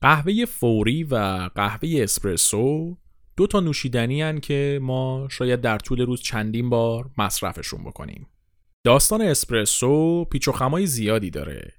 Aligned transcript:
قهوه 0.00 0.44
فوری 0.44 1.04
و 1.04 1.16
قهوه 1.54 1.88
اسپرسو 1.94 2.96
دو 3.36 3.46
تا 3.46 3.60
نوشیدنی 3.60 4.22
هن 4.22 4.40
که 4.40 4.78
ما 4.82 5.28
شاید 5.30 5.60
در 5.60 5.78
طول 5.78 6.00
روز 6.00 6.22
چندین 6.22 6.70
بار 6.70 7.10
مصرفشون 7.18 7.84
بکنیم. 7.84 8.26
داستان 8.84 9.22
اسپرسو 9.22 10.24
پیچ 10.24 10.48
و 10.48 10.52
خمای 10.52 10.86
زیادی 10.86 11.30
داره. 11.30 11.72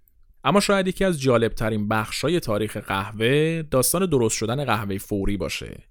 اما 0.43 0.59
شاید 0.59 0.87
یکی 0.87 1.05
از 1.05 1.21
جالبترین 1.21 1.87
بخشای 1.87 2.39
تاریخ 2.39 2.77
قهوه 2.77 3.61
داستان 3.61 4.05
درست 4.05 4.37
شدن 4.37 4.65
قهوه 4.65 4.97
فوری 4.97 5.37
باشه. 5.37 5.83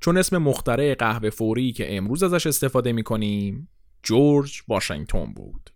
چون 0.00 0.18
اسم 0.18 0.38
مخترع 0.38 0.94
قهوه 0.94 1.30
فوری 1.30 1.72
که 1.72 1.96
امروز 1.96 2.22
ازش 2.22 2.46
استفاده 2.46 2.92
می‌کنیم 2.92 3.68
جورج 4.02 4.62
واشنگتن 4.68 5.32
بود. 5.32 5.70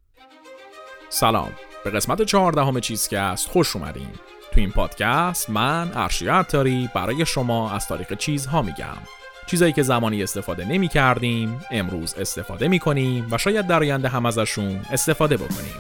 سلام 1.09 1.53
به 1.85 1.91
قسمت 1.91 2.23
چهاردهم 2.23 2.80
چیزکست 2.80 3.48
خوش 3.48 3.77
اومدین. 3.77 4.11
تو 4.53 4.61
این 4.61 4.71
پادکست 4.71 5.51
من 5.51 5.91
ارشی 5.95 6.29
عطاری 6.29 6.91
برای 6.95 7.27
شما 7.27 7.73
از 7.73 7.88
تاریخ 7.88 8.12
چیزها 8.12 8.62
میگم. 8.62 8.98
چیزایی 9.47 9.73
که 9.73 9.83
زمانی 9.83 10.23
استفاده 10.23 10.65
نمی 10.65 10.88
کردیم 10.88 11.61
امروز 11.70 12.15
استفاده 12.15 12.69
می 12.69 12.78
کنیم 12.78 13.27
و 13.30 13.39
شاید 13.39 13.66
در 13.66 13.80
آینده 13.80 14.09
هم 14.09 14.27
ازشون 14.27 14.80
استفاده 14.91 15.37
بکنیم. 15.37 15.75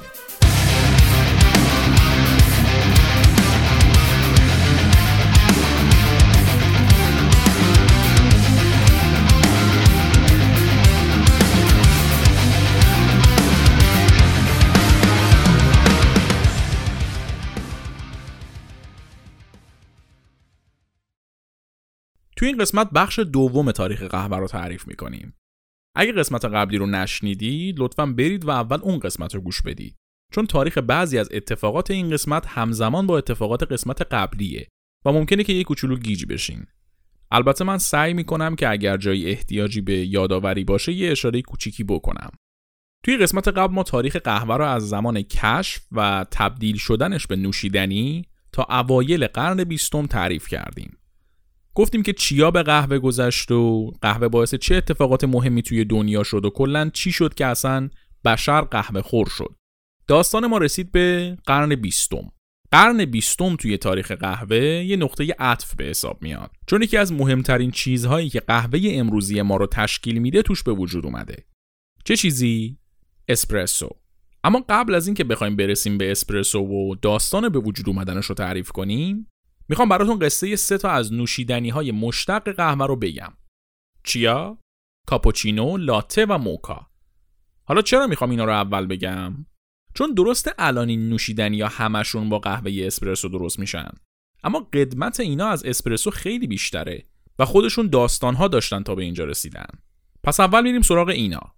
توی 22.40 22.48
این 22.48 22.58
قسمت 22.58 22.90
بخش 22.90 23.18
دوم 23.18 23.72
تاریخ 23.72 24.02
قهوه 24.02 24.36
رو 24.36 24.48
تعریف 24.48 24.88
می‌کنیم. 24.88 25.34
اگه 25.94 26.12
قسمت 26.12 26.44
قبلی 26.44 26.78
رو 26.78 26.86
نشنیدید 26.86 27.78
لطفا 27.78 28.06
برید 28.06 28.44
و 28.44 28.50
اول 28.50 28.78
اون 28.82 28.98
قسمت 28.98 29.34
رو 29.34 29.40
گوش 29.40 29.62
بدید. 29.62 29.96
چون 30.32 30.46
تاریخ 30.46 30.78
بعضی 30.78 31.18
از 31.18 31.28
اتفاقات 31.32 31.90
این 31.90 32.10
قسمت 32.10 32.46
همزمان 32.46 33.06
با 33.06 33.18
اتفاقات 33.18 33.72
قسمت 33.72 34.02
قبلیه 34.02 34.68
و 35.04 35.12
ممکنه 35.12 35.44
که 35.44 35.52
یک 35.52 35.66
کوچولو 35.66 35.96
گیج 35.96 36.26
بشین. 36.26 36.66
البته 37.30 37.64
من 37.64 37.78
سعی 37.78 38.14
می‌کنم 38.14 38.56
که 38.56 38.68
اگر 38.68 38.96
جایی 38.96 39.30
احتیاجی 39.30 39.80
به 39.80 40.06
یادآوری 40.06 40.64
باشه 40.64 40.92
یه 40.92 41.10
اشاره 41.10 41.42
کوچیکی 41.42 41.84
بکنم. 41.84 42.30
توی 43.04 43.16
قسمت 43.16 43.48
قبل 43.48 43.74
ما 43.74 43.82
تاریخ 43.82 44.16
قهوه 44.16 44.56
رو 44.56 44.64
از 44.64 44.88
زمان 44.88 45.22
کشف 45.22 45.86
و 45.92 46.26
تبدیل 46.30 46.76
شدنش 46.76 47.26
به 47.26 47.36
نوشیدنی 47.36 48.24
تا 48.52 48.66
اوایل 48.70 49.26
قرن 49.26 49.64
بیستم 49.64 50.06
تعریف 50.06 50.48
کردیم. 50.48 50.96
گفتیم 51.74 52.02
که 52.02 52.12
چیا 52.12 52.50
به 52.50 52.62
قهوه 52.62 52.98
گذشت 52.98 53.50
و 53.50 53.92
قهوه 54.02 54.28
باعث 54.28 54.54
چه 54.54 54.74
اتفاقات 54.74 55.24
مهمی 55.24 55.62
توی 55.62 55.84
دنیا 55.84 56.22
شد 56.22 56.44
و 56.44 56.50
کلا 56.50 56.90
چی 56.94 57.12
شد 57.12 57.34
که 57.34 57.46
اصلا 57.46 57.90
بشر 58.24 58.60
قهوه 58.60 59.02
خور 59.02 59.28
شد. 59.28 59.54
داستان 60.06 60.46
ما 60.46 60.58
رسید 60.58 60.92
به 60.92 61.36
قرن 61.46 61.74
بیستم. 61.74 62.32
قرن 62.70 63.04
بیستم 63.04 63.56
توی 63.56 63.76
تاریخ 63.76 64.12
قهوه 64.12 64.56
یه 64.56 64.96
نقطه 64.96 65.34
عطف 65.38 65.74
به 65.74 65.84
حساب 65.84 66.22
میاد. 66.22 66.50
چون 66.66 66.82
یکی 66.82 66.96
از 66.96 67.12
مهمترین 67.12 67.70
چیزهایی 67.70 68.28
که 68.28 68.40
قهوه 68.40 68.80
امروزی 68.84 69.42
ما 69.42 69.56
رو 69.56 69.66
تشکیل 69.66 70.18
میده 70.18 70.42
توش 70.42 70.62
به 70.62 70.72
وجود 70.72 71.06
اومده. 71.06 71.44
چه 72.04 72.16
چیزی؟ 72.16 72.78
اسپرسو. 73.28 73.90
اما 74.44 74.64
قبل 74.68 74.94
از 74.94 75.06
اینکه 75.06 75.24
بخوایم 75.24 75.56
برسیم 75.56 75.98
به 75.98 76.10
اسپرسو 76.10 76.60
و 76.60 76.94
داستان 76.94 77.48
به 77.48 77.58
وجود 77.58 77.88
اومدنش 77.88 78.26
رو 78.26 78.34
تعریف 78.34 78.70
کنیم 78.70 79.26
می‌خوام 79.70 79.88
براتون 79.88 80.18
قصه 80.18 80.56
سه 80.56 80.78
تا 80.78 80.90
از 80.90 81.12
نوشیدنی 81.12 81.70
های 81.70 81.92
مشتق 81.92 82.52
قهوه 82.52 82.86
رو 82.86 82.96
بگم. 82.96 83.32
چیا؟ 84.04 84.58
کاپوچینو، 85.06 85.76
لاته 85.76 86.26
و 86.26 86.38
موکا. 86.38 86.86
حالا 87.64 87.82
چرا 87.82 88.06
می‌خوام 88.06 88.30
اینا 88.30 88.44
رو 88.44 88.52
اول 88.52 88.86
بگم؟ 88.86 89.46
چون 89.94 90.14
درست 90.14 90.50
الان 90.58 90.88
این 90.88 91.08
نوشیدنی 91.08 91.60
ها 91.60 91.68
همشون 91.68 92.28
با 92.28 92.38
قهوه 92.38 92.72
اسپرسو 92.84 93.28
درست 93.28 93.58
میشن. 93.58 93.90
اما 94.44 94.60
قدمت 94.60 95.20
اینا 95.20 95.48
از 95.48 95.64
اسپرسو 95.64 96.10
خیلی 96.10 96.46
بیشتره 96.46 97.04
و 97.38 97.44
خودشون 97.44 97.88
داستان 97.88 98.34
ها 98.34 98.48
داشتن 98.48 98.82
تا 98.82 98.94
به 98.94 99.02
اینجا 99.02 99.24
رسیدن. 99.24 99.68
پس 100.22 100.40
اول 100.40 100.62
میریم 100.62 100.82
سراغ 100.82 101.08
اینا. 101.08 101.54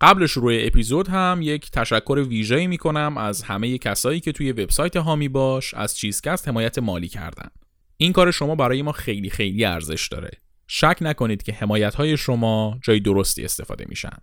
قبل 0.00 0.26
شروع 0.26 0.52
اپیزود 0.58 1.08
هم 1.08 1.38
یک 1.42 1.70
تشکر 1.70 2.24
ویژه‌ای 2.28 2.66
می‌کنم 2.66 3.14
از 3.18 3.42
همه 3.42 3.78
کسایی 3.78 4.20
که 4.20 4.32
توی 4.32 4.52
وبسایت 4.52 4.96
هامی 4.96 5.28
باش 5.28 5.74
از 5.74 5.96
چیزکست 5.96 6.48
حمایت 6.48 6.78
مالی 6.78 7.08
کردن. 7.08 7.48
این 7.96 8.12
کار 8.12 8.30
شما 8.30 8.54
برای 8.54 8.82
ما 8.82 8.92
خیلی 8.92 9.30
خیلی 9.30 9.64
ارزش 9.64 10.08
داره. 10.08 10.30
شک 10.66 10.98
نکنید 11.00 11.42
که 11.42 11.52
حمایت 11.52 11.94
های 11.94 12.16
شما 12.16 12.78
جای 12.82 13.00
درستی 13.00 13.44
استفاده 13.44 13.84
میشن. 13.88 14.16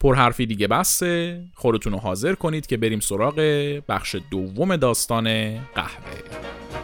پر 0.00 0.14
حرفی 0.14 0.46
دیگه 0.46 0.66
بسته 0.66 1.44
خودتون 1.54 1.92
رو 1.92 1.98
حاضر 1.98 2.34
کنید 2.34 2.66
که 2.66 2.76
بریم 2.76 3.00
سراغ 3.00 3.34
بخش 3.88 4.16
دوم 4.30 4.76
داستان 4.76 5.58
قهوه. 5.58 6.83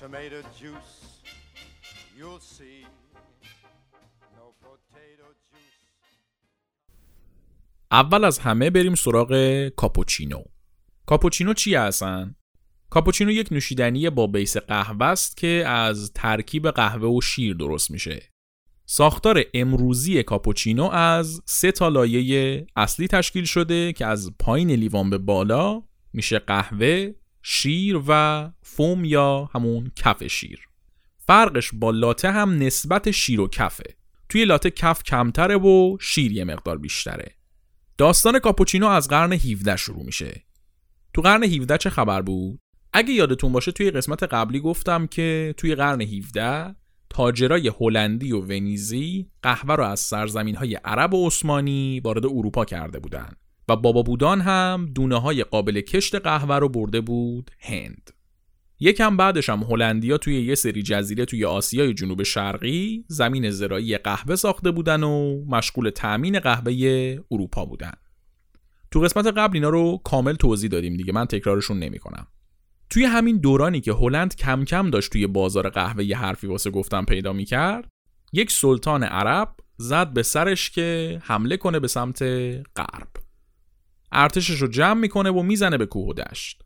Tomato 0.00 0.40
juice, 0.58 0.94
you'll 2.18 2.40
see. 2.40 2.86
No 4.36 4.46
potato 4.62 5.28
juice. 5.50 6.12
اول 7.90 8.24
از 8.24 8.38
همه 8.38 8.70
بریم 8.70 8.94
سراغ 8.94 9.68
کاپوچینو. 9.68 10.42
کاپوچینو 11.06 11.54
چی 11.54 11.74
هستن؟ 11.74 12.34
کاپوچینو 12.90 13.30
یک 13.30 13.52
نوشیدنی 13.52 14.10
با 14.10 14.26
بیس 14.26 14.56
قهوه 14.56 15.06
است 15.06 15.36
که 15.36 15.64
از 15.66 16.12
ترکیب 16.12 16.70
قهوه 16.70 17.08
و 17.08 17.20
شیر 17.20 17.54
درست 17.54 17.90
میشه. 17.90 18.30
ساختار 18.86 19.44
امروزی 19.54 20.22
کاپوچینو 20.22 20.84
از 20.84 21.42
سه 21.44 21.72
تا 21.72 21.88
لایه 21.88 22.66
اصلی 22.76 23.08
تشکیل 23.08 23.44
شده 23.44 23.92
که 23.92 24.06
از 24.06 24.30
پایین 24.38 24.70
لیوان 24.70 25.10
به 25.10 25.18
بالا 25.18 25.82
میشه 26.12 26.38
قهوه، 26.38 27.12
شیر 27.42 28.00
و 28.08 28.50
فوم 28.62 29.04
یا 29.04 29.50
همون 29.54 29.92
کف 29.96 30.26
شیر. 30.26 30.68
فرقش 31.18 31.70
با 31.74 31.90
لاته 31.90 32.30
هم 32.30 32.58
نسبت 32.58 33.10
شیر 33.10 33.40
و 33.40 33.48
کفه. 33.48 33.94
توی 34.28 34.44
لاته 34.44 34.70
کف 34.70 35.02
کمتره 35.02 35.56
و 35.56 35.96
شیر 36.00 36.32
یه 36.32 36.44
مقدار 36.44 36.78
بیشتره. 36.78 37.34
داستان 37.98 38.38
کاپوچینو 38.38 38.86
از 38.86 39.08
قرن 39.08 39.32
17 39.32 39.76
شروع 39.76 40.04
میشه. 40.04 40.42
تو 41.14 41.22
قرن 41.22 41.42
17 41.42 41.78
چه 41.78 41.90
خبر 41.90 42.22
بود؟ 42.22 42.58
اگه 42.92 43.12
یادتون 43.12 43.52
باشه 43.52 43.72
توی 43.72 43.90
قسمت 43.90 44.22
قبلی 44.22 44.60
گفتم 44.60 45.06
که 45.06 45.54
توی 45.56 45.74
قرن 45.74 46.00
17 46.00 46.74
تاجرای 47.10 47.72
هلندی 47.80 48.32
و 48.32 48.40
ونیزی 48.40 49.30
قهوه 49.42 49.74
رو 49.74 49.84
از 49.84 50.00
سرزمین 50.00 50.56
های 50.56 50.74
عرب 50.74 51.14
و 51.14 51.26
عثمانی 51.26 52.00
وارد 52.00 52.26
اروپا 52.26 52.64
کرده 52.64 52.98
بودن. 52.98 53.32
و 53.68 53.76
بابا 53.76 54.02
بودان 54.02 54.40
هم 54.40 54.90
دونه 54.94 55.20
های 55.20 55.44
قابل 55.44 55.80
کشت 55.80 56.14
قهوه 56.14 56.56
رو 56.56 56.68
برده 56.68 57.00
بود 57.00 57.50
هند. 57.60 58.10
یکم 58.80 59.16
بعدش 59.16 59.48
هم 59.48 59.62
هلندیا 59.62 60.18
توی 60.18 60.42
یه 60.42 60.54
سری 60.54 60.82
جزیره 60.82 61.24
توی 61.24 61.44
آسیای 61.44 61.94
جنوب 61.94 62.22
شرقی 62.22 63.04
زمین 63.08 63.50
زراعی 63.50 63.98
قهوه 63.98 64.36
ساخته 64.36 64.70
بودن 64.70 65.02
و 65.02 65.44
مشغول 65.44 65.90
تأمین 65.90 66.38
قهوه 66.38 67.18
اروپا 67.30 67.64
بودن. 67.64 67.92
تو 68.90 69.00
قسمت 69.00 69.26
قبل 69.26 69.56
اینا 69.56 69.68
رو 69.68 70.00
کامل 70.04 70.34
توضیح 70.34 70.70
دادیم 70.70 70.96
دیگه 70.96 71.12
من 71.12 71.26
تکرارشون 71.26 71.78
نمی‌کنم. 71.78 72.26
توی 72.90 73.04
همین 73.04 73.36
دورانی 73.36 73.80
که 73.80 73.92
هلند 73.92 74.36
کم 74.36 74.64
کم 74.64 74.90
داشت 74.90 75.12
توی 75.12 75.26
بازار 75.26 75.68
قهوه 75.68 76.04
یه 76.04 76.16
حرفی 76.16 76.46
واسه 76.46 76.70
گفتن 76.70 77.04
پیدا 77.04 77.32
می‌کرد 77.32 77.88
یک 78.32 78.50
سلطان 78.50 79.02
عرب 79.02 79.54
زد 79.76 80.12
به 80.12 80.22
سرش 80.22 80.70
که 80.70 81.20
حمله 81.22 81.56
کنه 81.56 81.80
به 81.80 81.88
سمت 81.88 82.22
غرب. 82.76 83.21
ارتشش 84.12 84.62
رو 84.62 84.68
جمع 84.68 85.00
می‌کنه 85.00 85.30
و 85.30 85.42
می‌زنه 85.42 85.78
به 85.78 85.86
کوه 85.86 86.08
و 86.08 86.12
دشت 86.12 86.62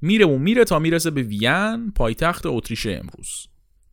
میره 0.00 0.26
و 0.26 0.38
میره 0.38 0.64
تا 0.64 0.78
می‌رسه 0.78 1.10
به 1.10 1.22
وین 1.22 1.92
پایتخت 1.96 2.46
اتریش 2.46 2.86
امروز 2.86 3.46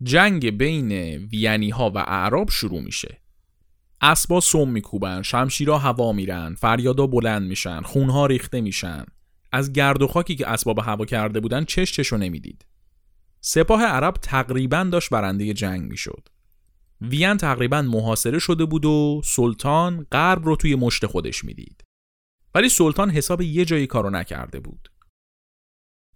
جنگ 0.03 0.57
بین 0.57 0.91
وینی 1.17 1.69
ها 1.69 1.91
و 1.95 1.97
اعراب 1.97 2.49
شروع 2.49 2.81
میشه 2.81 3.21
اسبا 4.01 4.39
سم 4.39 4.69
میکوبن 4.69 5.21
شمشیرا 5.21 5.77
هوا 5.77 6.11
میرن 6.11 6.55
فریادا 6.55 7.07
بلند 7.07 7.47
میشن 7.47 7.81
خونها 7.81 8.25
ریخته 8.25 8.61
میشن 8.61 9.05
از 9.51 9.73
گرد 9.73 10.01
و 10.01 10.07
خاکی 10.07 10.35
که 10.35 10.47
اسباب 10.47 10.79
هوا 10.79 11.05
کرده 11.05 11.39
بودن 11.39 11.65
چش 11.65 11.91
چشو 11.91 12.17
نمی‌دید. 12.17 12.65
سپاه 13.41 13.83
عرب 13.83 14.13
تقریبا 14.13 14.83
داشت 14.91 15.09
برنده 15.09 15.53
جنگ 15.53 15.81
می‌شد. 15.81 16.29
وین 17.01 17.37
تقریبا 17.37 17.81
محاصره 17.81 18.39
شده 18.39 18.65
بود 18.65 18.85
و 18.85 19.21
سلطان 19.23 20.07
غرب 20.11 20.45
رو 20.45 20.55
توی 20.55 20.75
مشت 20.75 21.05
خودش 21.05 21.43
می‌دید. 21.43 21.76
ولی 22.55 22.69
سلطان 22.69 23.09
حساب 23.09 23.41
یه 23.41 23.65
جایی 23.65 23.87
کارو 23.87 24.09
نکرده 24.09 24.59
بود. 24.59 24.91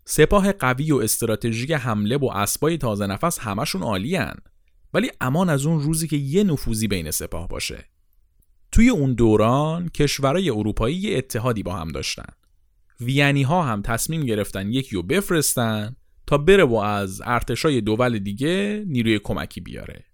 سپاه 0.06 0.52
قوی 0.52 0.92
و 0.92 0.98
استراتژیک 0.98 1.72
حمله 1.72 2.18
و 2.18 2.26
اسبای 2.26 2.78
تازه 2.78 3.08
نفس 3.08 3.40
همشون 3.40 3.84
عالیان 3.84 4.36
ولی 4.94 5.12
امان 5.22 5.50
از 5.50 5.66
اون 5.66 5.80
روزی 5.80 6.08
که 6.08 6.18
یه 6.18 6.44
نفوذی 6.44 6.88
بین 6.88 7.12
سپاه 7.12 7.48
باشه. 7.48 7.86
توی 8.72 8.90
اون 8.90 9.14
دوران 9.14 9.90
کشورهای 9.90 10.50
اروپایی 10.50 10.96
یه 10.96 11.18
اتحادی 11.18 11.64
با 11.64 11.76
هم 11.76 11.88
داشتن. 11.88 12.34
وینی 13.00 13.44
ها 13.44 13.64
هم 13.64 13.82
تصمیم 13.82 14.26
گرفتن 14.26 14.72
یکی 14.72 14.96
رو 14.96 15.04
بفرستن 15.04 15.96
تا 16.28 16.38
بره 16.38 16.64
و 16.64 16.76
از 16.76 17.22
ارتشای 17.26 17.82
دول 17.82 18.20
دیگه 18.20 18.84
نیروی 18.88 19.20
کمکی 19.20 19.62
بیاره. 19.62 20.06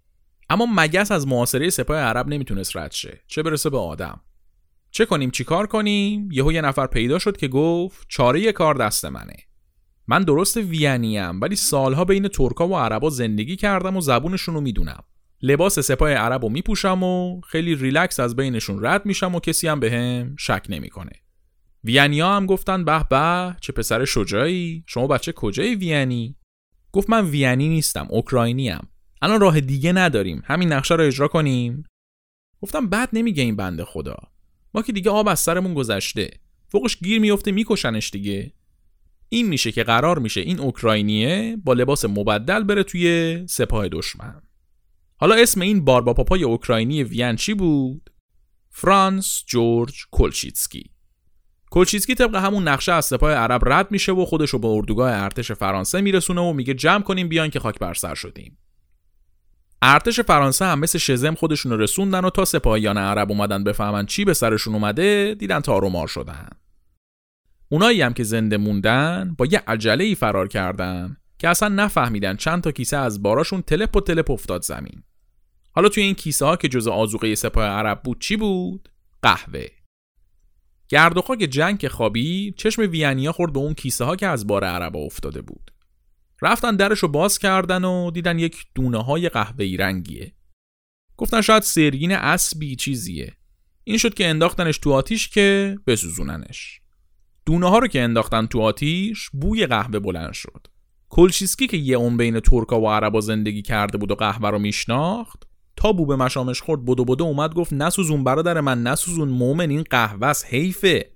اما 0.49 0.67
مگس 0.75 1.11
از 1.11 1.27
معاصره 1.27 1.69
سپاه 1.69 1.97
عرب 1.97 2.27
نمی‌تونست 2.27 2.77
رد 2.77 2.91
شه 2.91 3.21
چه 3.27 3.43
برسه 3.43 3.69
به 3.69 3.77
آدم 3.77 4.21
چه 4.91 5.05
کنیم؟ 5.05 5.31
چیکار 5.31 5.67
کنیم؟ 5.67 6.31
یهو 6.31 6.51
یه 6.51 6.61
نفر 6.61 6.87
پیدا 6.87 7.19
شد 7.19 7.37
که 7.37 7.47
گفت 7.47 8.05
چاره 8.09 8.51
کار 8.51 8.75
دست 8.75 9.05
منه. 9.05 9.35
من 10.07 10.23
درست 10.23 10.57
وینیم 10.57 11.41
ولی 11.41 11.55
سالها 11.55 12.05
بین 12.05 12.27
ترکا 12.27 12.67
و 12.67 12.75
عربا 12.77 13.09
زندگی 13.09 13.55
کردم 13.55 13.97
و 13.97 14.01
زبونشون 14.01 14.55
رو 14.55 14.61
می‌دونم. 14.61 15.03
لباس 15.41 15.79
سپاه 15.79 16.13
عرب 16.13 16.43
رو 16.43 16.49
میپوشم 16.49 17.03
و 17.03 17.41
خیلی 17.41 17.75
ریلکس 17.75 18.19
از 18.19 18.35
بینشون 18.35 18.85
رد 18.85 19.05
میشم 19.05 19.35
و 19.35 19.39
کسی 19.39 19.67
هم 19.67 19.79
بهم 19.79 20.29
به 20.29 20.35
شک 20.39 20.65
نمی‌کنه. 20.69 21.11
وینیا 21.83 22.35
هم 22.35 22.45
گفتن 22.45 22.85
به 22.85 23.03
به 23.09 23.55
چه 23.61 23.73
پسر 23.73 24.05
شجاعی؟ 24.05 24.83
شما 24.87 25.07
بچه 25.07 25.31
کجای 25.31 25.75
وینی؟ 25.75 26.35
گفت 26.91 27.09
من 27.09 27.25
وینی 27.25 27.69
نیستم 27.69 28.07
اوکراینی 28.09 28.69
ام 28.69 28.87
الان 29.21 29.41
راه 29.41 29.59
دیگه 29.61 29.91
نداریم. 29.91 30.41
همین 30.45 30.73
نقشه 30.73 30.95
رو 30.95 31.03
اجرا 31.03 31.27
کنیم. 31.27 31.83
گفتم 32.61 32.87
بعد 32.87 33.09
نمیگه 33.13 33.43
این 33.43 33.55
بنده 33.55 33.85
خدا. 33.85 34.17
که 34.81 34.91
دیگه 34.91 35.11
آب 35.11 35.27
از 35.27 35.39
سرمون 35.39 35.73
گذشته. 35.73 36.29
فوقش 36.67 36.97
گیر 36.97 37.19
میفته 37.19 37.51
میکشنش 37.51 38.09
دیگه. 38.09 38.53
این 39.29 39.47
میشه 39.47 39.71
که 39.71 39.83
قرار 39.83 40.19
میشه 40.19 40.41
این 40.41 40.59
اوکراینیه 40.59 41.57
با 41.63 41.73
لباس 41.73 42.05
مبدل 42.05 42.63
بره 42.63 42.83
توی 42.83 43.43
سپاه 43.47 43.87
دشمن. 43.89 44.41
حالا 45.17 45.35
اسم 45.35 45.61
این 45.61 45.85
بارباپاپای 45.85 46.43
اوکراینی 46.43 47.03
وین 47.03 47.35
چی 47.35 47.53
بود؟ 47.53 48.09
فرانس 48.69 49.43
جورج 49.47 50.05
کولچیتسکی. 50.11 50.91
کولچیتسکی 51.69 52.15
طبق 52.15 52.35
همون 52.35 52.67
نقشه 52.67 52.91
از 52.91 53.05
سپاه 53.05 53.31
عرب 53.31 53.61
رد 53.65 53.91
میشه 53.91 54.11
و 54.11 54.25
خودش 54.25 54.49
رو 54.49 54.59
به 54.59 54.67
اردوگاه 54.67 55.11
ارتش 55.11 55.51
فرانسه 55.51 56.01
میرسونه 56.01 56.41
و 56.41 56.53
میگه 56.53 56.73
جمع 56.73 57.03
کنیم 57.03 57.27
بیان 57.27 57.49
که 57.49 57.59
خاک 57.59 57.79
بر 57.79 57.93
سر 57.93 58.15
شدیم. 58.15 58.57
ارتش 59.81 60.19
فرانسه 60.19 60.65
هم 60.65 60.79
مثل 60.79 60.97
شزم 60.97 61.35
خودشون 61.35 61.79
رسوندن 61.79 62.25
و 62.25 62.29
تا 62.29 62.45
سپاهیان 62.45 62.97
عرب 62.97 63.31
اومدن 63.31 63.63
بفهمن 63.63 64.05
چی 64.05 64.25
به 64.25 64.33
سرشون 64.33 64.73
اومده 64.73 65.35
دیدن 65.39 65.59
تارومار 65.59 66.07
شدن. 66.07 66.49
اونایی 67.69 68.01
هم 68.01 68.13
که 68.13 68.23
زنده 68.23 68.57
موندن 68.57 69.35
با 69.37 69.45
یه 69.45 69.63
عجله 69.67 70.03
ای 70.03 70.15
فرار 70.15 70.47
کردن 70.47 71.17
که 71.39 71.49
اصلا 71.49 71.69
نفهمیدن 71.69 72.35
چند 72.35 72.63
تا 72.63 72.71
کیسه 72.71 72.97
از 72.97 73.23
باراشون 73.23 73.61
تلپ 73.61 73.95
و 73.95 74.01
تلپ 74.01 74.31
افتاد 74.31 74.61
زمین. 74.61 75.03
حالا 75.71 75.89
توی 75.89 76.03
این 76.03 76.15
کیسه 76.15 76.45
ها 76.45 76.55
که 76.55 76.67
جز 76.67 76.87
آزوقه 76.87 77.35
سپاه 77.35 77.65
عرب 77.65 78.01
بود 78.03 78.21
چی 78.21 78.35
بود؟ 78.37 78.89
قهوه. 79.21 79.65
گرد 80.89 81.17
و 81.17 81.21
خاک 81.21 81.39
جنگ 81.39 81.77
که 81.79 81.89
خوابی 81.89 82.53
چشم 82.57 82.81
وینیا 82.81 83.31
خورد 83.31 83.53
به 83.53 83.59
اون 83.59 83.73
کیسه 83.73 84.05
ها 84.05 84.15
که 84.15 84.27
از 84.27 84.47
بار 84.47 84.63
عربا 84.63 84.99
افتاده 84.99 85.41
بود. 85.41 85.71
رفتن 86.41 86.75
درش 86.75 86.99
رو 86.99 87.07
باز 87.07 87.39
کردن 87.39 87.83
و 87.83 88.11
دیدن 88.11 88.39
یک 88.39 88.65
دونه 88.75 89.03
های 89.03 89.29
قهوه‌ای 89.29 89.77
رنگیه. 89.77 90.33
گفتن 91.17 91.41
شاید 91.41 91.63
سرگین 91.63 92.11
اسبی 92.11 92.75
چیزیه. 92.75 93.37
این 93.83 93.97
شد 93.97 94.13
که 94.13 94.27
انداختنش 94.27 94.77
تو 94.77 94.93
آتیش 94.93 95.29
که 95.29 95.77
بسوزوننش. 95.87 96.81
دونه 97.45 97.69
ها 97.69 97.79
رو 97.79 97.87
که 97.87 98.01
انداختن 98.01 98.45
تو 98.45 98.61
آتیش 98.61 99.29
بوی 99.29 99.65
قهوه 99.65 99.99
بلند 99.99 100.33
شد. 100.33 100.67
کلشیتسکی 101.09 101.67
که 101.67 101.77
یه 101.77 101.97
اون 101.97 102.17
بین 102.17 102.39
ترکا 102.39 102.81
و 102.81 102.89
عربا 102.89 103.21
زندگی 103.21 103.61
کرده 103.61 103.97
بود 103.97 104.11
و 104.11 104.15
قهوه 104.15 104.49
رو 104.49 104.59
میشناخت 104.59 105.43
تا 105.75 105.91
بو 105.93 106.05
به 106.05 106.15
مشامش 106.15 106.61
خورد 106.61 106.85
بدو 106.85 107.05
بدو 107.05 107.23
اومد 107.23 107.53
گفت 107.53 107.73
نسوزون 107.73 108.23
برادر 108.23 108.61
من 108.61 108.83
نسوزون 108.83 109.29
مومن 109.29 109.69
این 109.69 109.83
قهوه 109.83 110.27
است 110.27 110.45
حیفه. 110.45 111.11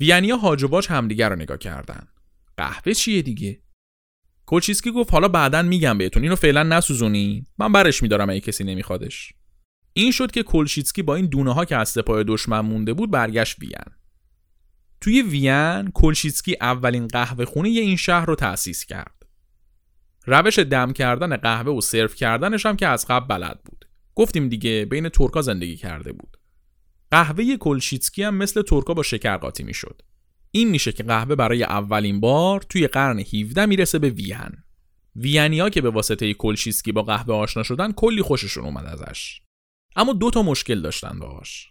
وینیا 0.00 0.36
هاج 0.36 0.62
و 0.62 0.68
واج 0.68 0.88
همدیگه 0.88 1.28
رو 1.28 1.36
نگاه 1.36 1.58
کردن. 1.58 2.06
قهوه 2.56 2.92
چیه 2.92 3.22
دیگه؟ 3.22 3.60
کلشیتسکی 4.50 4.90
گفت 4.90 5.12
حالا 5.12 5.28
بعدا 5.28 5.62
میگم 5.62 5.98
بهتون 5.98 6.22
اینو 6.22 6.36
فعلا 6.36 6.62
نسوزونین. 6.62 7.44
من 7.58 7.72
برش 7.72 8.02
میدارم 8.02 8.30
اگه 8.30 8.40
کسی 8.40 8.64
نمیخوادش. 8.64 9.32
این 9.92 10.12
شد 10.12 10.30
که 10.30 10.42
کلشیتسکی 10.42 11.02
با 11.02 11.14
این 11.14 11.26
دونه 11.26 11.54
ها 11.54 11.64
که 11.64 11.76
از 11.76 11.88
سپاه 11.88 12.22
دشمن 12.22 12.60
مونده 12.60 12.92
بود 12.92 13.10
برگشت 13.10 13.58
وین. 13.58 13.94
توی 15.00 15.22
وین 15.22 15.90
کلشیتسکی 15.94 16.56
اولین 16.60 17.06
قهوه 17.06 17.44
خونه 17.44 17.68
این 17.68 17.96
شهر 17.96 18.26
رو 18.26 18.34
تأسیس 18.34 18.84
کرد. 18.84 19.26
روش 20.26 20.58
دم 20.58 20.92
کردن 20.92 21.36
قهوه 21.36 21.72
و 21.72 21.80
سرو 21.80 22.08
کردنش 22.08 22.66
هم 22.66 22.76
که 22.76 22.86
از 22.86 23.06
قبل 23.06 23.26
بلد 23.26 23.60
بود. 23.64 23.84
گفتیم 24.14 24.48
دیگه 24.48 24.84
بین 24.84 25.08
ترکا 25.08 25.42
زندگی 25.42 25.76
کرده 25.76 26.12
بود. 26.12 26.36
قهوه 27.10 27.56
کلشیتسکی 27.56 28.22
هم 28.22 28.34
مثل 28.34 28.62
ترکا 28.62 28.94
با 28.94 29.02
شکر 29.02 29.36
قاطی 29.36 29.62
می‌شد. 29.62 30.02
این 30.50 30.70
میشه 30.70 30.92
که 30.92 31.02
قهوه 31.02 31.34
برای 31.34 31.62
اولین 31.62 32.20
بار 32.20 32.60
توی 32.60 32.86
قرن 32.86 33.18
17 33.18 33.66
می‌رسه 33.66 33.98
به 33.98 34.10
وین. 34.10 34.50
وینیا 35.16 35.70
که 35.70 35.80
به 35.80 35.90
واسطه 35.90 36.34
کلشیتسکی 36.34 36.92
با 36.92 37.02
قهوه 37.02 37.34
آشنا 37.34 37.62
شدن 37.62 37.92
کلی 37.92 38.22
خوششون 38.22 38.64
اومد 38.64 38.86
ازش. 38.86 39.40
اما 39.96 40.12
دو 40.12 40.30
تا 40.30 40.42
مشکل 40.42 40.80
داشتن 40.80 41.18
باهاش. 41.18 41.68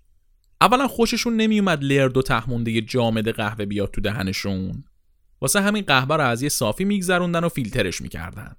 اولا 0.61 0.87
خوششون 0.87 1.35
نمیومد 1.35 1.83
لرد 1.83 2.17
و 2.17 2.21
تهمونده 2.21 2.81
جامد 2.81 3.29
قهوه 3.29 3.65
بیاد 3.65 3.91
تو 3.91 4.01
دهنشون. 4.01 4.83
واسه 5.41 5.61
همین 5.61 5.83
قهوه 5.83 6.15
رو 6.15 6.23
از 6.23 6.41
یه 6.41 6.49
صافی 6.49 6.85
میگذروندن 6.85 7.43
و 7.43 7.49
فیلترش 7.49 8.01
می‌کردن. 8.01 8.55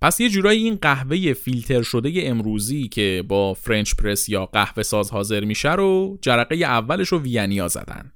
پس 0.00 0.20
یه 0.20 0.28
جورایی 0.28 0.64
این 0.64 0.76
قهوه 0.76 1.32
فیلتر 1.32 1.82
شده 1.82 2.12
امروزی 2.14 2.88
که 2.88 3.24
با 3.28 3.54
فرنچ 3.54 3.94
پرس 3.94 4.28
یا 4.28 4.46
قهوه 4.46 4.82
ساز 4.82 5.10
حاضر 5.10 5.44
میشه 5.44 5.72
رو 5.72 6.18
جرقه 6.22 6.56
اولش 6.56 7.08
رو 7.08 7.18
وینیا 7.18 7.68
زدن. 7.68 8.12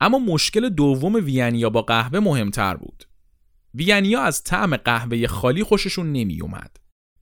اما 0.00 0.18
مشکل 0.18 0.68
دوم 0.68 1.14
وینیا 1.14 1.70
با 1.70 1.82
قهوه 1.82 2.20
مهمتر 2.20 2.76
بود. 2.76 3.04
وینیا 3.74 4.22
از 4.22 4.44
طعم 4.44 4.76
قهوه 4.76 5.26
خالی 5.26 5.64
خوششون 5.64 6.12
نمی 6.12 6.40
اومد. 6.40 6.76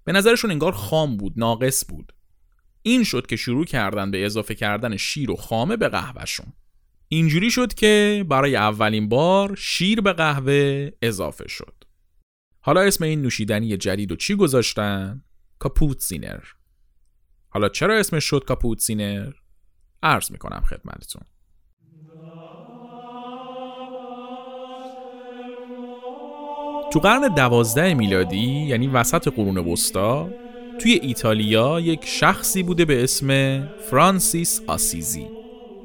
به 0.05 0.13
نظرشون 0.13 0.51
انگار 0.51 0.73
خام 0.73 1.17
بود، 1.17 1.33
ناقص 1.37 1.85
بود. 1.89 2.13
این 2.83 3.05
شد 3.05 3.27
که 3.27 3.37
شروع 3.37 3.65
کردن 3.65 4.11
به 4.11 4.27
اضافه 4.27 4.55
کردن 4.55 4.97
شیر 4.97 5.31
و 5.31 5.37
خامه 5.37 5.77
به 5.77 5.89
قهوهشون. 5.89 6.53
اینجوری 7.09 7.51
شد 7.51 7.75
که 7.75 8.25
برای 8.29 8.57
اولین 8.57 9.09
بار 9.09 9.57
شیر 9.57 10.01
به 10.01 10.13
قهوه 10.13 10.91
اضافه 11.03 11.49
شد. 11.49 11.85
حالا 12.61 12.81
اسم 12.81 13.05
این 13.05 13.23
نوشیدنی 13.23 13.77
جدید 13.77 14.13
و 14.13 14.17
چی 14.17 14.35
گذاشتن؟ 14.35 15.25
Kapuziner. 15.59 16.45
حالا 17.49 17.69
چرا 17.69 17.99
اسمش 17.99 18.25
شد 18.25 18.45
Kapuziner؟ 18.47 19.33
عرض 20.03 20.31
می‌کنم 20.31 20.61
خدمتتون. 20.61 21.23
تو 26.93 27.01
قرن 27.01 27.35
دوازده 27.35 27.95
میلادی 27.95 28.67
یعنی 28.69 28.89
وسط 28.89 29.29
قرون 29.29 29.59
وسطا 29.59 30.29
توی 30.79 30.93
ایتالیا 31.03 31.81
یک 31.81 32.01
شخصی 32.05 32.63
بوده 32.63 32.85
به 32.85 33.05
اسم 33.05 33.61
فرانسیس 33.91 34.61
آسیزی. 34.67 35.27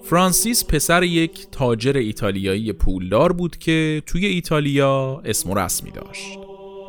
فرانسیس 0.03 0.65
پسر 0.65 1.03
یک 1.03 1.47
تاجر 1.51 1.97
ایتالیایی 1.97 2.73
پولدار 2.73 3.33
بود 3.33 3.57
که 3.57 4.03
توی 4.05 4.25
ایتالیا 4.25 5.21
اسم 5.25 5.49
و 5.49 5.55
رسمی 5.55 5.91
داشت. 5.91 6.39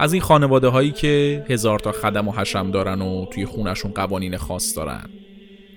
از 0.00 0.12
این 0.12 0.22
خانواده 0.22 0.68
هایی 0.68 0.90
که 0.90 1.44
هزار 1.48 1.78
تا 1.78 1.92
خدم 1.92 2.28
و 2.28 2.32
حشم 2.32 2.70
دارن 2.70 3.02
و 3.02 3.26
توی 3.26 3.46
خونشون 3.46 3.90
قوانین 3.90 4.36
خاص 4.36 4.76
دارن. 4.76 5.10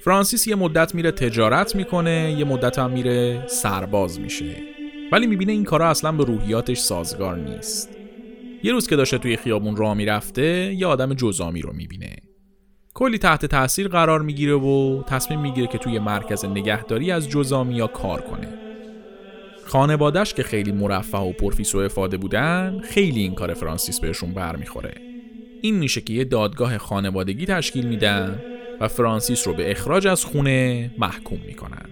فرانسیس 0.01 0.48
یه 0.48 0.56
مدت 0.56 0.96
میره 0.96 1.12
تجارت 1.12 1.75
می‌کنه 1.75 2.36
یه 2.39 2.46
مدت 2.46 2.79
هم 2.79 2.91
میره 2.91 3.48
سرباز 3.48 4.20
میشه. 4.20 4.56
ولی 5.12 5.27
می‌بینه 5.27 5.51
این 5.51 5.63
کارا 5.63 5.89
اصلا 5.89 6.12
به 6.12 6.24
روحیاتش 6.24 6.77
سازگار 6.77 7.36
نیست. 7.38 7.89
یه 8.64 8.72
روز 8.72 8.88
که 8.88 8.96
داشته 8.96 9.18
توی 9.18 9.38
خیابون 9.38 9.76
راه 9.76 9.94
می‌رفته 9.94 10.76
یه 10.78 10.88
آدم 10.88 11.14
جزامی 11.14 11.62
رو 11.62 11.74
می‌بینه. 11.74 12.16
کلی 12.94 13.18
تحت 13.18 13.46
تاثیر 13.46 13.88
قرار 13.88 14.22
می‌گیره 14.22 14.54
و 14.54 15.04
تصمیم 15.04 15.40
می‌گیره 15.40 15.68
که 15.68 15.78
توی 15.78 16.00
مرکز 16.00 16.46
نگهداری 16.46 17.12
از 17.12 17.30
جزامیا 17.30 17.88
کار 17.88 18.22
کنه. 18.22 18.48
خانوادش 19.66 20.34
که 20.34 20.44
خیلی 20.44 20.72
مرفه 20.72 21.18
و 21.18 21.32
پرفیس 21.32 21.76
و 21.76 21.78
افاده 21.78 22.18
بودن 22.18 22.82
خیلی 22.84 23.20
این 23.20 23.36
کار 23.36 23.54
فرانسیس 23.54 24.00
بهشون 24.00 24.34
برمیخوره. 24.34 24.94
این 25.62 25.76
میشه 25.76 26.02
که 26.02 26.14
یه 26.14 26.24
دادگاه 26.24 26.78
خانوادگی 26.78 27.46
تشکیل 27.46 27.88
میدن 27.88 28.42
و 28.82 28.88
فرانسیس 28.88 29.48
رو 29.48 29.54
به 29.54 29.72
اخراج 29.72 30.08
از 30.08 30.26
خونه 30.26 30.92
محکوم 30.98 31.40
می‌کنن. 31.48 31.86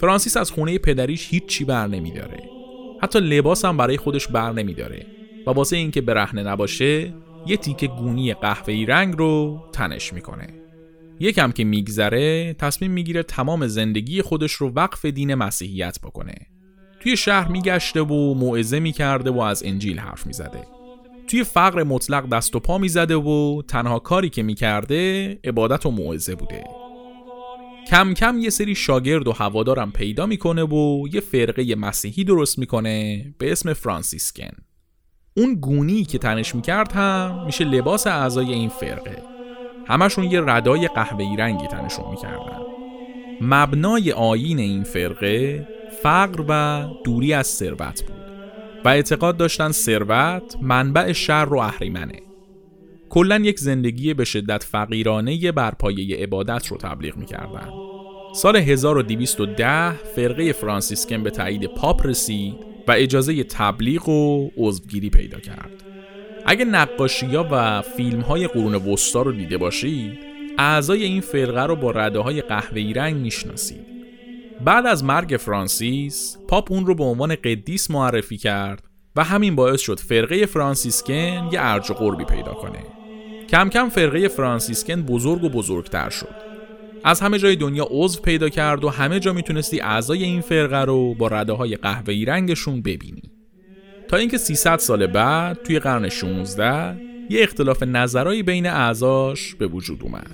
فرانسیس 0.00 0.36
از 0.36 0.50
خونه 0.50 0.78
پدریش 0.78 1.28
هیچ 1.30 1.46
چی 1.46 1.64
بر 1.64 1.86
نمیداره. 1.86 2.42
حتی 3.02 3.20
لباس 3.20 3.64
هم 3.64 3.76
برای 3.76 3.96
خودش 3.96 4.28
بر 4.28 4.52
نمیداره. 4.52 5.06
و 5.46 5.50
واسه 5.50 5.76
اینکه 5.76 6.00
برهنه 6.00 6.42
نباشه 6.42 7.14
یه 7.46 7.56
تیکه 7.56 7.86
گونی 7.86 8.34
قهوه‌ای 8.34 8.86
رنگ 8.86 9.14
رو 9.18 9.60
تنش 9.72 10.12
می‌کنه. 10.12 10.46
یکم 11.20 11.52
که 11.52 11.64
میگذره 11.64 12.54
تصمیم 12.54 12.90
می‌گیره 12.90 13.22
تمام 13.22 13.66
زندگی 13.66 14.22
خودش 14.22 14.52
رو 14.52 14.68
وقف 14.68 15.04
دین 15.04 15.34
مسیحیت 15.34 15.98
بکنه. 16.02 16.34
توی 17.00 17.16
شهر 17.16 17.48
میگشته 17.48 18.00
و 18.00 18.34
موعظه 18.34 18.80
می‌کرده 18.80 19.30
و 19.30 19.40
از 19.40 19.62
انجیل 19.64 19.98
حرف 19.98 20.26
می‌زده. 20.26 20.62
توی 21.28 21.44
فقر 21.44 21.82
مطلق 21.82 22.28
دست 22.28 22.56
و 22.56 22.60
پا 22.60 22.78
می‌زده 22.78 23.16
و 23.16 23.62
تنها 23.68 23.98
کاری 23.98 24.30
که 24.30 24.42
می‌کرده 24.42 25.38
عبادت 25.44 25.86
و 25.86 25.90
موعظه 25.90 26.34
بوده. 26.34 26.64
کم 27.90 28.14
کم 28.14 28.38
یه 28.38 28.50
سری 28.50 28.74
شاگرد 28.74 29.28
و 29.28 29.32
هوادارم 29.32 29.92
پیدا 29.92 30.26
می‌کنه 30.26 30.62
و 30.62 31.08
یه 31.12 31.20
فرقه 31.20 31.74
مسیحی 31.74 32.24
درست 32.24 32.58
می‌کنه 32.58 33.26
به 33.38 33.52
اسم 33.52 33.72
فرانسیسکن. 33.72 34.52
اون 35.36 35.54
گونی 35.54 36.04
که 36.04 36.18
تنش 36.18 36.54
می‌کرد 36.54 36.92
هم 36.92 37.42
میشه 37.46 37.64
لباس 37.64 38.06
اعضای 38.06 38.52
این 38.52 38.68
فرقه. 38.68 39.22
همشون 39.86 40.24
یه 40.24 40.40
ردای 40.46 40.88
قهوه‌ای 40.88 41.36
رنگی 41.36 41.66
تنشون 41.66 42.10
می‌کردن. 42.10 42.60
مبنای 43.40 44.12
آیین 44.12 44.58
این 44.58 44.82
فرقه 44.82 45.68
فقر 46.02 46.44
و 46.48 46.86
دوری 47.04 47.32
از 47.32 47.46
ثروت 47.46 48.02
بود 48.02 48.22
و 48.84 48.88
اعتقاد 48.88 49.36
داشتن 49.36 49.70
ثروت 49.70 50.56
منبع 50.62 51.12
شر 51.12 51.48
و 51.50 51.58
اهریمنه. 51.58 52.18
کلا 53.10 53.36
یک 53.36 53.58
زندگی 53.58 54.14
به 54.14 54.24
شدت 54.24 54.62
فقیرانه 54.64 55.52
بر 55.52 55.70
پایه 55.70 56.16
عبادت 56.16 56.66
رو 56.66 56.76
تبلیغ 56.76 57.16
می‌کردن. 57.16 57.68
سال 58.34 58.56
1210 58.56 59.92
فرقه 59.92 60.52
فرانسیسکن 60.52 61.22
به 61.22 61.30
تایید 61.30 61.66
پاپ 61.66 62.06
رسید 62.06 62.71
و 62.88 62.92
اجازه 62.92 63.44
تبلیغ 63.44 64.08
و 64.08 64.50
عضوگیری 64.56 65.10
پیدا 65.10 65.40
کرد. 65.40 65.70
اگه 66.46 66.64
نقاشی 66.64 67.26
ها 67.26 67.48
و 67.50 67.82
فیلم 67.82 68.20
های 68.20 68.46
قرون 68.46 68.74
وسطا 68.74 69.22
رو 69.22 69.32
دیده 69.32 69.58
باشید 69.58 70.18
اعضای 70.58 71.04
این 71.04 71.20
فرقه 71.20 71.62
رو 71.62 71.76
با 71.76 71.90
رده 71.90 72.18
های 72.18 72.40
قهوه‌ای 72.40 72.92
رنگ 72.92 73.16
می‌شناسید. 73.16 73.92
بعد 74.64 74.86
از 74.86 75.04
مرگ 75.04 75.36
فرانسیس 75.40 76.36
پاپ 76.48 76.72
اون 76.72 76.86
رو 76.86 76.94
به 76.94 77.04
عنوان 77.04 77.34
قدیس 77.34 77.90
معرفی 77.90 78.36
کرد 78.36 78.84
و 79.16 79.24
همین 79.24 79.56
باعث 79.56 79.80
شد 79.80 80.00
فرقه 80.00 80.46
فرانسیسکن 80.46 81.48
یه 81.52 81.58
ارج 81.58 81.90
و 81.90 81.94
قربی 81.94 82.24
پیدا 82.24 82.52
کنه. 82.52 82.78
کم 83.48 83.68
کم 83.68 83.88
فرقه 83.88 84.28
فرانسیسکن 84.28 85.02
بزرگ 85.02 85.44
و 85.44 85.48
بزرگتر 85.48 86.10
شد. 86.10 86.51
از 87.04 87.20
همه 87.20 87.38
جای 87.38 87.56
دنیا 87.56 87.86
عضو 87.90 88.20
پیدا 88.20 88.48
کرد 88.48 88.84
و 88.84 88.88
همه 88.88 89.20
جا 89.20 89.32
می‌تونستی 89.32 89.80
اعضای 89.80 90.22
این 90.22 90.40
فرقه 90.40 90.84
رو 90.84 91.14
با 91.14 91.28
رده 91.28 91.52
های 91.52 91.76
قهوه‌ای 91.76 92.24
رنگشون 92.24 92.82
ببینی. 92.82 93.22
تا 94.08 94.16
اینکه 94.16 94.38
300 94.38 94.78
سال 94.78 95.06
بعد 95.06 95.62
توی 95.62 95.78
قرن 95.78 96.08
16 96.08 97.00
یه 97.30 97.42
اختلاف 97.42 97.82
نظرایی 97.82 98.42
بین 98.42 98.66
اعضاش 98.66 99.54
به 99.54 99.66
وجود 99.66 100.02
اومد. 100.02 100.30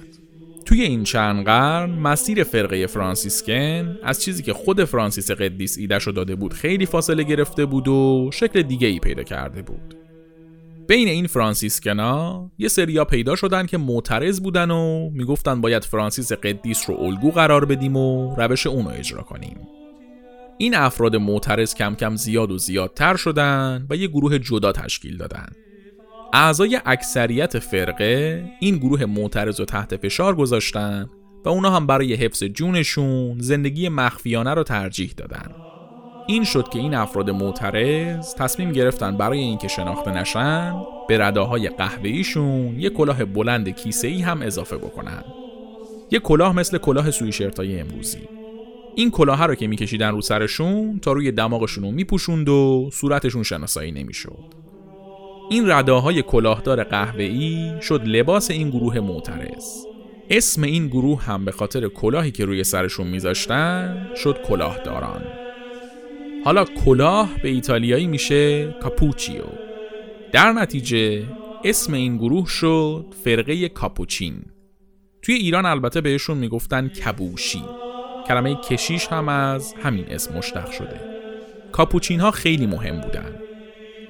توی 0.65 0.83
این 0.83 1.05
چند 1.05 1.45
قرن 1.45 1.91
مسیر 1.91 2.45
فرقه 2.45 2.87
فرانسیسکن 2.87 3.99
از 4.03 4.23
چیزی 4.23 4.43
که 4.43 4.53
خود 4.53 4.85
فرانسیس 4.85 5.31
قدیس 5.31 5.79
ایدش 5.79 6.09
داده 6.09 6.35
بود 6.35 6.53
خیلی 6.53 6.87
فاصله 6.87 7.23
گرفته 7.23 7.67
بود 7.67 7.89
و 7.89 8.31
شکل 8.33 8.63
دیگه 8.63 8.89
ای 8.89 8.99
پیدا 8.99 9.23
کرده 9.23 9.63
بود. 9.63 10.08
بین 10.89 11.09
این 11.09 11.27
فرانسیسکنا 11.27 12.51
یه 12.59 12.69
سریا 12.69 13.05
پیدا 13.05 13.37
شدن 13.37 13.67
که 13.67 13.79
معترض 13.79 14.41
بودن 14.41 14.71
و 14.71 15.11
می‌گفتن 15.11 15.61
باید 15.61 15.85
فرانسیس 15.85 16.33
قدیس 16.33 16.91
رو 16.91 17.01
الگو 17.01 17.31
قرار 17.31 17.65
بدیم 17.65 17.97
و 17.97 18.37
روش 18.37 18.67
اون 18.67 18.85
رو 18.85 18.91
اجرا 18.91 19.23
کنیم. 19.23 19.59
این 20.59 20.75
افراد 20.75 21.17
معترض 21.17 21.75
کم 21.75 21.95
کم 21.95 22.17
زیاد 22.17 22.51
و 22.51 22.59
زیادتر 22.59 23.17
شدن 23.17 23.87
و 23.91 23.97
یه 23.97 24.07
گروه 24.07 24.39
جدا 24.39 24.73
تشکیل 24.73 25.17
دادن. 25.17 25.47
اعضای 26.33 26.81
اکثریت 26.87 27.59
فرقه 27.59 28.45
این 28.61 28.77
گروه 28.77 29.05
معترض 29.05 29.61
و 29.61 29.65
تحت 29.65 29.97
فشار 29.97 30.37
گذاشتن 30.37 31.11
و 31.45 31.49
اونا 31.49 31.71
هم 31.71 31.87
برای 31.87 32.15
حفظ 32.15 32.45
جونشون 32.45 33.39
زندگی 33.39 33.89
مخفیانه 33.89 34.55
رو 34.55 34.63
ترجیح 34.63 35.13
دادن. 35.17 35.68
این 36.31 36.45
شد 36.45 36.69
که 36.69 36.79
این 36.79 36.95
افراد 36.95 37.31
معترض 37.31 38.35
تصمیم 38.35 38.73
گرفتن 38.73 39.17
برای 39.17 39.39
اینکه 39.39 39.69
شناخته 39.69 40.11
نشن 40.11 40.75
به 41.09 41.19
رداهای 41.19 41.69
قهوه‌ایشون 41.69 42.81
یه 42.81 42.91
کلاه 42.91 43.25
بلند 43.25 43.69
کیسه 43.69 44.09
ای 44.09 44.21
هم 44.21 44.43
اضافه 44.43 44.77
بکنن. 44.77 45.25
یه 46.11 46.19
کلاه 46.19 46.57
مثل 46.57 46.79
کلاه 46.79 47.11
سویشرتای 47.11 47.81
امروزی. 47.81 48.21
این 48.95 49.11
کلاه 49.11 49.47
رو 49.47 49.55
که 49.55 49.67
میکشیدن 49.67 50.11
رو 50.11 50.21
سرشون 50.21 50.99
تا 51.03 51.13
روی 51.13 51.33
دماغشون 51.33 51.85
رو 51.85 51.91
میپوشوند 51.91 52.49
و 52.49 52.91
صورتشون 52.93 53.43
شناسایی 53.43 53.93
نمی‌شد. 53.93 54.45
این 55.51 55.71
رداهای 55.71 56.23
کلاهدار 56.23 56.85
قهوه‌ای 56.85 57.73
شد 57.83 58.03
لباس 58.05 58.51
این 58.51 58.71
گروه 58.71 59.01
معترض. 59.01 59.85
اسم 60.31 60.63
این 60.63 60.87
گروه 60.87 61.23
هم 61.23 61.45
به 61.45 61.53
خاطر 61.53 61.89
کلاهی 61.89 62.31
که 62.31 62.45
روی 62.45 62.65
سرشون 62.65 63.07
میذاشتن 63.07 64.07
شد 64.17 64.43
کلاهداران. 64.43 65.23
حالا 66.49 66.65
کلاه 66.65 67.31
به 67.43 67.49
ایتالیایی 67.49 68.07
میشه 68.07 68.73
کاپوچیو. 68.83 69.43
در 70.33 70.53
نتیجه 70.53 71.25
اسم 71.65 71.93
این 71.93 72.17
گروه 72.17 72.47
شد 72.47 73.07
فرقه 73.25 73.69
کاپوچین. 73.69 74.43
توی 75.23 75.35
ایران 75.35 75.67
البته 75.67 76.01
بهشون 76.01 76.39
می‌گفتن 76.39 76.89
کبوشی. 76.89 77.63
کلمه 78.29 78.55
کشیش 78.55 79.07
هم 79.07 79.29
از 79.29 79.75
همین 79.83 80.05
اسم 80.09 80.39
مشتق 80.39 80.71
شده. 80.71 81.01
کاپوچین 81.73 82.21
ها 82.21 82.31
خیلی 82.31 82.67
مهم 82.67 83.01
بودن. 83.01 83.35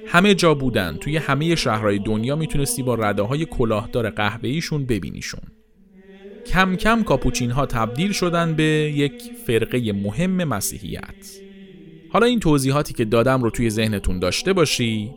همه 0.07 0.35
جا 0.35 0.53
بودن. 0.53 0.97
توی 0.97 1.17
همه 1.17 1.55
شهرهای 1.55 1.99
دنیا 1.99 2.35
می‌تونستی 2.35 2.83
با 2.83 2.95
رده 2.95 3.21
های 3.21 3.45
کلاهدار 3.45 4.09
قهوه‌ایشون 4.09 4.85
ببینیشون. 4.85 5.43
کم 6.45 6.75
کم 6.75 7.03
کاپوچین 7.03 7.51
ها 7.51 7.65
تبدیل 7.65 8.11
شدن 8.11 8.53
به 8.53 8.93
یک 8.95 9.23
فرقه 9.47 9.93
مهم 9.93 10.43
مسیحیت. 10.43 11.48
حالا 12.11 12.25
این 12.25 12.39
توضیحاتی 12.39 12.93
که 12.93 13.05
دادم 13.05 13.43
رو 13.43 13.49
توی 13.49 13.69
ذهنتون 13.69 14.19
داشته 14.19 14.53
باشی؟ 14.53 15.11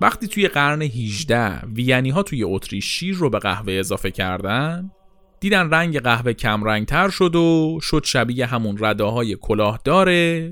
وقتی 0.00 0.28
توی 0.28 0.48
قرن 0.48 0.82
18 0.82 1.60
وینی 1.60 2.10
ها 2.10 2.22
توی 2.22 2.44
اتریش 2.44 2.84
شیر 2.84 3.14
رو 3.14 3.30
به 3.30 3.38
قهوه 3.38 3.72
اضافه 3.72 4.10
کردن 4.10 4.90
دیدن 5.40 5.70
رنگ 5.70 6.00
قهوه 6.00 6.32
کم 6.32 6.64
رنگ 6.64 6.86
تر 6.86 7.08
شد 7.08 7.34
و 7.34 7.78
شد 7.82 8.04
شبیه 8.04 8.46
همون 8.46 8.76
رداهای 8.80 9.36
کلاهدار 9.36 10.10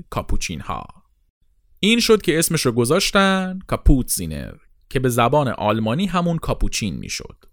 کاپوچین 0.09 0.59
ها 0.59 0.85
این 1.79 1.99
شد 1.99 2.21
که 2.21 2.39
اسمش 2.39 2.61
رو 2.61 2.71
گذاشتن 2.71 3.59
Kapuziner 3.67 4.53
که 4.89 4.99
به 4.99 5.09
زبان 5.09 5.47
آلمانی 5.47 6.05
همون 6.05 6.37
کاپوچین 6.37 6.95
می‌شد. 6.95 7.45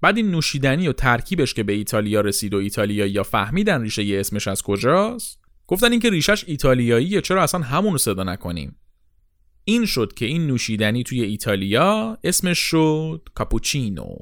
بعد 0.00 0.16
این 0.16 0.30
نوشیدنی 0.30 0.88
و 0.88 0.92
ترکیبش 0.92 1.54
که 1.54 1.62
به 1.62 1.72
ایتالیا 1.72 2.20
رسید 2.20 2.54
و 2.54 2.56
ایتالیایی 2.56 3.12
یا 3.12 3.22
فهمیدن 3.22 3.82
ریشه 3.82 4.16
اسمش 4.20 4.48
از 4.48 4.62
کجاست 4.62 5.41
گفتن 5.66 5.90
اینکه 5.90 6.10
ریشش 6.10 6.44
ایتالیاییه 6.46 7.20
چرا 7.20 7.42
اصلا 7.42 7.60
همون 7.60 7.92
رو 7.92 7.98
صدا 7.98 8.24
نکنیم 8.24 8.76
این 9.64 9.86
شد 9.86 10.12
که 10.12 10.26
این 10.26 10.46
نوشیدنی 10.46 11.02
توی 11.02 11.22
ایتالیا 11.22 12.18
اسمش 12.24 12.58
شد 12.58 13.28
کاپوچینو 13.34 14.16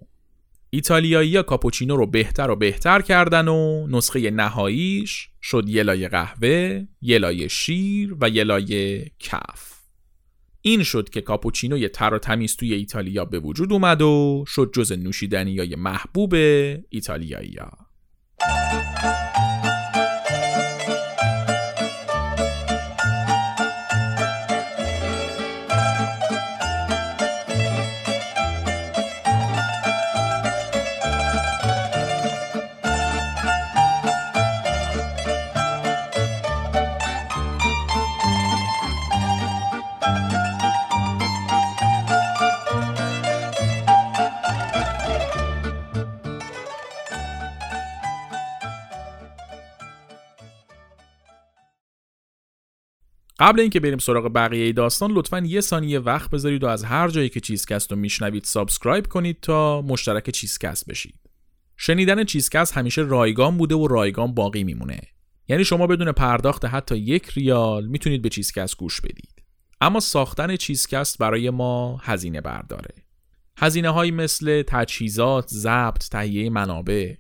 ایتالیایی 0.71 1.43
کاپوچینو 1.43 1.97
رو 1.97 2.07
بهتر 2.07 2.51
و 2.51 2.57
بهتر 2.57 3.01
کردن 3.03 3.49
و 3.49 3.87
نسخه 3.87 4.31
نهاییش 4.31 5.29
شد 5.43 5.69
یه 5.69 5.83
لایه 5.83 6.09
قهوه، 6.09 6.87
یه 7.03 7.19
لایه 7.19 7.49
شیر 7.49 8.17
و 8.21 8.29
یه 8.29 8.45
لایه 8.45 9.11
کف. 9.19 9.81
این 10.63 10.83
شد 10.83 11.09
که 11.09 11.21
کاپوچینو 11.21 11.79
یه 11.79 11.89
تر 11.89 12.15
و 12.15 12.19
تمیز 12.19 12.57
توی 12.57 12.75
ایتالیا 12.75 13.25
به 13.25 13.39
وجود 13.39 13.73
اومد 13.73 14.03
و 14.03 14.45
شد 14.47 14.71
جز 14.75 14.93
نوشیدنی 14.93 15.59
های 15.59 15.77
محبوب 15.77 16.35
ایتالیایی 16.91 17.57
ها. 17.57 17.71
قبل 53.41 53.61
اینکه 53.61 53.81
بریم 53.81 53.99
سراغ 53.99 54.33
بقیه 54.35 54.73
داستان 54.73 55.11
لطفا 55.13 55.39
یه 55.39 55.61
ثانیه 55.61 55.99
وقت 55.99 56.31
بذارید 56.31 56.65
و 56.65 56.67
از 56.67 56.85
هر 56.85 57.09
جایی 57.09 57.29
که 57.29 57.41
چیزکست 57.41 57.91
رو 57.93 57.99
میشنوید 57.99 58.45
subscribe 58.45 59.07
کنید 59.07 59.41
تا 59.43 59.83
مشترک 59.83 60.31
چیزکست 60.31 60.87
بشید. 60.87 61.15
شنیدن 61.77 62.25
چیزکست 62.25 62.77
همیشه 62.77 63.03
رایگان 63.03 63.57
بوده 63.57 63.75
و 63.75 63.87
رایگان 63.87 64.35
باقی 64.35 64.65
میمونه. 64.65 65.01
یعنی 65.49 65.65
شما 65.65 65.87
بدون 65.87 66.13
پرداخت 66.13 66.65
حتی 66.65 66.97
یک 66.97 67.29
ریال 67.29 67.87
می‌تونید 67.87 68.23
به 68.23 68.29
چیزکست 68.29 68.77
گوش 68.77 69.01
بدید. 69.01 69.43
اما 69.81 70.01
ساختن 70.01 70.57
چیزکست 70.57 71.19
برای 71.19 71.51
ما 71.51 71.97
هزینه 72.03 72.41
برداره 72.41 72.95
هزینه 73.59 73.91
های 73.91 74.11
مثل 74.11 74.63
تجهیزات، 74.63 75.49
ضبط، 75.49 76.09
تهیه 76.09 76.51
منابع 76.51 77.15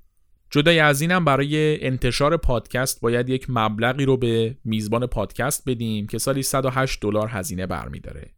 جدای 0.51 0.79
از 0.79 1.01
اینم 1.01 1.25
برای 1.25 1.85
انتشار 1.87 2.37
پادکست 2.37 3.01
باید 3.01 3.29
یک 3.29 3.47
مبلغی 3.49 4.05
رو 4.05 4.17
به 4.17 4.57
میزبان 4.65 5.07
پادکست 5.07 5.69
بدیم 5.69 6.07
که 6.07 6.19
سالی 6.19 6.43
108 6.43 7.01
دلار 7.01 7.29
هزینه 7.29 7.67
برمیداره. 7.67 8.35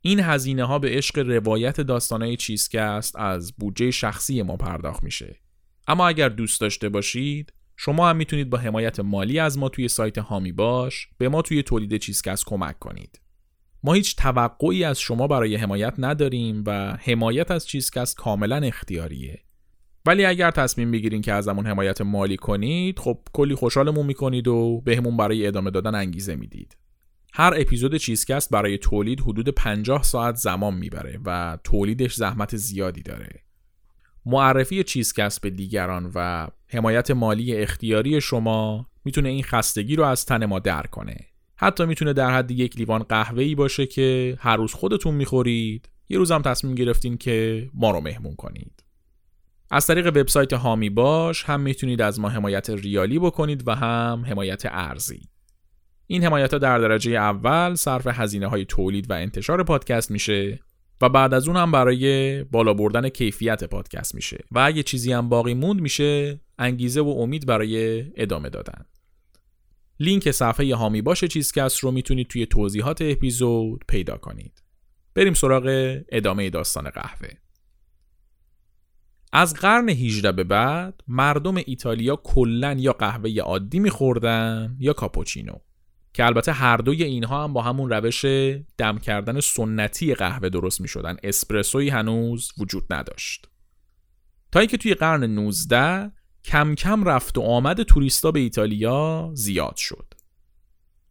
این 0.00 0.20
هزینه 0.20 0.64
ها 0.64 0.78
به 0.78 0.88
عشق 0.90 1.18
روایت 1.18 1.80
داستانهای 1.80 2.36
چیزکست 2.36 3.16
از 3.16 3.52
بودجه 3.56 3.90
شخصی 3.90 4.42
ما 4.42 4.56
پرداخت 4.56 5.02
میشه. 5.02 5.40
اما 5.86 6.08
اگر 6.08 6.28
دوست 6.28 6.60
داشته 6.60 6.88
باشید 6.88 7.52
شما 7.76 8.08
هم 8.08 8.16
می‌تونید 8.16 8.50
با 8.50 8.58
حمایت 8.58 9.00
مالی 9.00 9.38
از 9.38 9.58
ما 9.58 9.68
توی 9.68 9.88
سایت 9.88 10.18
هامی 10.18 10.52
باش 10.52 11.08
به 11.18 11.28
ما 11.28 11.42
توی 11.42 11.62
تولید 11.62 11.96
چیزکست 11.96 12.44
کمک 12.46 12.78
کنید. 12.78 13.20
ما 13.82 13.92
هیچ 13.92 14.16
توقعی 14.16 14.84
از 14.84 15.00
شما 15.00 15.26
برای 15.26 15.56
حمایت 15.56 15.94
نداریم 15.98 16.62
و 16.66 16.98
حمایت 17.00 17.50
از 17.50 17.66
چیزکست 17.66 18.16
کاملا 18.16 18.56
اختیاریه. 18.56 19.47
ولی 20.08 20.24
اگر 20.24 20.50
تصمیم 20.50 20.90
بگیرین 20.90 21.22
که 21.22 21.32
ازمون 21.32 21.66
حمایت 21.66 22.00
مالی 22.00 22.36
کنید 22.36 22.98
خب 22.98 23.18
کلی 23.32 23.54
خوشحالمون 23.54 24.06
می‌کنید 24.06 24.48
و 24.48 24.82
بهمون 24.84 25.16
برای 25.16 25.46
ادامه 25.46 25.70
دادن 25.70 25.94
انگیزه 25.94 26.36
می‌دید. 26.36 26.76
هر 27.32 27.54
اپیزود 27.56 27.96
چیزکست 27.96 28.50
برای 28.50 28.78
تولید 28.78 29.20
حدود 29.20 29.48
50 29.48 30.02
ساعت 30.02 30.34
زمان 30.34 30.74
می‌بره 30.74 31.18
و 31.24 31.58
تولیدش 31.64 32.14
زحمت 32.14 32.56
زیادی 32.56 33.02
داره. 33.02 33.28
معرفی 34.26 34.84
چیزکست 34.84 35.40
به 35.40 35.50
دیگران 35.50 36.12
و 36.14 36.48
حمایت 36.66 37.10
مالی 37.10 37.56
اختیاری 37.56 38.20
شما 38.20 38.86
می‌تونه 39.04 39.28
این 39.28 39.42
خستگی 39.42 39.96
رو 39.96 40.04
از 40.04 40.26
تن 40.26 40.46
ما 40.46 40.58
در 40.58 40.82
کنه. 40.82 41.16
حتی 41.56 41.86
می‌تونه 41.86 42.12
در 42.12 42.30
حد 42.30 42.50
یک 42.50 42.76
لیوان 42.76 43.02
قهوه 43.02 43.42
ای 43.42 43.54
باشه 43.54 43.86
که 43.86 44.36
هر 44.40 44.56
روز 44.56 44.74
خودتون 44.74 45.14
می‌خورید 45.14 45.88
یه 46.08 46.18
روزم 46.18 46.42
تصمیم 46.42 46.74
گرفتین 46.74 47.16
که 47.16 47.68
ما 47.74 47.90
رو 47.90 48.00
مهمون 48.00 48.34
کنید. 48.34 48.87
از 49.70 49.86
طریق 49.86 50.06
وبسایت 50.06 50.52
هامی 50.52 50.90
باش 50.90 51.44
هم 51.44 51.60
می‌تونید 51.60 52.02
از 52.02 52.20
ما 52.20 52.28
حمایت 52.28 52.70
ریالی 52.70 53.18
بکنید 53.18 53.68
و 53.68 53.74
هم 53.74 54.24
حمایت 54.28 54.62
ارزی. 54.66 55.20
این 56.06 56.24
حمایت 56.24 56.52
ها 56.52 56.58
در 56.58 56.78
درجه 56.78 57.10
اول 57.10 57.74
صرف 57.74 58.06
هزینه 58.06 58.46
های 58.46 58.64
تولید 58.64 59.10
و 59.10 59.14
انتشار 59.14 59.62
پادکست 59.62 60.10
میشه 60.10 60.60
و 61.00 61.08
بعد 61.08 61.34
از 61.34 61.48
اون 61.48 61.56
هم 61.56 61.72
برای 61.72 62.44
بالا 62.44 62.74
بردن 62.74 63.08
کیفیت 63.08 63.64
پادکست 63.64 64.14
میشه 64.14 64.44
و 64.52 64.58
اگه 64.58 64.82
چیزی 64.82 65.12
هم 65.12 65.28
باقی 65.28 65.54
موند 65.54 65.80
میشه 65.80 66.40
انگیزه 66.58 67.00
و 67.00 67.08
امید 67.08 67.46
برای 67.46 68.04
ادامه 68.16 68.48
دادن. 68.48 68.84
لینک 70.00 70.30
صفحه 70.30 70.74
هامی 70.74 71.02
باش 71.02 71.24
چیزکست 71.24 71.78
رو 71.78 71.90
می‌تونید 71.90 72.28
توی 72.28 72.46
توضیحات 72.46 73.02
اپیزود 73.02 73.84
پیدا 73.88 74.16
کنید. 74.16 74.62
بریم 75.14 75.34
سراغ 75.34 75.96
ادامه 76.08 76.50
داستان 76.50 76.90
قهوه. 76.90 77.28
از 79.32 79.54
قرن 79.54 79.88
18 79.88 80.32
به 80.32 80.44
بعد 80.44 81.00
مردم 81.08 81.56
ایتالیا 81.56 82.16
کلا 82.16 82.72
یا 82.72 82.92
قهوه 82.92 83.40
عادی 83.40 83.78
میخوردن 83.78 84.76
یا 84.78 84.92
کاپوچینو 84.92 85.58
که 86.12 86.26
البته 86.26 86.52
هر 86.52 86.76
دوی 86.76 87.02
اینها 87.02 87.44
هم 87.44 87.52
با 87.52 87.62
همون 87.62 87.90
روش 87.90 88.24
دم 88.78 88.98
کردن 88.98 89.40
سنتی 89.40 90.14
قهوه 90.14 90.48
درست 90.48 90.80
می 90.80 90.88
شدن 90.88 91.16
اسپرسوی 91.22 91.88
هنوز 91.88 92.52
وجود 92.58 92.84
نداشت. 92.90 93.48
تا 94.52 94.60
اینکه 94.60 94.76
توی 94.76 94.94
قرن 94.94 95.24
19 95.24 96.12
کم 96.44 96.74
کم 96.74 97.04
رفت 97.04 97.38
و 97.38 97.40
آمد 97.40 97.82
توریستا 97.82 98.30
به 98.30 98.40
ایتالیا 98.40 99.30
زیاد 99.34 99.76
شد. 99.76 100.07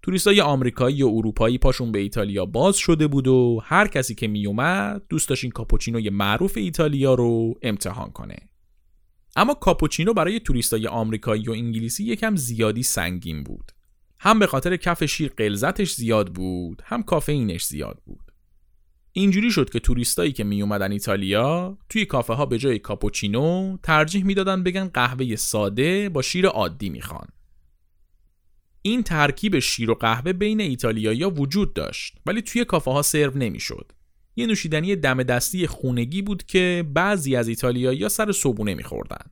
توریستای 0.07 0.41
آمریکایی 0.41 1.03
و 1.03 1.07
اروپایی 1.07 1.57
پاشون 1.57 1.91
به 1.91 1.99
ایتالیا 1.99 2.45
باز 2.45 2.77
شده 2.77 3.07
بود 3.07 3.27
و 3.27 3.61
هر 3.63 3.87
کسی 3.87 4.15
که 4.15 4.27
میومد 4.27 5.01
دوست 5.09 5.29
داشت 5.29 5.43
این 5.43 5.51
کاپوچینوی 5.51 6.09
معروف 6.09 6.57
ایتالیا 6.57 7.13
رو 7.13 7.53
امتحان 7.61 8.11
کنه. 8.11 8.35
اما 9.35 9.53
کاپوچینو 9.53 10.13
برای 10.13 10.39
توریستای 10.39 10.87
آمریکایی 10.87 11.47
و 11.47 11.51
انگلیسی 11.51 12.03
یکم 12.03 12.35
زیادی 12.35 12.83
سنگین 12.83 13.43
بود. 13.43 13.71
هم 14.19 14.39
به 14.39 14.47
خاطر 14.47 14.75
کف 14.75 15.05
شیر 15.05 15.31
قلزتش 15.37 15.93
زیاد 15.93 16.33
بود 16.33 16.81
هم 16.85 17.03
کافئینش 17.03 17.65
زیاد 17.65 18.01
بود. 18.05 18.31
اینجوری 19.11 19.51
شد 19.51 19.69
که 19.69 19.79
توریستایی 19.79 20.31
که 20.31 20.43
می 20.43 20.61
اومدن 20.61 20.91
ایتالیا 20.91 21.77
توی 21.89 22.05
کافه 22.05 22.33
ها 22.33 22.45
به 22.45 22.57
جای 22.57 22.79
کاپوچینو 22.79 23.77
ترجیح 23.83 24.25
می‌دادن 24.25 24.63
بگن 24.63 24.87
قهوه 24.87 25.35
ساده 25.35 26.09
با 26.09 26.21
شیر 26.21 26.47
عادی 26.47 26.89
می‌خوان. 26.89 27.27
این 28.87 29.03
ترکیب 29.03 29.59
شیر 29.59 29.91
و 29.91 29.93
قهوه 29.93 30.33
بین 30.33 30.61
ایتالیایی‌ها 30.61 31.29
وجود 31.29 31.73
داشت 31.73 32.17
ولی 32.25 32.41
توی 32.41 32.65
کافه 32.65 32.91
ها 32.91 33.01
سرو 33.01 33.37
نمی‌شد. 33.37 33.91
یه 34.35 34.45
نوشیدنی 34.45 34.95
دم 34.95 35.23
دستی 35.23 35.67
خونگی 35.67 36.21
بود 36.21 36.43
که 36.43 36.85
بعضی 36.93 37.35
از 37.35 37.47
ایتالیایی‌ها 37.47 38.09
سر 38.09 38.31
صبحونه 38.31 38.75
میخوردن. 38.75 39.25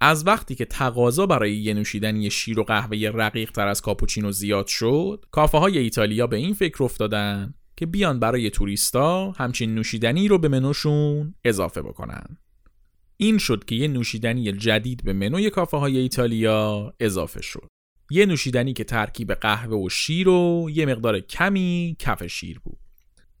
از 0.00 0.26
وقتی 0.26 0.54
که 0.54 0.64
تقاضا 0.64 1.26
برای 1.26 1.56
یه 1.56 1.74
نوشیدنی 1.74 2.30
شیر 2.30 2.60
و 2.60 2.64
قهوه 2.64 3.10
رقیق 3.14 3.50
تر 3.50 3.68
از 3.68 3.80
کاپوچینو 3.80 4.32
زیاد 4.32 4.66
شد، 4.66 5.24
کافه 5.30 5.58
های 5.58 5.78
ایتالیا 5.78 6.26
به 6.26 6.36
این 6.36 6.54
فکر 6.54 6.84
افتادن 6.84 7.54
که 7.76 7.86
بیان 7.86 8.20
برای 8.20 8.50
توریستا 8.50 9.30
همچین 9.30 9.74
نوشیدنی 9.74 10.28
رو 10.28 10.38
به 10.38 10.48
منوشون 10.48 11.34
اضافه 11.44 11.82
بکنن. 11.82 12.38
این 13.16 13.38
شد 13.38 13.64
که 13.64 13.74
یه 13.74 13.88
نوشیدنی 13.88 14.52
جدید 14.52 15.04
به 15.04 15.12
منوی 15.12 15.50
کافه 15.50 15.76
های 15.76 15.98
ایتالیا 15.98 16.94
اضافه 17.00 17.42
شد. 17.42 17.68
یه 18.10 18.26
نوشیدنی 18.26 18.72
که 18.72 18.84
ترکیب 18.84 19.32
قهوه 19.32 19.76
و 19.76 19.88
شیر 19.88 20.28
و 20.28 20.70
یه 20.70 20.86
مقدار 20.86 21.20
کمی 21.20 21.96
کف 21.98 22.26
شیر 22.26 22.58
بود. 22.58 22.78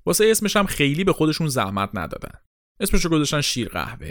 واسه 0.06 0.26
اسمش 0.30 0.56
هم 0.56 0.66
خیلی 0.66 1.04
به 1.04 1.12
خودشون 1.12 1.48
زحمت 1.48 1.90
ندادن. 1.94 2.38
اسمش 2.80 3.04
رو 3.04 3.10
گذاشتن 3.10 3.40
شیر 3.40 3.68
قهوه. 3.68 4.10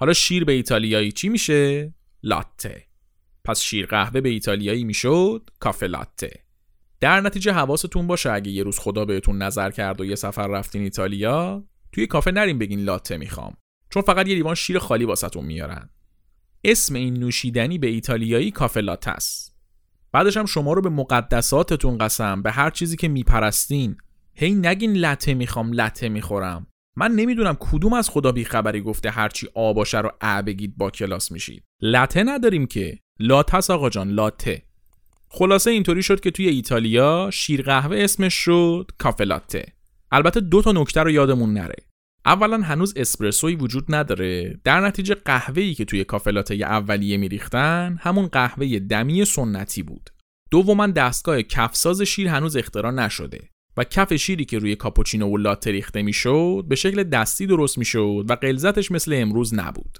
حالا 0.00 0.12
شیر 0.12 0.44
به 0.44 0.52
ایتالیایی 0.52 1.12
چی 1.12 1.28
میشه؟ 1.28 1.94
لاته 2.22 2.86
پس 3.44 3.60
شیر 3.60 3.86
قهوه 3.86 4.20
به 4.20 4.28
ایتالیایی 4.28 4.84
می‌شد 4.84 5.50
کافه 5.60 5.86
لاته 5.86 6.44
در 7.00 7.20
نتیجه 7.20 7.52
حواستون 7.52 8.06
باشه 8.06 8.32
اگه 8.32 8.50
یه 8.50 8.62
روز 8.62 8.78
خدا 8.78 9.04
بهتون 9.04 9.42
نظر 9.42 9.70
کرد 9.70 10.00
و 10.00 10.04
یه 10.04 10.14
سفر 10.14 10.46
رفتین 10.46 10.82
ایتالیا 10.82 11.64
توی 11.92 12.06
کافه 12.06 12.30
نریم 12.30 12.58
بگین 12.58 12.80
لاته 12.80 13.16
می‌خوام. 13.16 13.56
چون 13.90 14.02
فقط 14.02 14.28
یه 14.28 14.34
لیوان 14.34 14.54
شیر 14.54 14.78
خالی 14.78 15.04
واسهتون 15.04 15.44
میارن. 15.44 15.90
اسم 16.64 16.94
این 16.94 17.14
نوشیدنی 17.14 17.78
به 17.78 17.86
ایتالیایی 17.86 18.50
کافه 18.50 18.80
لاته 18.80 19.10
است. 19.10 19.51
بعدش 20.12 20.36
هم 20.36 20.46
شما 20.46 20.72
رو 20.72 20.82
به 20.82 20.88
مقدساتتون 20.88 21.98
قسم 21.98 22.42
به 22.42 22.50
هر 22.50 22.70
چیزی 22.70 22.96
که 22.96 23.08
میپرستین. 23.08 23.96
هی 24.34 24.54
نگین 24.54 24.92
لته 24.92 25.34
می‌خوام 25.34 25.72
لته 25.72 26.08
می‌خورم. 26.08 26.66
من 26.96 27.12
نمی‌دونم 27.12 27.56
کدوم 27.60 27.92
از 27.92 28.10
خدا 28.10 28.32
بیخبری 28.32 28.80
گفته 28.80 29.10
هرچی 29.10 29.48
آ 29.54 29.72
باشه 29.72 30.00
رو 30.00 30.10
ا 30.20 30.42
بگید 30.42 30.76
با 30.76 30.90
کلاس 30.90 31.32
میشید. 31.32 31.62
لته 31.82 32.22
نداریم 32.22 32.66
که. 32.66 32.98
لاتس 33.20 33.70
آقا 33.70 33.90
جان 33.90 34.10
لاته. 34.10 34.62
خلاصه 35.28 35.70
اینطوری 35.70 36.02
شد 36.02 36.20
که 36.20 36.30
توی 36.30 36.48
ایتالیا 36.48 37.30
شیر 37.32 37.62
قهوه 37.62 37.96
اسمش 37.96 38.34
شد 38.34 38.90
کافه 38.98 39.24
لاته. 39.24 39.72
البته 40.10 40.40
دو 40.40 40.62
تا 40.62 40.72
نکته 40.72 41.00
رو 41.00 41.10
یادمون 41.10 41.52
نره. 41.52 41.76
اولا 42.26 42.60
هنوز 42.60 42.94
اسپرسوی 42.96 43.54
وجود 43.54 43.94
نداره. 43.94 44.60
در 44.64 44.80
نتیجه 44.80 45.14
قهوه‌ای 45.14 45.74
که 45.74 45.84
توی 45.84 46.04
کافلاته 46.04 46.54
اولیه 46.54 47.16
میریختن 47.16 47.98
همون 48.00 48.26
قهوه 48.26 48.78
دمی 48.78 49.24
سنتی 49.24 49.82
بود. 49.82 50.10
دوما 50.50 50.86
دستگاه 50.86 51.42
کفساز 51.42 52.02
شیر 52.02 52.28
هنوز 52.28 52.56
اختراع 52.56 52.92
نشده 52.92 53.48
و 53.76 53.84
کف 53.84 54.14
شیری 54.14 54.44
که 54.44 54.58
روی 54.58 54.76
کاپوچینو 54.76 55.28
و 55.28 55.36
لاته 55.36 55.70
ریخته 55.70 56.02
می‌شد 56.02 56.64
به 56.68 56.76
شکل 56.76 57.02
دستی 57.02 57.46
درست 57.46 57.78
می‌شد 57.78 58.24
و 58.28 58.34
قلزتش 58.34 58.90
مثل 58.90 59.12
امروز 59.14 59.54
نبود. 59.54 59.98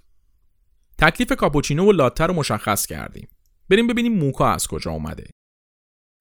تکلیف 0.99 1.33
کاپوچینو 1.33 1.89
و 1.89 1.93
لاته 1.93 2.27
رو 2.27 2.35
مشخص 2.35 2.87
کردیم. 2.87 3.29
بریم 3.69 3.87
ببینیم 3.87 4.19
موکا 4.19 4.51
از 4.53 4.67
کجا 4.67 4.91
اومده. 4.91 5.27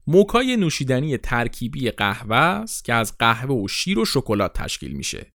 موکا 0.07 0.41
نوشیدنی 0.41 1.17
ترکیبی 1.17 1.91
قهوه 1.91 2.35
است 2.35 2.85
که 2.85 2.93
از 2.93 3.17
قهوه 3.17 3.55
و 3.55 3.67
شیر 3.67 3.99
و 3.99 4.05
شکلات 4.05 4.53
تشکیل 4.53 4.91
میشه. 4.91 5.31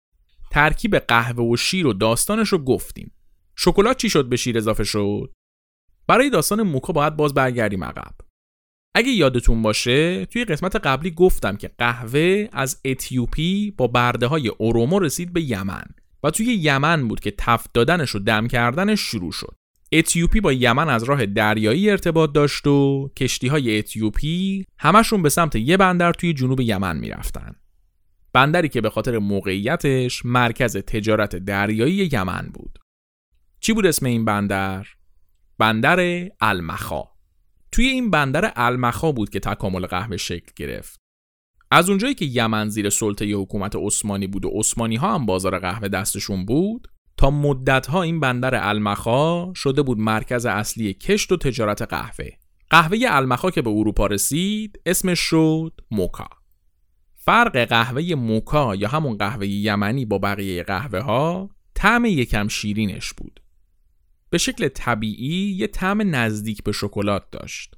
ترکیب 0.54 0.96
قهوه 0.96 1.44
و 1.44 1.58
شیر 1.58 1.88
و 1.88 1.94
داستانش 1.94 2.50
رو 2.50 2.58
گفتیم. 2.58 3.12
شکلات 3.56 3.98
چی 3.98 4.10
شد 4.10 4.30
به 4.30 4.36
شیر 4.36 4.58
اضافه 4.58 4.84
شد؟ 4.84 5.34
برای 6.08 6.30
داستان 6.30 6.62
موکا 6.62 6.94
باید 6.94 7.16
باز 7.16 7.34
برگردیم 7.34 7.84
عقب. 7.84 8.14
اگه 8.96 9.10
یادتون 9.12 9.62
باشه 9.62 10.26
توی 10.26 10.46
قسمت 10.46 10.76
قبلی 10.76 11.12
گفتم 11.12 11.58
که 11.58 11.72
قهوه 11.78 12.48
از 12.52 12.82
اتیوپی 12.86 13.72
با 13.72 13.88
برده 13.88 14.28
های 14.28 14.48
اورومو 14.48 15.00
رسید 15.00 15.34
به 15.34 15.42
یمن 15.42 15.86
و 16.24 16.32
توی 16.32 16.46
یمن 16.46 17.08
بود 17.08 17.20
که 17.20 17.34
تفت 17.38 17.74
دادنش 17.74 18.16
و 18.16 18.20
دم 18.20 18.48
کردنش 18.48 19.00
شروع 19.00 19.32
شد. 19.32 19.56
اتیوپی 19.92 20.42
با 20.42 20.54
یمن 20.54 20.90
از 20.90 21.04
راه 21.04 21.26
دریایی 21.26 21.90
ارتباط 21.90 22.32
داشت 22.32 22.68
و 22.68 23.10
کشتی 23.18 23.48
های 23.48 23.78
اتیوپی 23.78 24.66
همشون 24.80 25.22
به 25.22 25.30
سمت 25.30 25.56
یه 25.56 25.78
بندر 25.78 26.14
توی 26.14 26.34
جنوب 26.34 26.62
یمن 26.62 26.98
می‌رفتن. 26.98 27.56
بندری 28.34 28.70
که 28.70 28.82
به 28.82 28.90
خاطر 28.90 29.18
موقعیتش 29.18 30.26
مرکز 30.26 30.78
تجارت 30.78 31.36
دریایی 31.36 32.10
یمن 32.14 32.50
بود. 32.54 32.80
چی 33.60 33.74
بود 33.74 33.86
اسم 33.86 34.06
این 34.06 34.26
بندر؟ 34.26 34.88
بندر 35.58 36.30
المخا. 36.42 37.04
توی 37.72 37.86
این 37.86 38.12
بندر 38.12 38.54
المخا 38.56 39.12
بود 39.12 39.30
که 39.30 39.40
تکامل 39.40 39.86
قهوه 39.86 40.18
شکل 40.18 40.52
گرفت. 40.56 41.00
از 41.72 41.90
اونجایی 41.90 42.14
که 42.14 42.26
یمن 42.26 42.70
زیر 42.70 42.90
سلطه 42.90 43.26
حکومت 43.26 43.76
عثمانی 43.76 44.28
بود 44.28 44.46
و 44.46 44.50
عثمانی 44.50 44.96
ها 44.96 45.16
هم 45.16 45.26
بازار 45.26 45.60
قهوه 45.60 45.88
دستشون 45.88 46.46
بود 46.46 46.88
تا 47.18 47.32
مدت 47.32 47.88
ها 47.88 48.02
این 48.02 48.20
بندر 48.20 48.70
المخا 48.70 49.54
شده 49.54 49.82
بود 49.82 50.00
مرکز 50.00 50.46
اصلی 50.46 50.94
کشت 50.94 51.32
و 51.32 51.38
تجارت 51.38 51.82
قهوه 51.82 52.30
قهوه 52.70 52.98
المخا 53.10 53.52
که 53.52 53.62
به 53.62 53.70
اروپا 53.70 54.08
رسید 54.08 54.80
اسمش 54.86 55.20
شد 55.20 55.82
موکا 55.92 56.43
فرق 57.26 57.58
قهوه 57.58 58.16
موکا 58.16 58.76
یا 58.76 58.88
همون 58.88 59.18
قهوه 59.18 59.48
یمنی 59.48 60.06
با 60.06 60.18
بقیه 60.18 60.64
قهوه 60.64 61.00
ها 61.00 61.50
طعم 61.76 62.06
یکم 62.06 62.48
شیرینش 62.48 63.14
بود. 63.14 63.40
به 64.30 64.38
شکل 64.38 64.68
طبیعی 64.68 65.52
یه 65.52 65.68
طعم 65.68 66.16
نزدیک 66.16 66.64
به 66.64 66.72
شکلات 66.72 67.24
داشت. 67.32 67.76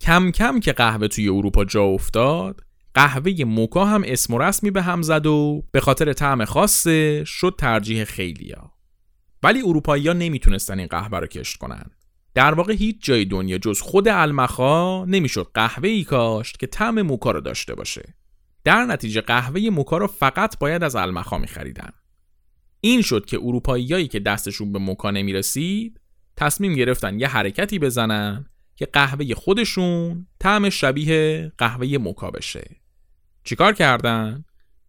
کم 0.00 0.30
کم 0.30 0.60
که 0.60 0.72
قهوه 0.72 1.08
توی 1.08 1.28
اروپا 1.28 1.64
جا 1.64 1.82
افتاد 1.82 2.60
قهوه 2.94 3.44
موکا 3.44 3.84
هم 3.84 4.02
اسم 4.06 4.34
و 4.34 4.38
رسمی 4.38 4.70
به 4.70 4.82
هم 4.82 5.02
زد 5.02 5.26
و 5.26 5.64
به 5.72 5.80
خاطر 5.80 6.12
طعم 6.12 6.44
خاصه 6.44 7.24
شد 7.24 7.54
ترجیح 7.58 8.04
خیلیا. 8.04 8.72
ولی 9.42 9.62
اروپایی 9.62 10.08
ها 10.08 10.12
نمی‌تونستن 10.12 10.78
این 10.78 10.88
قهوه 10.88 11.18
رو 11.18 11.26
کشت 11.26 11.56
کنن. 11.56 11.90
در 12.34 12.54
واقع 12.54 12.72
هیچ 12.72 12.96
جای 13.00 13.24
دنیا 13.24 13.58
جز 13.58 13.80
خود 13.80 14.08
المخا 14.08 15.04
نمی‌شد 15.04 15.50
قهوه 15.54 15.88
ای 15.88 16.04
کاشت 16.04 16.58
که 16.58 16.66
طعم 16.66 17.02
موکا 17.02 17.30
رو 17.30 17.40
داشته 17.40 17.74
باشه. 17.74 18.14
در 18.66 18.84
نتیجه 18.84 19.20
قهوه 19.20 19.60
موکا 19.60 19.98
رو 19.98 20.06
فقط 20.06 20.58
باید 20.58 20.82
از 20.82 20.96
المخا 20.96 21.38
میخریدن. 21.38 21.90
این 22.80 23.02
شد 23.02 23.24
که 23.24 23.36
اروپاییایی 23.36 24.08
که 24.08 24.20
دستشون 24.20 24.72
به 24.72 24.78
موکا 24.78 25.10
نمی‌رسید 25.10 26.00
تصمیم 26.36 26.74
گرفتن 26.74 27.20
یه 27.20 27.28
حرکتی 27.28 27.78
بزنن 27.78 28.46
که 28.76 28.86
قهوه 28.86 29.34
خودشون 29.34 30.26
طعم 30.40 30.70
شبیه 30.70 31.52
قهوه 31.58 31.98
موکا 31.98 32.30
بشه. 32.30 32.76
چیکار 33.44 33.72
کردن؟ 33.72 34.44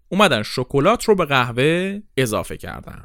اومدن 0.09 0.43
شکلات 0.43 1.03
رو 1.03 1.15
به 1.15 1.25
قهوه 1.25 1.99
اضافه 2.17 2.57
کردن. 2.57 3.03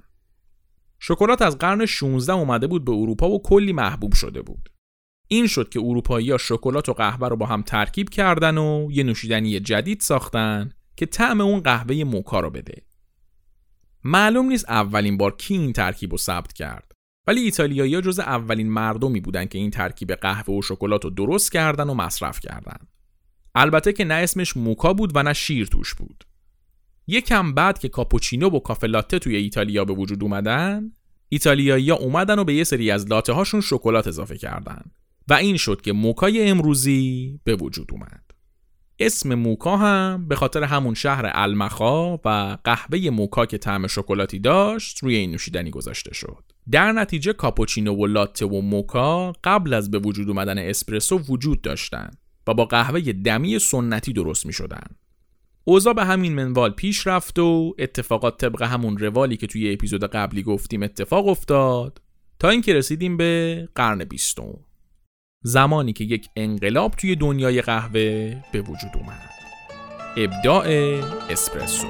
شکلات 0.98 1.42
از 1.42 1.58
قرن 1.58 1.86
16 1.86 2.32
اومده 2.32 2.66
بود 2.66 2.84
به 2.84 2.92
اروپا 2.92 3.30
و 3.30 3.42
کلی 3.42 3.72
محبوب 3.72 4.14
شده 4.14 4.42
بود. 4.42 4.71
این 5.32 5.46
شد 5.46 5.68
که 5.68 5.80
اروپایی 5.80 6.30
ها 6.30 6.38
شکلات 6.38 6.88
و 6.88 6.92
قهوه 6.92 7.28
رو 7.28 7.36
با 7.36 7.46
هم 7.46 7.62
ترکیب 7.62 8.10
کردن 8.10 8.58
و 8.58 8.88
یه 8.90 9.02
نوشیدنی 9.02 9.60
جدید 9.60 10.00
ساختن 10.00 10.72
که 10.96 11.06
طعم 11.06 11.40
اون 11.40 11.60
قهوه 11.60 12.04
موکا 12.04 12.40
رو 12.40 12.50
بده. 12.50 12.82
معلوم 14.04 14.46
نیست 14.46 14.64
اولین 14.68 15.16
بار 15.16 15.36
کی 15.36 15.54
این 15.54 15.72
ترکیب 15.72 16.12
رو 16.12 16.18
ثبت 16.18 16.52
کرد. 16.52 16.92
ولی 17.26 17.40
ایتالیایی 17.40 17.94
ها 17.94 18.00
جز 18.00 18.18
اولین 18.18 18.70
مردمی 18.70 19.20
بودن 19.20 19.44
که 19.44 19.58
این 19.58 19.70
ترکیب 19.70 20.12
قهوه 20.12 20.54
و 20.54 20.62
شکلات 20.62 21.04
رو 21.04 21.10
درست 21.10 21.52
کردن 21.52 21.90
و 21.90 21.94
مصرف 21.94 22.40
کردن. 22.40 22.78
البته 23.54 23.92
که 23.92 24.04
نه 24.04 24.14
اسمش 24.14 24.56
موکا 24.56 24.92
بود 24.92 25.12
و 25.14 25.22
نه 25.22 25.32
شیر 25.32 25.66
توش 25.66 25.94
بود. 25.94 26.24
یکم 27.06 27.54
بعد 27.54 27.78
که 27.78 27.88
کاپوچینو 27.88 28.50
و 28.50 28.58
کافه 28.58 28.86
لاته 28.86 29.18
توی 29.18 29.36
ایتالیا 29.36 29.84
به 29.84 29.92
وجود 29.92 30.22
اومدن 30.22 30.92
ایتالیایی 31.28 31.90
ها 31.90 31.96
اومدن 31.96 32.38
و 32.38 32.44
به 32.44 32.54
یه 32.54 32.64
سری 32.64 32.90
از 32.90 33.08
لاته 33.08 33.32
هاشون 33.32 33.60
شکلات 33.60 34.06
اضافه 34.06 34.38
کردن. 34.38 34.82
و 35.28 35.34
این 35.34 35.56
شد 35.56 35.80
که 35.80 35.92
موکای 35.92 36.48
امروزی 36.48 37.40
به 37.44 37.56
وجود 37.56 37.88
اومد. 37.92 38.22
اسم 38.98 39.34
موکا 39.34 39.76
هم 39.76 40.28
به 40.28 40.36
خاطر 40.36 40.62
همون 40.62 40.94
شهر 40.94 41.30
المخا 41.34 42.16
و 42.16 42.58
قهوه 42.64 43.10
موکا 43.10 43.46
که 43.46 43.58
طعم 43.58 43.86
شکلاتی 43.86 44.38
داشت 44.38 44.98
روی 45.02 45.16
این 45.16 45.30
نوشیدنی 45.30 45.70
گذاشته 45.70 46.14
شد. 46.14 46.44
در 46.70 46.92
نتیجه 46.92 47.32
کاپوچینو 47.32 47.94
و 47.94 48.06
لاته 48.06 48.46
و 48.46 48.60
موکا 48.60 49.32
قبل 49.44 49.74
از 49.74 49.90
به 49.90 49.98
وجود 49.98 50.28
اومدن 50.28 50.58
اسپرسو 50.58 51.18
وجود 51.18 51.62
داشتند 51.62 52.18
و 52.46 52.54
با 52.54 52.64
قهوه 52.64 53.00
دمی 53.00 53.58
سنتی 53.58 54.12
درست 54.12 54.46
می 54.46 54.52
شدن. 54.52 54.86
اوضاع 55.64 55.94
به 55.94 56.04
همین 56.04 56.34
منوال 56.34 56.70
پیش 56.70 57.06
رفت 57.06 57.38
و 57.38 57.74
اتفاقات 57.78 58.40
طبق 58.40 58.62
همون 58.62 58.98
روالی 58.98 59.36
که 59.36 59.46
توی 59.46 59.72
اپیزود 59.72 60.04
قبلی 60.04 60.42
گفتیم 60.42 60.82
اتفاق 60.82 61.28
افتاد 61.28 62.00
تا 62.38 62.48
اینکه 62.48 62.74
رسیدیم 62.74 63.16
به 63.16 63.68
قرن 63.74 64.04
بیستم. 64.04 64.58
زمانی 65.42 65.92
که 65.92 66.04
یک 66.04 66.28
انقلاب 66.36 66.90
توی 66.90 67.16
دنیای 67.16 67.62
قهوه 67.62 68.36
به 68.52 68.60
وجود 68.60 68.90
اومد. 68.94 69.30
ابداع 70.16 70.66
اسپرسو. 71.30 71.86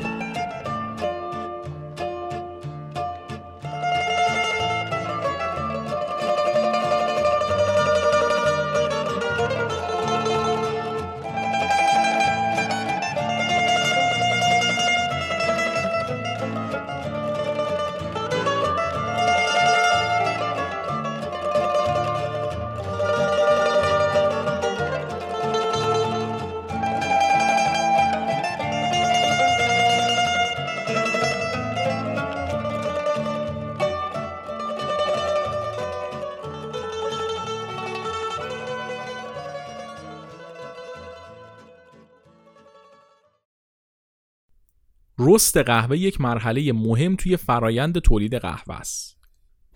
رست 45.26 45.56
قهوه 45.56 45.98
یک 45.98 46.20
مرحله 46.20 46.72
مهم 46.72 47.16
توی 47.16 47.36
فرایند 47.36 47.98
تولید 47.98 48.34
قهوه 48.34 48.74
است. 48.74 49.18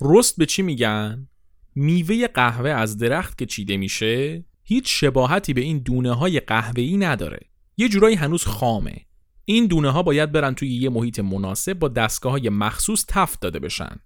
رست 0.00 0.36
به 0.36 0.46
چی 0.46 0.62
میگن؟ 0.62 1.28
میوه 1.74 2.26
قهوه 2.26 2.70
از 2.70 2.98
درخت 2.98 3.38
که 3.38 3.46
چیده 3.46 3.76
میشه 3.76 4.44
هیچ 4.64 5.00
شباهتی 5.00 5.54
به 5.54 5.60
این 5.60 5.78
دونه 5.78 6.12
های 6.12 6.40
ای 6.76 6.96
نداره. 6.96 7.40
یه 7.76 7.88
جورایی 7.88 8.16
هنوز 8.16 8.44
خامه. 8.44 8.96
این 9.44 9.66
دونه 9.66 9.90
ها 9.90 10.02
باید 10.02 10.32
برن 10.32 10.54
توی 10.54 10.68
یه 10.68 10.90
محیط 10.90 11.18
مناسب 11.20 11.74
با 11.74 11.88
دستگاه 11.88 12.32
های 12.32 12.48
مخصوص 12.48 13.04
تفت 13.08 13.40
داده 13.40 13.58
بشن. 13.58 14.00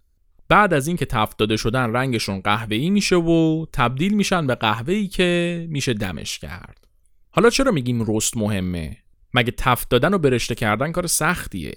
بعد 0.49 0.75
از 0.75 0.87
اینکه 0.87 1.07
تفت 1.07 1.39
داده 1.39 1.57
شدن 1.57 1.93
رنگشون 1.93 2.43
ای 2.71 2.91
میشه 2.91 3.17
و 3.17 3.67
تبدیل 3.73 4.15
میشن 4.15 4.47
به 4.47 4.57
ای 4.89 5.09
که 5.09 5.67
میشه 5.71 5.95
دمش 5.95 6.39
کرد. 6.39 6.87
حالا 7.31 7.51
چرا 7.51 7.73
میگیم 7.73 8.05
رست 8.09 8.37
مهمه؟ 8.37 8.97
مگه 9.35 9.53
تفت 9.57 9.89
دادن 9.89 10.15
و 10.15 10.19
برشته 10.19 10.55
کردن 10.55 10.93
کار 10.93 11.07
سختیه 11.07 11.75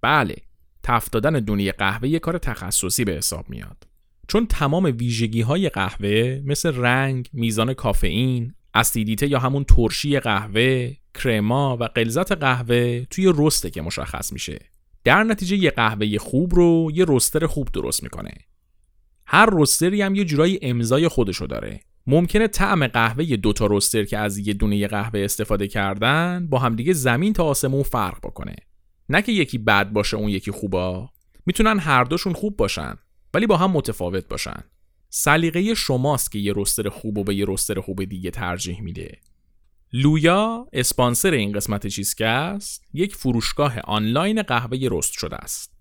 بله 0.00 0.36
تفت 0.82 1.12
دادن 1.12 1.32
دونی 1.32 1.72
قهوه 1.72 2.08
یه 2.08 2.18
کار 2.18 2.38
تخصصی 2.38 3.04
به 3.04 3.12
حساب 3.12 3.50
میاد 3.50 3.86
چون 4.28 4.46
تمام 4.46 4.84
ویژگی 4.84 5.40
های 5.40 5.68
قهوه 5.68 6.42
مثل 6.44 6.76
رنگ، 6.76 7.28
میزان 7.32 7.74
کافئین، 7.74 8.54
اسیدیته 8.74 9.28
یا 9.28 9.38
همون 9.38 9.64
ترشی 9.64 10.20
قهوه، 10.20 10.92
کرما 11.14 11.76
و 11.80 11.88
غلظت 11.88 12.32
قهوه 12.32 13.04
توی 13.04 13.32
رسته 13.36 13.70
که 13.70 13.82
مشخص 13.82 14.32
میشه. 14.32 14.58
در 15.04 15.22
نتیجه 15.22 15.56
یه 15.56 15.70
قهوه 15.70 16.18
خوب 16.18 16.54
رو 16.54 16.90
یه 16.94 17.04
رستر 17.08 17.46
خوب 17.46 17.68
درست 17.72 18.02
می‌کنه. 18.02 18.34
هر 19.26 19.48
رستری 19.52 20.02
هم 20.02 20.14
یه 20.14 20.24
جورایی 20.24 20.58
امضای 20.62 21.08
خودشو 21.08 21.46
داره. 21.46 21.80
ممکنه 22.10 22.48
طعم 22.48 22.86
قهوه 22.86 23.36
دوتا 23.36 23.66
روستر 23.66 24.04
که 24.04 24.18
از 24.18 24.38
یه 24.38 24.54
دونه 24.54 24.86
قهوه 24.86 25.20
استفاده 25.20 25.68
کردن 25.68 26.46
با 26.50 26.58
همدیگه 26.58 26.92
زمین 26.92 27.32
تا 27.32 27.44
آسمون 27.44 27.82
فرق 27.82 28.18
بکنه. 28.18 28.56
نه 29.08 29.22
که 29.22 29.32
یکی 29.32 29.58
بد 29.58 29.90
باشه 29.90 30.16
اون 30.16 30.28
یکی 30.28 30.50
خوبا 30.50 31.10
می‌تونن 31.46 31.78
هر 31.78 32.04
دوشون 32.04 32.32
خوب 32.32 32.56
باشن 32.56 32.94
ولی 33.34 33.46
با 33.46 33.56
هم 33.56 33.70
متفاوت 33.70 34.28
باشن. 34.28 34.64
سلیقه 35.08 35.74
شماست 35.74 36.32
که 36.32 36.38
یه 36.38 36.52
روستر 36.52 36.88
خوب 36.88 37.18
و 37.18 37.24
به 37.24 37.34
یه 37.34 37.44
روستر 37.44 37.80
خوب 37.80 38.04
دیگه 38.04 38.30
ترجیح 38.30 38.80
میده. 38.80 39.18
لویا 39.92 40.66
اسپانسر 40.72 41.30
این 41.30 41.52
قسمت 41.52 41.86
چیزکست؟ 41.86 42.84
یک 42.94 43.16
فروشگاه 43.16 43.80
آنلاین 43.84 44.42
قهوه 44.42 44.78
رست 44.90 45.12
شده 45.12 45.36
است. 45.36 45.72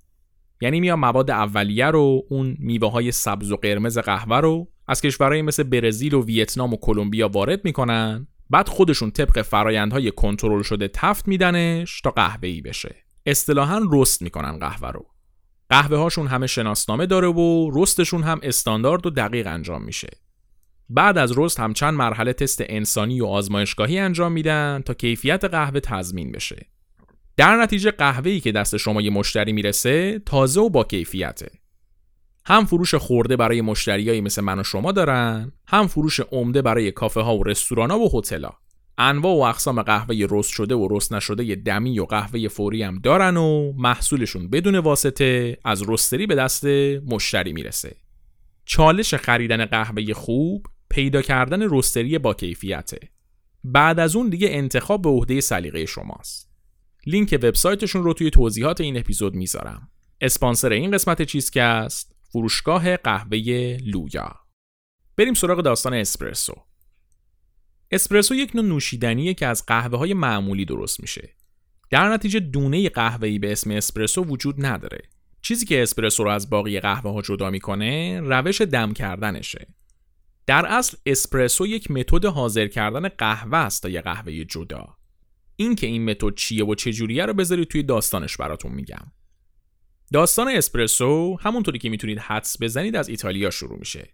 یعنی 0.61 0.79
میان 0.79 0.99
مواد 0.99 1.31
اولیه 1.31 1.85
رو 1.85 2.23
اون 2.29 2.57
میوه 2.59 2.91
های 2.91 3.11
سبز 3.11 3.51
و 3.51 3.55
قرمز 3.55 3.97
قهوه 3.97 4.37
رو 4.37 4.67
از 4.89 5.02
کشورهای 5.02 5.41
مثل 5.41 5.63
برزیل 5.63 6.13
و 6.13 6.25
ویتنام 6.25 6.73
و 6.73 6.78
کلمبیا 6.78 7.28
وارد 7.28 7.65
می‌کنن 7.65 8.28
بعد 8.49 8.69
خودشون 8.69 9.12
طبق 9.12 9.41
فرایندهای 9.41 10.12
کنترل 10.12 10.62
شده 10.62 10.88
تفت 10.88 11.28
میدنش 11.28 12.02
تا 12.02 12.12
قهوه‌ای 12.12 12.62
بشه. 12.62 12.95
اصطلاحا 13.25 13.82
رست 13.91 14.21
می‌کنن 14.21 14.60
قهوه 14.60 14.89
رو. 14.89 15.06
قهوه 15.69 15.97
هاشون 15.97 16.28
همه 16.28 16.47
شناسنامه 16.47 17.06
داره 17.06 17.28
و 17.28 17.71
رستشون 17.73 18.23
هم 18.23 18.39
استاندارد 18.43 19.06
و 19.06 19.10
دقیق 19.10 19.47
انجام 19.47 19.84
میشه. 19.84 20.10
بعد 20.89 21.17
از 21.17 21.34
رست 21.38 21.60
هم 21.60 21.73
چند 21.73 21.93
مرحله 21.93 22.34
تست 22.34 22.63
انسانی 22.65 23.21
و 23.21 23.25
آزمایشگاهی 23.25 23.99
انجام 23.99 24.32
میدن 24.32 24.82
تا 24.86 24.93
کیفیت 24.93 25.45
قهوه 25.45 25.80
تضمین 25.80 26.32
بشه. 26.32 26.65
در 27.38 27.56
نتیجه 27.56 27.91
قهوه‌ای 27.91 28.39
که 28.39 28.52
دست 28.52 28.78
شما 28.78 29.02
یه 29.02 29.10
مشتری 29.10 29.52
می‌رسه 29.52 30.19
تازه 30.25 30.62
و 30.62 30.69
با 30.69 30.84
کیفیته. 30.84 31.59
هم 32.45 32.65
فروش 32.65 32.95
خورده 32.95 33.36
برای 33.36 33.62
مشتریایی 33.62 34.21
مثل 34.21 34.41
من 34.41 34.60
و 34.60 34.63
شما 34.63 34.91
دارن 34.91 35.52
هم 35.67 35.88
فروش 35.88 36.19
عمده 36.19 36.62
برای 36.62 36.91
کافه 36.91 37.21
ها 37.21 37.38
و 37.38 37.43
رستوران 37.43 37.91
ها 37.91 37.99
و 37.99 38.19
هتل 38.19 38.45
انواع 38.97 39.36
و 39.36 39.39
اقسام 39.39 39.82
قهوه 39.82 40.28
رست 40.30 40.49
شده 40.49 40.75
و 40.75 40.88
رست 40.91 41.13
نشده 41.13 41.56
دمی 41.56 41.99
و 41.99 42.06
قهوه 42.06 42.47
فوری 42.47 42.84
هم 42.84 42.99
دارن 42.99 43.38
و 43.38 43.73
محصولشون 43.78 44.49
بدون 44.49 44.75
واسطه 44.75 45.58
از 45.65 45.89
رستری 45.89 46.28
به 46.28 46.36
دست 46.36 46.65
مشتری 47.06 47.54
می‌رسه. 47.54 47.95
چالش 48.65 49.13
خریدن 49.13 49.65
قهوه 49.65 50.13
خوب 50.13 50.65
پیدا 50.89 51.21
کردن 51.21 51.78
رستری 51.78 52.17
با 52.17 52.34
کیفیته. 52.34 52.99
بعد 53.63 53.99
از 53.99 54.15
اون 54.15 54.30
دیگه 54.30 54.47
انتخاب 54.52 55.02
به 55.02 55.10
عهده 55.10 55.41
سلیقه 55.41 55.86
شماست. 55.86 56.49
لینک 57.06 57.39
وبسایتشون 57.43 58.04
رو 58.04 58.13
توی 58.13 58.30
توضیحات 58.30 58.82
این 58.82 58.97
اپیزود 58.97 59.36
می‌ذارم. 59.36 59.89
اسپانسر 60.21 60.69
این 60.69 60.91
قسمت 60.91 61.21
چیزکست 61.21 62.15
فروشگاه 62.31 62.97
قهوه 62.97 63.37
لویا. 63.85 64.35
بریم 65.17 65.33
سراغ 65.33 65.61
داستان 65.61 65.93
اسپرسو. 65.93 66.53
اسپرسو 67.91 68.35
یک 68.35 68.55
نوع 68.55 68.65
نوشیدنیه 68.65 69.33
که 69.33 69.47
از 69.47 69.65
قهوه 69.65 69.97
های 69.97 70.13
معمولی 70.13 70.65
درست 70.65 70.99
میشه. 71.01 71.35
در 71.89 72.13
نتیجه 72.13 72.39
دونه 72.39 72.89
قهوه‌ای 72.89 73.39
به 73.39 73.51
اسم 73.51 73.71
اسپرسو 73.71 74.23
وجود 74.23 74.65
نداره. 74.65 75.01
چیزی 75.41 75.65
که 75.65 75.83
اسپرسو 75.83 76.23
رو 76.23 76.29
از 76.29 76.49
باقی 76.49 76.79
قهوه 76.79 77.11
ها 77.11 77.21
جدا 77.21 77.49
می‌کنه 77.49 78.19
روش 78.19 78.61
دم 78.61 78.93
کردنشه. 78.93 79.67
در 80.45 80.65
اصل 80.65 80.97
اسپرسو 81.05 81.67
یک 81.67 81.91
متد 81.91 82.25
حاضر 82.25 82.67
کردن 82.67 83.07
قهوه 83.07 83.57
است 83.57 83.81
تا 83.81 83.89
یه 83.89 84.01
قهوه 84.01 84.43
جدا. 84.43 84.97
این 85.55 85.75
که 85.75 85.87
این 85.87 86.05
متد 86.05 86.35
چیه 86.35 86.65
و 86.65 86.75
چجوریه 86.75 87.25
رو 87.25 87.33
بذارید 87.33 87.67
توی 87.67 87.83
داستانش 87.83 88.37
براتون 88.37 88.71
میگم. 88.71 89.11
داستان 90.13 90.48
اسپرسو 90.48 91.38
همونطوری 91.41 91.80
که 91.80 91.89
می‌تونید 91.89 92.19
حدس 92.19 92.62
بزنید 92.62 92.95
از 92.95 93.10
ایتالیا 93.10 93.50
شروع 93.50 93.80
میشه. 93.80 94.10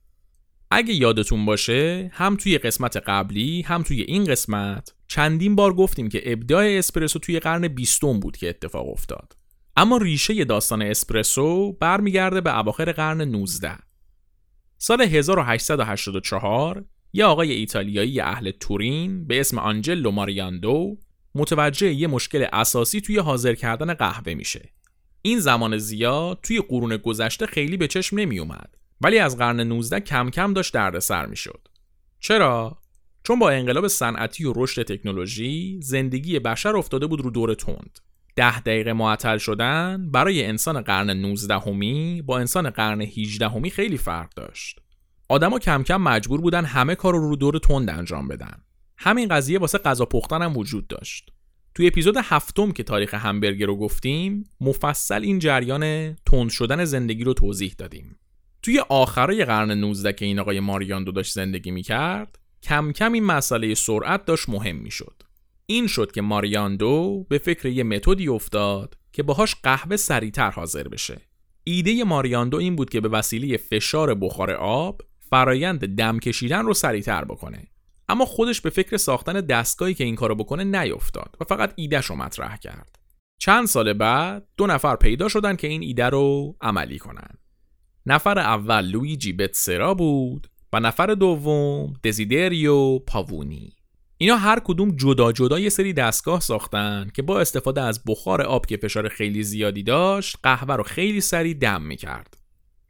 اگه 0.72 0.94
یادتون 0.94 1.46
باشه 1.46 2.12
هم 2.14 2.36
توی 2.36 2.58
قسمت 2.58 2.98
قبلی 2.98 3.62
هم 3.62 3.84
توی 3.84 4.02
این 4.02 4.24
قسمت 4.24 4.94
چندین 5.08 5.56
بار 5.56 5.74
گفتیم 5.74 6.10
که 6.10 6.32
ابداع 6.32 6.66
اسپرسو 6.66 7.20
توی 7.20 7.40
قرن 7.40 7.68
بیستم 7.68 8.20
بود 8.20 8.38
که 8.38 8.50
اتفاق 8.50 8.90
افتاد. 8.90 9.38
اما 9.78 9.98
ریشه 9.98 10.46
داستان 10.46 10.82
اسپرسو 10.82 11.72
برمیگرده 11.72 12.42
به 12.42 12.60
اواخر 12.60 12.92
قرن 12.92 13.22
19. 13.22 13.78
سال 14.78 15.02
1884 15.02 16.86
یه 17.14 17.26
آقای 17.26 17.52
ایتالیایی 17.52 18.20
اهل 18.20 18.52
تورین 18.52 19.28
به 19.28 19.40
اسم 19.40 19.60
آنجلو 19.60 20.12
ماریاندو 20.12 20.98
متوجه 21.36 21.94
یه 21.94 22.08
مشکل 22.08 22.46
اساسی 22.54 23.02
توی 23.02 23.18
حاضر 23.18 23.54
کردن 23.54 23.94
قهوه 23.94 24.34
میشه. 24.34 24.70
این 25.26 25.40
زمان 25.40 25.78
زیاد 25.78 26.40
توی 26.44 26.62
قرون 26.70 26.98
گذشته 26.98 27.46
خیلی 27.46 27.78
به 27.78 27.88
چشم 27.88 28.20
نمی 28.20 28.40
اومد 28.40 28.78
ولی 29.02 29.20
از 29.20 29.38
قرن 29.38 29.60
19 29.60 30.00
کم 30.00 30.30
کم 30.30 30.54
داشت 30.54 30.74
دردسر 30.74 31.26
می‌شد. 31.26 31.68
چرا؟ 32.20 32.78
چون 33.24 33.40
با 33.40 33.50
انقلاب 33.50 33.88
صنعتی 33.88 34.46
و 34.46 34.54
رشد 34.56 34.84
تکنولوژی 34.84 35.80
زندگی 35.82 36.40
بشر 36.40 36.76
افتاده 36.78 37.08
بود 37.08 37.22
رو 37.22 37.30
دور 37.30 37.54
تند. 37.54 38.00
ده 38.36 38.60
دقیقه 38.60 38.94
معطل 38.94 39.38
شدن 39.38 40.12
برای 40.12 40.46
انسان 40.46 40.82
قرن 40.82 41.10
19 41.10 41.60
همی 41.60 42.22
با 42.22 42.40
انسان 42.40 42.70
قرن 42.70 43.02
18 43.02 43.50
همی 43.50 43.70
خیلی 43.70 43.98
فرق 43.98 44.30
داشت. 44.36 44.80
آدما 45.30 45.60
کم 45.60 45.84
کم 45.84 46.02
مجبور 46.02 46.42
بودن 46.42 46.66
همه 46.66 46.96
کار 46.96 47.14
رو 47.14 47.30
رو 47.30 47.36
دور 47.36 47.60
تند 47.60 47.90
انجام 47.90 48.28
بدن. 48.28 48.62
همین 48.98 49.28
قضیه 49.28 49.60
واسه 49.60 49.78
غذا 49.78 50.06
پختن 50.06 50.42
هم 50.42 50.58
وجود 50.58 50.88
داشت. 50.88 51.35
توی 51.76 51.88
اپیزود 51.88 52.16
هفتم 52.24 52.72
که 52.72 52.84
تاریخ 52.84 53.14
همبرگر 53.14 53.66
رو 53.66 53.76
گفتیم 53.76 54.44
مفصل 54.62 55.22
این 55.24 55.40
جریان 55.40 56.14
تند 56.14 56.50
شدن 56.50 56.86
زندگی 56.86 57.24
رو 57.24 57.34
توضیح 57.34 57.76
دادیم. 57.78 58.20
توی 58.62 58.80
آخرای 58.90 59.46
قرن 59.46 59.72
19 59.72 60.14
که 60.14 60.26
این 60.26 60.40
آقای 60.40 60.60
ماریاندو 60.60 61.12
داشت 61.12 61.34
زندگی 61.34 61.72
می‌کرد 61.72 62.40
کم 62.64 62.92
کم 62.92 63.14
این 63.14 63.24
مسئله 63.24 63.74
سرعت 63.74 64.26
داشت 64.26 64.50
مهم 64.50 64.76
می‌شد. 64.76 65.24
این 65.66 65.88
شد 65.88 66.12
که 66.12 66.22
ماریاندو 66.22 67.26
به 67.30 67.38
فکر 67.38 67.66
یه 67.66 67.84
متدی 67.84 68.28
افتاد 68.28 68.98
که 69.14 69.24
باهاش 69.24 69.56
قهوه 69.64 69.96
سریعتر 69.96 70.52
حاضر 70.52 70.88
بشه. 70.88 71.22
ایده 71.64 72.04
ماریاندو 72.04 72.58
این 72.58 72.76
بود 72.76 72.90
که 72.90 73.02
به 73.02 73.10
وسیله 73.10 73.58
فشار 73.58 74.16
بخار 74.16 74.52
آب 74.52 75.02
فرایند 75.30 75.96
دم 75.96 76.20
کشیدن 76.20 76.66
رو 76.66 76.74
سریعتر 76.74 77.26
بکنه. 77.26 77.68
اما 78.10 78.26
خودش 78.26 78.62
به 78.62 78.70
فکر 78.70 78.98
ساختن 78.98 79.34
دستگاهی 79.34 79.94
که 79.94 80.04
این 80.04 80.15
کارو 80.15 80.36
بکنه 80.36 80.63
نیفتاد 80.63 81.36
و 81.41 81.44
فقط 81.44 81.74
ایدهش 81.76 82.06
رو 82.06 82.15
مطرح 82.15 82.58
کرد. 82.58 83.00
چند 83.38 83.68
سال 83.68 83.94
بعد 83.94 84.48
دو 84.58 84.68
نفر 84.68 84.96
پیدا 84.96 85.28
شدن 85.28 85.56
که 85.56 85.68
این 85.68 85.82
ایده 85.82 86.06
رو 86.06 86.56
عملی 86.62 87.00
کنن. 87.00 87.30
نفر 88.06 88.39
اول 88.39 88.86
لویجی 88.86 89.34
بتسرا 89.34 89.94
بود 89.94 90.48
و 90.74 90.80
نفر 90.80 91.08
دوم 91.08 91.94
دزیدریو 92.04 93.00
پاوونی. 93.00 93.74
اینا 94.18 94.36
هر 94.36 94.60
کدوم 94.60 94.96
جدا 94.96 95.32
جدا 95.32 95.60
یه 95.60 95.70
سری 95.70 95.94
دستگاه 95.94 96.39
ساختن 96.39 97.12
که 97.13 97.22
با 97.22 97.39
استفاده 97.39 97.82
از 97.82 98.04
بخار 98.08 98.41
آب 98.41 98.65
که 98.65 98.78
فشار 98.78 99.10
خیلی 99.10 99.44
زیادی 99.44 99.84
داشت 99.84 100.38
قهوه 100.44 100.76
رو 100.76 100.84
خیلی 100.84 101.22
سریع 101.22 101.54
دم 101.54 101.82
می‌کرد. 101.82 102.38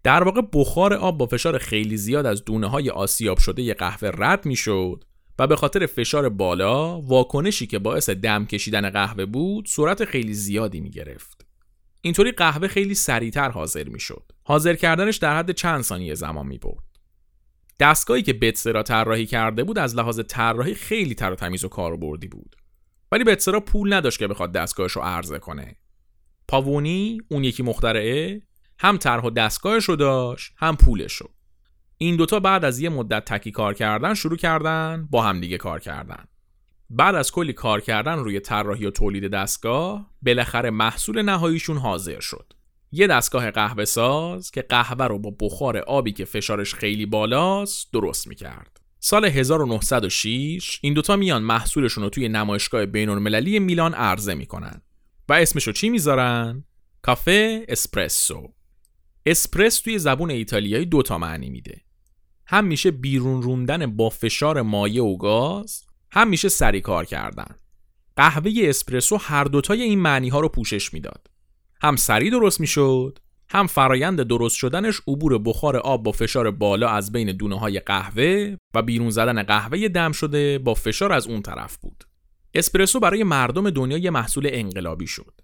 در 0.05 0.23
واقع 0.23 0.41
بخار 0.53 0.93
آب 0.93 1.17
با 1.17 1.25
فشار 1.25 1.57
خیلی 1.57 1.97
زیاد 1.97 2.25
از 2.25 2.45
دونه 2.45 2.67
های 2.67 2.89
آسیاب 2.89 3.37
شده 3.37 3.61
ی 3.61 3.73
قهوه 3.73 4.11
رد 4.13 4.45
می‌شد 4.45 5.03
و 5.39 5.47
به 5.47 5.55
خاطر 5.55 5.85
فشار 5.85 6.29
بالا 6.29 7.01
واکنشی 7.01 7.67
که 7.67 7.79
باعث 7.79 8.09
دم 8.09 8.45
کشیدن 8.45 8.89
قهوه 8.89 9.25
بود 9.25 9.65
سرعت 9.65 10.05
خیلی 10.05 10.33
زیادی 10.33 10.81
می 10.81 10.89
گرفت. 10.89 11.45
اینطوری 12.01 12.31
قهوه 12.31 12.67
خیلی 12.67 12.95
سریعتر 12.95 13.49
حاضر 13.49 13.83
می 13.83 13.99
شد. 13.99 14.31
حاضر 14.43 14.75
کردنش 14.75 15.17
در 15.17 15.37
حد 15.37 15.51
چند 15.51 15.81
ثانیه 15.81 16.15
زمان 16.15 16.47
می 16.47 16.57
برد. 16.57 16.83
دستگاهی 17.79 18.21
که 18.21 18.33
بتسرا 18.33 18.83
طراحی 18.83 19.25
کرده 19.25 19.63
بود 19.63 19.79
از 19.79 19.95
لحاظ 19.95 20.19
طراحی 20.27 20.73
خیلی 20.73 21.15
تر 21.15 21.31
و 21.31 21.35
تمیز 21.35 21.63
و 21.63 21.67
کاربردی 21.67 22.27
بود. 22.27 22.55
ولی 23.11 23.23
بتسرا 23.23 23.59
پول 23.59 23.93
نداشت 23.93 24.19
که 24.19 24.27
بخواد 24.27 24.51
دستگاهش 24.51 24.91
رو 24.91 25.01
عرضه 25.01 25.39
کنه. 25.39 25.75
پاوونی 26.47 27.17
اون 27.29 27.43
یکی 27.43 27.63
مخترعه 27.63 28.41
هم 28.79 28.97
طرح 28.97 29.23
و 29.23 29.29
دستگاهش 29.29 29.83
رو 29.83 29.95
داشت 29.95 30.53
هم 30.57 30.75
پولش 30.75 31.13
رو. 31.13 31.29
این 31.97 32.15
دوتا 32.15 32.39
بعد 32.39 32.65
از 32.65 32.79
یه 32.79 32.89
مدت 32.89 33.25
تکی 33.25 33.51
کار 33.51 33.73
کردن 33.73 34.13
شروع 34.13 34.37
کردن 34.37 35.07
با 35.11 35.23
همدیگه 35.23 35.57
کار 35.57 35.79
کردن. 35.79 36.25
بعد 36.89 37.15
از 37.15 37.31
کلی 37.31 37.53
کار 37.53 37.81
کردن 37.81 38.19
روی 38.19 38.39
طراحی 38.39 38.85
و 38.85 38.91
تولید 38.91 39.27
دستگاه 39.27 40.11
بالاخره 40.21 40.69
محصول 40.69 41.21
نهاییشون 41.21 41.77
حاضر 41.77 42.19
شد. 42.19 42.53
یه 42.91 43.07
دستگاه 43.07 43.51
قهوه 43.51 43.85
ساز 43.85 44.51
که 44.51 44.61
قهوه 44.61 45.05
رو 45.05 45.19
با 45.19 45.35
بخار 45.39 45.77
آبی 45.77 46.11
که 46.11 46.25
فشارش 46.25 46.73
خیلی 46.73 47.05
بالاست 47.05 47.93
درست 47.93 48.27
می‌کرد. 48.27 48.81
سال 48.99 49.25
1906 49.25 50.79
این 50.81 50.93
دوتا 50.93 51.15
میان 51.15 51.43
محصولشون 51.43 52.03
رو 52.03 52.09
توی 52.09 52.29
نمایشگاه 52.29 52.85
بین 52.85 53.09
المللی 53.09 53.59
میلان 53.59 53.93
عرضه 53.93 54.33
می‌کنن 54.33 54.81
و 55.29 55.33
اسمشو 55.33 55.71
چی 55.71 55.89
می‌ذارن؟ 55.89 56.63
کافه 57.01 57.65
اسپرسو. 57.69 58.54
اسپرس 59.25 59.79
توی 59.79 59.99
زبون 59.99 60.31
ایتالیایی 60.31 60.85
دوتا 60.85 61.17
معنی 61.17 61.49
میده. 61.49 61.81
هم 62.47 62.65
میشه 62.65 62.91
بیرون 62.91 63.41
روندن 63.41 63.85
با 63.95 64.09
فشار 64.09 64.61
مایع 64.61 65.03
و 65.03 65.17
گاز 65.17 65.83
هم 66.11 66.27
میشه 66.27 66.49
سری 66.49 66.81
کار 66.81 67.05
کردن. 67.05 67.55
قهوه 68.15 68.51
اسپرسو 68.57 69.17
هر 69.17 69.43
دوتای 69.43 69.81
این 69.81 69.99
معنی 69.99 70.29
ها 70.29 70.39
رو 70.39 70.49
پوشش 70.49 70.93
می‌داد. 70.93 71.27
هم 71.81 71.95
سریع 71.95 72.31
درست 72.31 72.59
می‌شد 72.59 73.19
هم 73.49 73.67
فرایند 73.67 74.21
درست 74.21 74.55
شدنش 74.55 75.01
عبور 75.07 75.37
بخار 75.37 75.77
آب 75.77 76.03
با 76.03 76.11
فشار 76.11 76.51
بالا 76.51 76.89
از 76.89 77.11
بین 77.11 77.31
دونه 77.31 77.59
های 77.59 77.79
قهوه 77.79 78.55
و 78.73 78.81
بیرون 78.81 79.09
زدن 79.09 79.43
قهوه 79.43 79.87
دم 79.87 80.11
شده 80.11 80.59
با 80.59 80.73
فشار 80.73 81.13
از 81.13 81.27
اون 81.27 81.41
طرف 81.41 81.77
بود. 81.77 82.03
اسپرسو 82.53 82.99
برای 82.99 83.23
مردم 83.23 83.69
دنیا 83.69 83.97
یه 83.97 84.09
محصول 84.09 84.49
انقلابی 84.51 85.07
شد. 85.07 85.41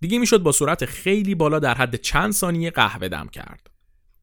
دیگه 0.00 0.18
می‌شد 0.18 0.42
با 0.42 0.52
سرعت 0.52 0.84
خیلی 0.84 1.34
بالا 1.34 1.58
در 1.58 1.74
حد 1.74 1.96
چند 1.96 2.32
ثانیه 2.32 2.70
قهوه 2.70 3.08
دم 3.08 3.28
کرد. 3.28 3.70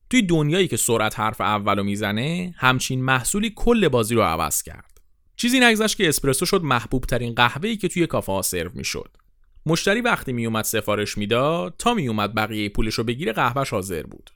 توی 0.10 0.22
دنیایی 0.22 0.68
که 0.68 0.78
سرعت 0.78 1.20
حرف 1.20 1.42
اولو 1.42 1.84
می‌زنه 1.84 2.54
همچین 2.58 3.04
محصولی 3.04 3.54
کل 3.56 3.88
بازی 3.88 4.16
رو 4.16 4.22
عوض 4.22 4.64
کرد. 4.64 5.02
چیزی 5.36 5.60
نگذشت 5.60 5.98
که 5.98 6.10
اسپرسو 6.10 6.46
شد 6.46 6.64
محبوب 6.64 7.04
ترین 7.04 7.36
قهوه‌ای 7.36 7.78
که 7.78 7.88
توی 7.88 8.08
کافه 8.08 8.32
ها 8.32 8.42
سرو 8.42 8.72
می‌شد. 8.74 9.18
مشتری 9.66 10.02
وقتی 10.02 10.34
میومد 10.34 10.64
سفارش 10.64 11.18
می‌داد 11.18 11.76
تا 11.78 11.94
میومد 11.94 12.36
بقیه 12.36 12.70
پولش 12.70 12.94
رو 12.94 13.04
بگیره 13.04 13.34
قهوهش 13.34 13.70
حاضر 13.70 14.04
بود 14.04 14.30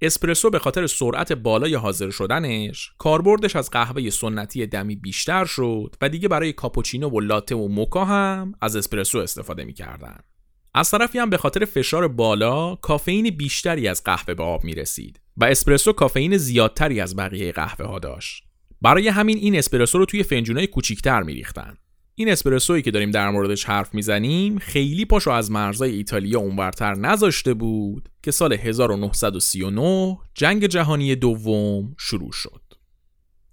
اسپرسو 0.00 0.50
به 0.50 0.58
خاطر 0.58 0.86
سرعت 0.86 1.32
بالای 1.32 1.74
حاضر 1.74 2.10
شدنش 2.10 2.92
کاربردش 2.98 3.56
از 3.56 3.70
قهوه 3.70 4.10
سنتی 4.10 4.66
دمی 4.66 4.96
بیشتر 4.96 5.44
شد 5.44 5.96
و 6.00 6.08
دیگه 6.08 6.28
برای 6.28 6.52
کاپوچینو 6.52 7.08
و 7.08 7.20
لاته 7.20 7.54
و 7.54 7.68
موکا 7.68 8.04
هم 8.04 8.54
از 8.60 8.76
اسپرسو 8.76 9.18
استفاده 9.18 9.64
می‌کردن 9.64 10.18
از 10.74 10.90
طرفی 10.90 11.18
هم 11.18 11.30
به 11.30 11.36
خاطر 11.36 11.64
فشار 11.64 12.08
بالا 12.08 12.74
کافئین 12.74 13.30
بیشتری 13.30 13.88
از 13.88 14.04
قهوه 14.04 14.34
به 14.34 14.42
آب 14.42 14.64
می‌رسید 14.64 15.20
و 15.36 15.44
اسپرسو 15.44 15.92
کافئین 15.92 16.36
زیادتری 16.36 17.00
از 17.00 17.16
بقیه 17.16 17.52
قهوه 17.52 17.86
ها 17.86 17.98
داشت 17.98 18.44
برای 18.82 19.08
همین 19.08 19.36
این 19.36 19.56
اسپرسو 19.56 19.98
رو 19.98 20.04
توی 20.04 20.22
فنجونای 20.22 20.66
کوچیکتر 20.66 21.22
میریختن 21.22 21.76
این 22.14 22.28
اسپرسویی 22.28 22.82
که 22.82 22.90
داریم 22.90 23.10
در 23.10 23.30
موردش 23.30 23.64
حرف 23.64 23.94
می‌زنیم 23.94 24.58
خیلی 24.58 25.04
پاشو 25.04 25.30
از 25.30 25.50
مرزای 25.50 25.94
ایتالیا 25.94 26.40
اونورتر 26.40 26.94
نذاشته 26.94 27.54
بود 27.54 28.08
که 28.22 28.30
سال 28.30 28.52
1939 28.52 30.18
جنگ 30.34 30.66
جهانی 30.66 31.14
دوم 31.14 31.94
شروع 31.98 32.32
شد. 32.32 32.61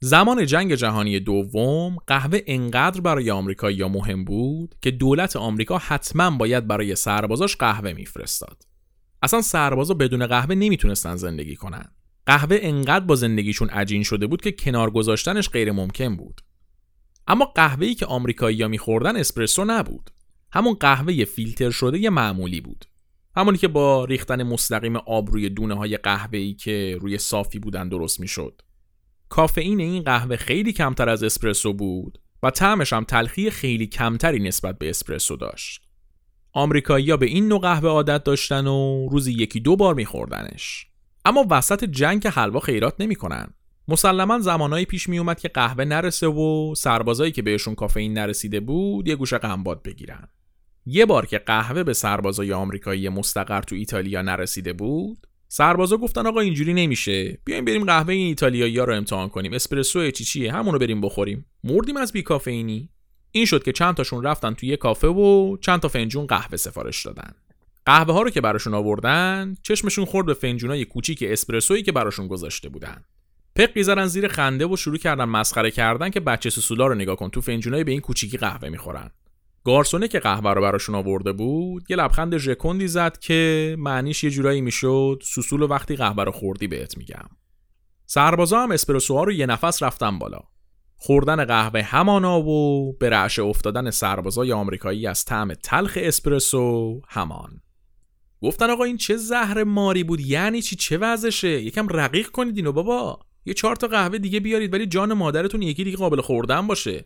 زمان 0.02 0.46
جنگ 0.46 0.76
جهانی 0.76 1.20
دوم 1.20 1.98
قهوه 2.08 2.40
انقدر 2.48 3.02
برای 3.02 3.32
آمریکایی‌ها 3.32 3.88
مهم 3.88 4.24
بود 4.24 4.76
که 4.82 4.92
دولت 4.92 5.36
آمریکا 5.36 5.78
حتما 5.78 6.38
باید 6.38 6.68
برای 6.68 6.96
سربازاش 6.96 7.56
قهوه 7.56 7.94
میفرستاد. 7.94 8.64
اصلا 9.22 9.42
سربازا 9.42 9.94
بدون 9.94 10.28
قهوه 10.28 10.56
نمی‌تونستن 10.56 11.16
زندگی 11.16 11.56
کنن. 11.56 11.92
قهوه 12.26 12.58
انقدر 12.62 13.06
با 13.06 13.16
زندگیشون 13.16 13.70
عجین 13.70 14.04
شده 14.04 14.28
بود 14.28 14.42
که 14.42 14.52
کنار 14.52 14.92
گذاشتنش 14.92 15.50
غیر 15.50 15.72
ممکن 15.72 16.16
بود. 16.16 16.42
اما 17.28 17.46
قهوه‌ای 17.46 17.96
که 17.96 18.06
آمریکایی‌ها 18.06 18.68
میخوردن 18.68 19.16
اسپرسو 19.16 19.66
نبود. 19.66 20.10
همون 20.52 20.74
قهوه 20.74 21.26
فیلتر 21.26 21.70
شده 21.70 22.00
یه 22.00 22.10
معمولی 22.10 22.62
بود. 22.62 22.86
همونی 23.36 23.58
که 23.58 23.68
با 23.68 24.06
ریختن 24.06 24.44
مستقیم 24.44 24.96
آب 24.96 25.32
روی 25.32 25.50
دونه 25.50 25.76
های 25.76 25.98
قهوه‌ای 25.98 26.54
که 26.54 26.98
روی 27.02 27.18
صافی 27.18 27.60
بودن 27.60 27.90
درست 27.90 28.20
می‌شد. 28.20 28.62
کافئین 29.30 29.80
این 29.80 30.04
قهوه 30.04 30.36
خیلی 30.36 30.74
کمتر 30.74 31.10
از 31.10 31.24
اسپرسو 31.24 31.74
بود 31.74 32.20
و 32.44 32.50
طعمش 32.50 32.94
هم 32.94 33.04
تلخی 33.04 33.50
خیلی 33.50 33.88
کمتری 33.88 34.40
نسبت 34.40 34.78
به 34.78 34.90
اسپرسو 34.90 35.36
داشت. 35.36 35.82
آمریکایی‌ها 36.54 37.18
به 37.18 37.26
این 37.26 37.48
نوع 37.48 37.60
قهوه 37.60 37.90
عادت 37.90 38.24
داشتن 38.24 38.68
و 38.68 39.08
روزی 39.12 39.34
یکی 39.34 39.60
دو 39.60 39.76
بار 39.76 39.96
میخوردنش. 39.96 40.88
اما 41.26 41.46
وسط 41.50 41.84
جنگ 41.84 42.28
حلوا 42.28 42.60
خیرات 42.60 42.96
نمی‌کنن. 43.00 43.54
مسلما 43.88 44.40
زمانایی 44.40 44.86
پیش 44.86 45.10
می 45.10 45.20
اومد 45.20 45.40
که 45.40 45.48
قهوه 45.48 45.86
نرسه 45.86 46.28
و 46.28 46.76
سربازایی 46.76 47.32
که 47.32 47.42
بهشون 47.42 47.76
کافئین 47.76 48.14
نرسیده 48.14 48.60
بود 48.60 49.08
یه 49.08 49.16
گوشه 49.16 49.38
قنباد 49.38 49.84
بگیرن. 49.84 50.28
یه 50.86 51.06
بار 51.06 51.26
که 51.26 51.38
قهوه 51.38 51.84
به 51.84 51.94
سربازای 51.94 52.54
آمریکایی 52.54 53.10
مستقر 53.10 53.62
تو 53.62 53.76
ایتالیا 53.76 54.22
نرسیده 54.22 54.74
بود 54.74 55.28
سربازا 55.52 55.98
گفتن 55.98 56.28
آقا 56.28 56.40
اینجوری 56.40 56.74
نمیشه. 56.74 57.38
بیایم 57.46 57.66
بریم 57.66 57.86
قهوه 57.86 58.14
این 58.14 58.28
ایتالیایی 58.28 58.78
ها 58.78 58.84
رو 58.84 58.96
امتحان 58.96 59.30
کنیم. 59.30 59.54
اسپرسو 59.54 60.12
چی 60.12 60.24
چیه؟ 60.24 60.54
همونو 60.54 60.78
بریم 60.78 61.02
بخوریم. 61.02 61.46
مردیم 61.64 61.98
از 61.98 62.12
بی 62.12 62.22
کافئینی. 62.22 62.90
این 63.32 63.46
شد 63.46 63.64
که 63.64 63.72
چند 63.72 63.96
تاشون 63.96 64.24
رفتن 64.24 64.54
توی 64.54 64.70
یه 64.70 64.78
کافه 64.78 65.08
و 65.08 65.58
چند 65.58 65.80
تا 65.80 65.88
فنجون 65.88 66.28
قهوه 66.28 66.58
سفارش 66.58 67.06
دادن. 67.06 67.32
قهوه 67.86 68.14
ها 68.14 68.22
رو 68.22 68.30
که 68.30 68.42
براشون 68.42 68.74
آوردن 68.74 69.56
چشمشون 69.64 70.06
خورد 70.06 70.26
به 70.26 70.34
فنجونای 70.34 70.86
کوچیک 70.86 71.24
اسپرسویی 71.28 71.84
که 71.84 71.92
براشون 71.92 72.28
گذاشته 72.28 72.70
بودن. 72.70 73.04
پقی 73.56 73.84
زدن 73.84 74.06
زیر 74.06 74.28
خنده 74.28 74.66
و 74.66 74.76
شروع 74.76 74.98
کردن 74.98 75.26
مسخره 75.26 75.72
کردن 75.72 76.10
که 76.10 76.20
بچه 76.20 76.50
سوسولا 76.50 76.88
رو 76.88 76.96
نگاه 76.96 77.16
کن. 77.16 77.30
تو 77.30 77.42
فنجونای 77.42 77.84
به 77.84 77.92
این 77.92 78.02
کوچیکی 78.02 78.38
قهوه 78.38 78.70
می‌خورن. 78.70 79.12
گارسونه 79.66 80.08
که 80.08 80.20
قهوه 80.20 80.54
رو 80.54 80.62
براشون 80.62 80.96
آورده 80.96 81.32
بود 81.32 81.86
یه 81.90 81.98
لبخند 81.98 82.38
ژکندی 82.38 82.88
زد 82.88 83.20
که 83.20 83.76
معنیش 83.80 84.24
یه 84.24 84.30
جورایی 84.30 84.62
می‌شد 84.62 85.22
سوسول 85.26 85.62
وقتی 85.62 85.96
قهوه 85.96 86.24
رو 86.24 86.32
خوردی 86.32 86.68
بهت 86.68 86.98
میگم. 86.98 87.30
سربازا 88.06 88.60
هم 88.60 88.72
اسپرسوها 88.72 89.24
رو 89.24 89.32
یه 89.32 89.46
نفس 89.46 89.84
رفتن 89.84 90.20
بالا. 90.20 90.40
خوردن 90.96 91.46
قهوه 91.46 91.82
همانا 91.82 92.42
و 92.42 92.94
به 93.00 93.10
رعشه 93.10 93.44
افتادن 93.44 93.90
سربازای 93.90 94.52
آمریکایی 94.52 95.08
از 95.08 95.26
طعم 95.26 95.54
تلخ 95.54 95.98
اسپرسو 96.02 97.02
همان. 97.08 97.62
گفتن 98.42 98.70
آقا 98.70 98.84
این 98.84 98.98
چه 98.98 99.18
زهر 99.18 99.64
ماری 99.64 100.04
بود؟ 100.04 100.20
یعنی 100.20 100.62
چی؟ 100.62 100.76
چه 100.76 100.98
وضعشه؟ 100.98 101.62
یکم 101.62 101.88
رقیق 101.88 102.28
کنید 102.28 102.58
اینو 102.58 102.72
بابا. 102.72 103.20
یه 103.46 103.54
چهار 103.54 103.76
تا 103.76 103.88
قهوه 103.88 104.18
دیگه 104.18 104.40
بیارید 104.40 104.74
ولی 104.74 104.86
جان 104.86 105.14
مادرتون 105.14 105.62
یکی 105.62 105.84
دیگه 105.84 105.98
قابل 105.98 106.22
خوردن 106.22 106.68
باشه. 106.68 107.06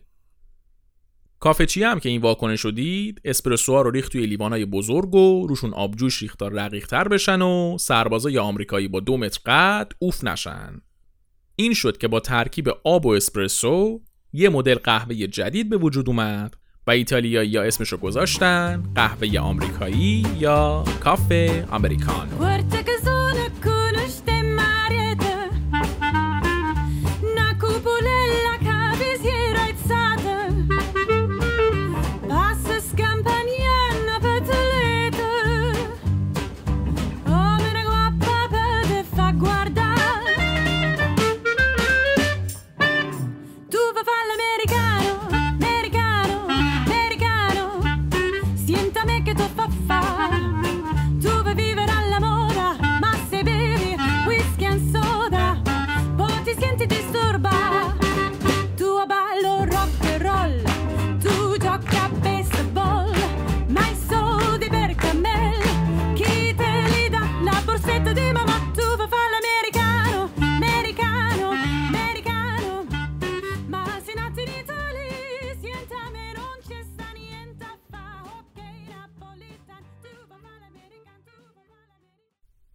کافه 1.44 1.66
چی 1.66 1.82
هم 1.82 2.00
که 2.00 2.08
این 2.08 2.20
واکنش 2.20 2.60
رو 2.60 2.70
دید 2.70 3.20
اسپرسوها 3.24 3.82
رو 3.82 3.90
ریخت 3.90 4.12
توی 4.12 4.26
لیوانای 4.26 4.64
بزرگ 4.64 5.14
و 5.14 5.46
روشون 5.46 5.74
آبجوش 5.74 6.22
ریخت 6.22 6.38
تا 6.38 6.48
رقیق 6.48 6.86
تر 6.86 7.08
بشن 7.08 7.42
و 7.42 7.78
سربازای 7.78 8.38
آمریکایی 8.38 8.88
با 8.88 9.00
دو 9.00 9.16
متر 9.16 9.40
قد 9.46 9.92
اوف 9.98 10.24
نشن. 10.24 10.80
این 11.56 11.74
شد 11.74 11.98
که 11.98 12.08
با 12.08 12.20
ترکیب 12.20 12.68
آب 12.84 13.06
و 13.06 13.08
اسپرسو 13.08 14.00
یه 14.32 14.48
مدل 14.48 14.74
قهوه 14.74 15.14
جدید 15.14 15.68
به 15.68 15.76
وجود 15.76 16.08
اومد 16.08 16.56
و 16.86 16.90
ایتالیایی 16.90 17.50
یا 17.50 17.62
اسمشو 17.62 17.96
گذاشتن 17.96 18.82
قهوه 18.94 19.38
آمریکایی 19.38 20.26
یا 20.38 20.84
کافه 21.00 21.68
امریکانو 21.72 22.44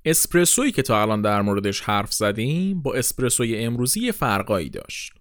اسپرسویی 0.10 0.72
که 0.72 0.82
تا 0.82 1.02
الان 1.02 1.22
در 1.22 1.42
موردش 1.42 1.82
حرف 1.82 2.14
زدیم 2.14 2.82
با 2.82 2.94
اسپرسوی 2.94 3.58
امروزی 3.58 4.12
فرقایی 4.12 4.70
داشت. 4.70 5.14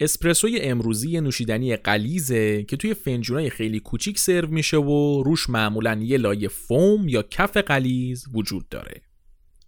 اسپرسوی 0.00 0.60
امروزی 0.60 1.20
نوشیدنی 1.20 1.76
قلیزه 1.76 2.62
که 2.62 2.76
توی 2.76 2.94
فنجونای 2.94 3.50
خیلی 3.50 3.80
کوچیک 3.80 4.18
سرو 4.18 4.48
میشه 4.48 4.76
و 4.76 5.22
روش 5.22 5.50
معمولا 5.50 5.98
یه 6.02 6.18
لایه 6.18 6.48
فوم 6.48 7.08
یا 7.08 7.22
کف 7.22 7.56
قلیز 7.56 8.24
وجود 8.34 8.68
داره. 8.68 9.02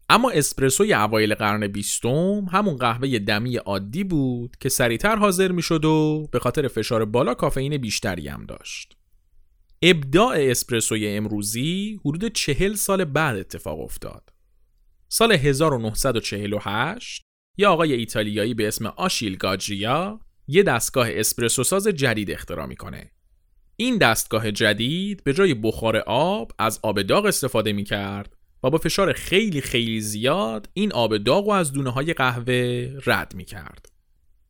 اما 0.08 0.30
اسپرسوی 0.30 0.92
اوایل 0.92 1.34
قرن 1.34 1.66
بیستم 1.66 2.46
همون 2.52 2.76
قهوه 2.76 3.18
دمی 3.18 3.56
عادی 3.56 4.04
بود 4.04 4.56
که 4.60 4.68
سریعتر 4.68 5.16
حاضر 5.16 5.52
می‌شد 5.52 5.84
و 5.84 6.28
به 6.32 6.38
خاطر 6.38 6.68
فشار 6.68 7.04
بالا 7.04 7.34
کافئین 7.34 7.76
بیشتری 7.76 8.28
هم 8.28 8.46
داشت. 8.46 8.96
ابداع 9.82 10.36
اسپرسوی 10.38 11.08
امروزی 11.08 12.00
حدود 12.04 12.32
چهل 12.32 12.74
سال 12.74 13.04
بعد 13.04 13.36
اتفاق 13.36 13.80
افتاد. 13.80 14.37
سال 15.08 15.32
1948 15.32 17.22
یه 17.56 17.68
آقای 17.68 17.92
ایتالیایی 17.92 18.54
به 18.54 18.68
اسم 18.68 18.86
آشیل 18.86 19.36
گاجریا 19.36 20.20
یه 20.48 20.62
دستگاه 20.62 21.08
اسپرسو 21.10 21.64
ساز 21.64 21.86
جدید 21.86 22.30
اختراع 22.30 22.66
می‌کنه. 22.66 23.10
این 23.76 23.98
دستگاه 23.98 24.52
جدید 24.52 25.24
به 25.24 25.32
جای 25.32 25.54
بخار 25.54 25.96
آب 25.96 26.52
از 26.58 26.80
آب 26.82 27.02
داغ 27.02 27.24
استفاده 27.24 27.72
می‌کرد 27.72 28.36
و 28.62 28.70
با 28.70 28.78
فشار 28.78 29.12
خیلی 29.12 29.60
خیلی 29.60 30.00
زیاد 30.00 30.68
این 30.72 30.92
آب 30.92 31.16
داغ 31.16 31.48
و 31.48 31.50
از 31.50 31.72
دونه 31.72 31.90
های 31.90 32.12
قهوه 32.12 32.90
رد 33.06 33.34
می‌کرد. 33.34 33.92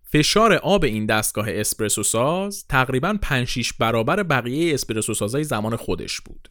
فشار 0.03 0.53
آب 0.53 0.85
این 0.85 1.07
دستگاه 1.07 1.47
اسپرسو 1.51 2.03
ساز 2.03 2.67
تقریبا 2.67 3.19
5 3.23 3.73
برابر 3.81 4.23
بقیه 4.23 4.75
اسپرسو 4.75 5.15
سازای 5.15 5.45
زمان 5.45 5.77
خودش 5.77 6.21
بود. 6.21 6.49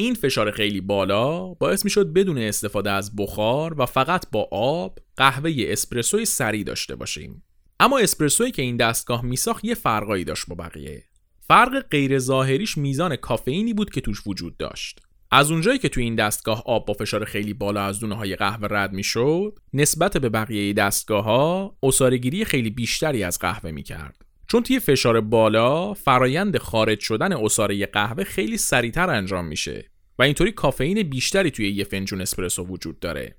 این 0.00 0.14
فشار 0.14 0.50
خیلی 0.50 0.80
بالا 0.80 1.54
باعث 1.54 1.84
می 1.84 1.90
شد 1.90 2.12
بدون 2.12 2.38
استفاده 2.38 2.90
از 2.90 3.16
بخار 3.16 3.80
و 3.80 3.86
فقط 3.86 4.26
با 4.32 4.48
آب 4.52 4.98
قهوه 5.16 5.54
اسپرسوی 5.58 6.24
سریع 6.24 6.64
داشته 6.64 6.96
باشیم. 6.96 7.42
اما 7.80 7.98
اسپرسویی 7.98 8.50
که 8.50 8.62
این 8.62 8.76
دستگاه 8.76 9.24
میساخت 9.24 9.64
یه 9.64 9.74
فرقایی 9.74 10.24
داشت 10.24 10.44
با 10.48 10.54
بقیه. 10.54 11.04
فرق 11.40 11.88
غیر 11.90 12.18
ظاهریش 12.18 12.78
میزان 12.78 13.16
کافئینی 13.16 13.74
بود 13.74 13.90
که 13.90 14.00
توش 14.00 14.26
وجود 14.26 14.56
داشت. 14.56 15.00
از 15.30 15.50
اونجایی 15.50 15.78
که 15.78 15.88
توی 15.88 16.04
این 16.04 16.14
دستگاه 16.14 16.62
آب 16.66 16.86
با 16.86 16.94
فشار 16.94 17.24
خیلی 17.24 17.54
بالا 17.54 17.82
از 17.82 18.00
دونه 18.00 18.14
های 18.14 18.36
قهوه 18.36 18.68
رد 18.70 18.92
می‌شد، 18.92 19.58
نسبت 19.72 20.16
به 20.16 20.28
بقیه 20.28 20.72
دستگاه 20.72 21.24
ها 21.24 21.76
اسارگیری 21.82 22.44
خیلی 22.44 22.70
بیشتری 22.70 23.22
از 23.22 23.38
قهوه 23.38 23.70
می‌کرد. 23.70 24.24
چون 24.48 24.62
توی 24.62 24.80
فشار 24.80 25.20
بالا 25.20 25.94
فرایند 25.94 26.58
خارج 26.58 27.00
شدن 27.00 27.32
اساره 27.32 27.86
قهوه 27.86 28.24
خیلی 28.24 28.56
سریعتر 28.56 29.10
انجام 29.10 29.46
میشه 29.46 29.90
و 30.18 30.22
اینطوری 30.22 30.52
کافئین 30.52 31.02
بیشتری 31.02 31.50
توی 31.50 31.70
یه 31.70 31.84
فنجون 31.84 32.20
اسپرسو 32.20 32.64
وجود 32.64 33.00
داره. 33.00 33.36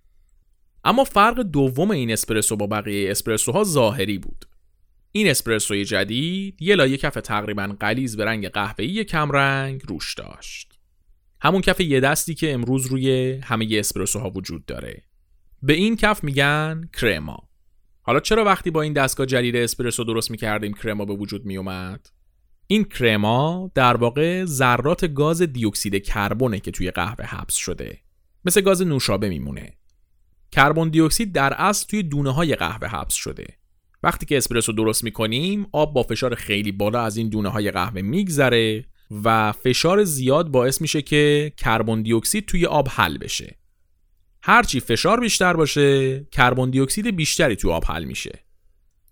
اما 0.83 1.03
فرق 1.03 1.41
دوم 1.41 1.91
این 1.91 2.11
اسپرسو 2.11 2.55
با 2.55 2.67
بقیه 2.67 3.11
اسپرسوها 3.11 3.63
ظاهری 3.63 4.17
بود. 4.17 4.45
این 5.11 5.27
اسپرسوی 5.29 5.85
جدید 5.85 6.61
یه 6.61 6.75
لایه 6.75 6.97
کف 6.97 7.13
تقریبا 7.13 7.75
قلیز 7.79 8.17
به 8.17 8.25
رنگ 8.25 8.47
قهوه‌ای 8.47 9.03
کمرنگ 9.03 9.81
روش 9.87 10.13
داشت. 10.13 10.79
همون 11.41 11.61
کف 11.61 11.79
یه 11.79 11.99
دستی 11.99 12.35
که 12.35 12.53
امروز 12.53 12.85
روی 12.85 13.31
همه 13.43 13.67
اسپرسوها 13.71 14.29
وجود 14.29 14.65
داره. 14.65 15.03
به 15.63 15.73
این 15.73 15.95
کف 15.95 16.23
میگن 16.23 16.89
کرما. 16.99 17.49
حالا 18.01 18.19
چرا 18.19 18.43
وقتی 18.43 18.71
با 18.71 18.81
این 18.81 18.93
دستگاه 18.93 19.25
جدید 19.25 19.55
اسپرسو 19.55 20.03
درست 20.03 20.31
می‌کردیم 20.31 20.73
کرما 20.73 21.05
به 21.05 21.13
وجود 21.13 21.45
میومد؟ 21.45 22.07
این 22.71 22.83
کرما 22.83 23.71
در 23.75 23.97
واقع 23.97 24.45
ذرات 24.45 25.13
گاز 25.13 25.41
دیوکسید 25.41 26.03
کربونه 26.03 26.59
که 26.59 26.71
توی 26.71 26.91
قهوه 26.91 27.25
حبس 27.25 27.55
شده. 27.55 27.97
مثل 28.45 28.61
گاز 28.61 28.81
نوشابه 28.81 29.29
میمونه. 29.29 29.73
کربن 30.51 30.89
دی 30.89 31.01
اکسید 31.01 31.31
در 31.33 31.53
اصل 31.53 31.87
توی 31.87 32.03
دونه 32.03 32.33
های 32.33 32.55
قهوه 32.55 32.87
حبس 32.87 33.13
شده. 33.13 33.45
وقتی 34.03 34.25
که 34.25 34.37
اسپرسو 34.37 34.71
درست 34.71 35.03
می‌کنیم 35.03 35.67
آب 35.71 35.93
با 35.93 36.03
فشار 36.03 36.35
خیلی 36.35 36.71
بالا 36.71 37.01
از 37.01 37.17
این 37.17 37.29
دونه 37.29 37.49
های 37.49 37.71
قهوه 37.71 38.01
میگذره 38.01 38.85
و 39.23 39.51
فشار 39.51 40.03
زیاد 40.03 40.47
باعث 40.47 40.81
میشه 40.81 41.01
که 41.01 41.53
کربن 41.57 42.01
دی 42.01 42.13
اکسید 42.13 42.45
توی 42.45 42.65
آب 42.65 42.87
حل 42.91 43.17
بشه. 43.17 43.55
هرچی 44.41 44.79
فشار 44.79 45.19
بیشتر 45.19 45.53
باشه 45.53 46.19
کربن 46.31 46.69
دی 46.69 46.79
اکسید 46.79 47.15
بیشتری 47.15 47.55
توی 47.55 47.71
آب 47.71 47.85
حل 47.85 48.03
میشه. 48.03 48.48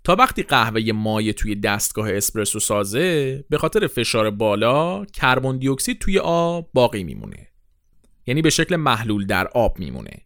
تا 0.08 0.16
وقتی 0.16 0.43
قهوه 0.43 0.91
مایع 0.91 1.32
توی 1.32 1.55
دستگاه 1.55 2.14
اسپرسو 2.14 2.60
سازه 2.60 3.45
به 3.49 3.58
خاطر 3.58 3.88
فشار 3.88 4.30
بالا 4.32 5.05
کربن 5.05 5.58
دی 5.58 5.70
اکسید 5.70 5.99
توی 5.99 6.20
آب 6.20 6.70
باقی 6.74 7.03
میمونه. 7.03 7.47
یعنی 8.28 8.41
به 8.41 8.49
شکل 8.49 8.76
محلول 8.76 9.26
در 9.26 9.47
آب 9.47 9.80
میمونه. 9.80 10.22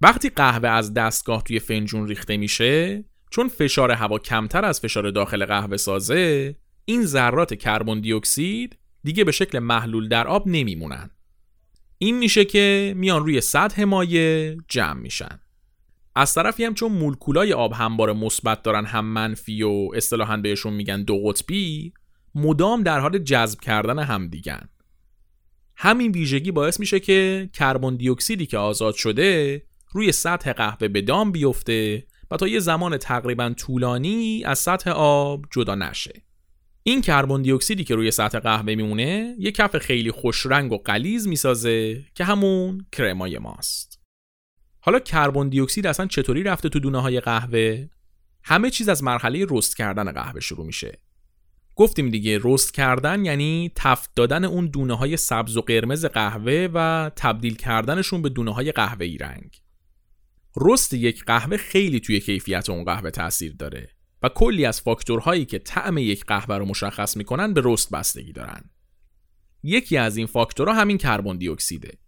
وقتی 0.00 0.28
قهوه 0.28 0.68
از 0.68 0.94
دستگاه 0.94 1.42
توی 1.42 1.58
فنجون 1.58 2.08
ریخته 2.08 2.36
میشه 2.36 3.04
چون 3.30 3.48
فشار 3.48 3.90
هوا 3.90 4.18
کمتر 4.18 4.64
از 4.64 4.80
فشار 4.80 5.10
داخل 5.10 5.44
قهوه 5.44 5.76
سازه 5.76 6.56
این 6.84 7.04
ذرات 7.04 7.54
کربن 7.54 8.00
دی 8.00 8.12
اکسید 8.12 8.78
دیگه 9.04 9.24
به 9.24 9.32
شکل 9.32 9.58
محلول 9.58 10.08
در 10.08 10.26
آب 10.26 10.48
نمیمونن. 10.48 11.10
این 11.98 12.18
میشه 12.18 12.44
که 12.44 12.94
میان 12.96 13.22
روی 13.22 13.40
سطح 13.40 13.84
مایع 13.84 14.56
جمع 14.68 15.00
میشن. 15.00 15.40
از 16.18 16.34
طرفی 16.34 16.64
هم 16.64 16.74
چون 16.74 16.92
مولکولای 16.92 17.52
آب 17.52 17.72
همبار 17.72 18.12
مثبت 18.12 18.62
دارن 18.62 18.84
هم 18.84 19.04
منفی 19.04 19.62
و 19.62 19.90
اصطلاحا 19.94 20.36
بهشون 20.36 20.72
میگن 20.72 21.02
دو 21.02 21.18
قطبی 21.18 21.92
مدام 22.34 22.82
در 22.82 23.00
حال 23.00 23.18
جذب 23.18 23.60
کردن 23.60 23.98
هم 23.98 24.28
دیگن. 24.28 24.68
همین 25.76 26.12
ویژگی 26.12 26.50
باعث 26.50 26.80
میشه 26.80 27.00
که 27.00 27.50
کربن 27.52 27.96
دی 27.96 28.08
اکسیدی 28.08 28.46
که 28.46 28.58
آزاد 28.58 28.94
شده 28.94 29.62
روی 29.92 30.12
سطح 30.12 30.52
قهوه 30.52 30.88
به 30.88 31.00
دام 31.00 31.32
بیفته 31.32 32.06
و 32.30 32.36
تا 32.36 32.48
یه 32.48 32.58
زمان 32.58 32.96
تقریبا 32.96 33.54
طولانی 33.56 34.44
از 34.44 34.58
سطح 34.58 34.90
آب 34.90 35.44
جدا 35.50 35.74
نشه. 35.74 36.22
این 36.82 37.00
کربن 37.00 37.42
دی 37.42 37.52
اکسیدی 37.52 37.84
که 37.84 37.94
روی 37.94 38.10
سطح 38.10 38.38
قهوه 38.38 38.74
میمونه 38.74 39.34
یه 39.38 39.52
کف 39.52 39.78
خیلی 39.78 40.10
خوش 40.10 40.46
رنگ 40.46 40.72
و 40.72 40.78
قلیز 40.78 41.28
می‌سازه 41.28 42.04
که 42.14 42.24
همون 42.24 42.86
کرمای 42.92 43.38
ماست. 43.38 43.95
حالا 44.86 44.98
کربن 44.98 45.48
دی 45.48 45.60
اکسید 45.60 45.86
اصلا 45.86 46.06
چطوری 46.06 46.42
رفته 46.42 46.68
تو 46.68 46.80
دونه 46.80 47.02
های 47.02 47.20
قهوه؟ 47.20 47.88
همه 48.42 48.70
چیز 48.70 48.88
از 48.88 49.04
مرحله 49.04 49.46
رست 49.50 49.76
کردن 49.76 50.12
قهوه 50.12 50.40
شروع 50.40 50.66
میشه. 50.66 50.98
گفتیم 51.74 52.10
دیگه 52.10 52.40
رست 52.44 52.74
کردن 52.74 53.24
یعنی 53.24 53.72
تفت 53.74 54.10
دادن 54.16 54.44
اون 54.44 54.66
دونه 54.66 54.96
های 54.96 55.16
سبز 55.16 55.56
و 55.56 55.60
قرمز 55.60 56.04
قهوه 56.04 56.68
و 56.74 57.10
تبدیل 57.16 57.56
کردنشون 57.56 58.22
به 58.22 58.28
دونه 58.28 58.54
های 58.54 58.72
قهوه 58.72 59.04
ای 59.06 59.18
رنگ. 59.18 59.62
رست 60.56 60.94
یک 60.94 61.24
قهوه 61.24 61.56
خیلی 61.56 62.00
توی 62.00 62.20
کیفیت 62.20 62.70
اون 62.70 62.84
قهوه 62.84 63.10
تاثیر 63.10 63.54
داره 63.58 63.88
و 64.22 64.28
کلی 64.28 64.64
از 64.64 64.80
فاکتورهایی 64.80 65.44
که 65.44 65.58
طعم 65.58 65.98
یک 65.98 66.24
قهوه 66.24 66.56
رو 66.56 66.64
مشخص 66.64 67.16
می‌کنن 67.16 67.54
به 67.54 67.62
رست 67.64 67.90
بستگی 67.90 68.32
دارن. 68.32 68.70
یکی 69.62 69.96
از 69.96 70.16
این 70.16 70.26
فاکتورها 70.26 70.74
همین 70.74 70.98
کربن 70.98 71.36
دی 71.36 71.48
اکسیده 71.48 71.98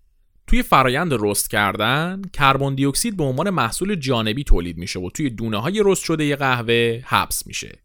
توی 0.48 0.62
فرایند 0.62 1.12
رست 1.20 1.50
کردن 1.50 2.22
کربن 2.32 2.74
دی 2.74 2.86
اکسید 2.86 3.16
به 3.16 3.24
عنوان 3.24 3.50
محصول 3.50 3.94
جانبی 3.94 4.44
تولید 4.44 4.78
میشه 4.78 5.00
و 5.00 5.10
توی 5.10 5.30
دونه 5.30 5.60
های 5.60 5.82
رست 5.84 6.04
شده 6.04 6.36
قهوه 6.36 7.02
حبس 7.04 7.46
میشه. 7.46 7.78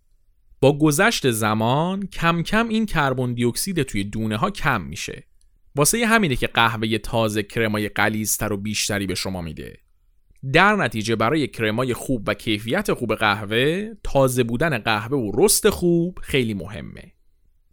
با 0.61 0.77
گذشت 0.77 1.31
زمان 1.31 2.07
کم 2.07 2.43
کم 2.43 2.67
این 2.67 2.85
کربن 2.85 3.33
دی 3.33 3.45
اکسید 3.45 3.83
توی 3.83 4.03
دونه 4.03 4.37
ها 4.37 4.49
کم 4.49 4.81
میشه. 4.81 5.23
واسه 5.75 6.05
همینه 6.05 6.35
که 6.35 6.47
قهوه 6.47 6.97
تازه 6.97 7.43
کرمای 7.43 7.89
قلیزتر 7.89 8.53
و 8.53 8.57
بیشتری 8.57 9.07
به 9.07 9.15
شما 9.15 9.41
میده. 9.41 9.79
در 10.53 10.75
نتیجه 10.75 11.15
برای 11.15 11.47
کرمای 11.47 11.93
خوب 11.93 12.23
و 12.27 12.33
کیفیت 12.33 12.93
خوب 12.93 13.15
قهوه 13.15 13.93
تازه 14.03 14.43
بودن 14.43 14.77
قهوه 14.77 15.17
و 15.17 15.31
رست 15.43 15.69
خوب 15.69 16.19
خیلی 16.21 16.53
مهمه. 16.53 17.13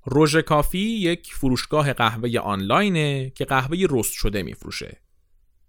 روژ 0.05 0.36
کافی 0.36 0.78
یک 0.78 1.32
فروشگاه 1.32 1.92
قهوه 1.92 2.38
آنلاینه 2.38 3.30
که 3.30 3.44
قهوه 3.44 3.86
رست 3.90 4.12
شده 4.12 4.42
میفروشه. 4.42 5.01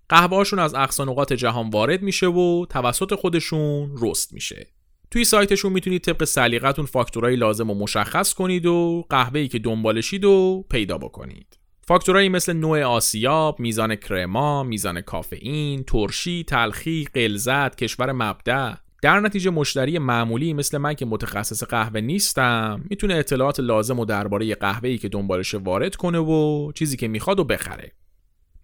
قهوهاشون 0.10 0.60
از 0.60 0.76
اقصا 0.76 1.26
جهان 1.26 1.70
وارد 1.70 2.02
میشه 2.02 2.28
و 2.28 2.66
توسط 2.66 3.16
خودشون 3.16 3.96
رست 4.02 4.34
میشه. 4.34 4.68
توی 5.12 5.24
سایتشون 5.24 5.74
می‌تونید 5.74 6.02
طبق 6.02 6.24
سلیقتون 6.24 6.86
فاکتورهای 6.86 7.36
لازم 7.36 7.70
و 7.70 7.74
مشخص 7.74 8.34
کنید 8.34 8.66
و 8.66 9.06
قهوه‌ای 9.10 9.48
که 9.48 9.60
دنبالشید 9.60 10.26
و 10.26 10.66
پیدا 10.70 10.98
بکنید. 10.98 11.60
فاکتورهایی 11.88 12.30
مثل 12.30 12.54
نوع 12.54 12.84
آسیاب، 12.84 13.60
میزان 13.60 13.96
کرما، 13.96 14.64
میزان 14.64 15.02
کافئین، 15.02 15.84
ترشی، 15.84 16.44
تلخی، 16.44 17.08
غلظت، 17.16 17.76
کشور 17.76 18.12
مبدع. 18.12 18.74
در 19.02 19.20
نتیجه 19.20 19.50
مشتری 19.50 20.00
معمولی 20.00 20.54
مثل 20.54 20.78
من 20.78 20.94
که 20.94 21.06
متخصص 21.06 21.64
قهوه 21.64 22.02
نیستم 22.02 22.84
می‌تونه 22.90 23.16
اطلاعات 23.16 23.60
لازم 23.60 24.00
و 24.00 24.06
درباره 24.06 24.56
قهوه‌ای 24.56 24.98
که 24.98 25.10
دنبالش 25.10 25.54
وارد 25.56 25.96
کنه 25.96 26.20
و 26.20 26.72
چیزی 26.72 26.98
که 26.98 27.08
می‌خواد 27.08 27.40
و 27.40 27.44
بخره. 27.44 27.92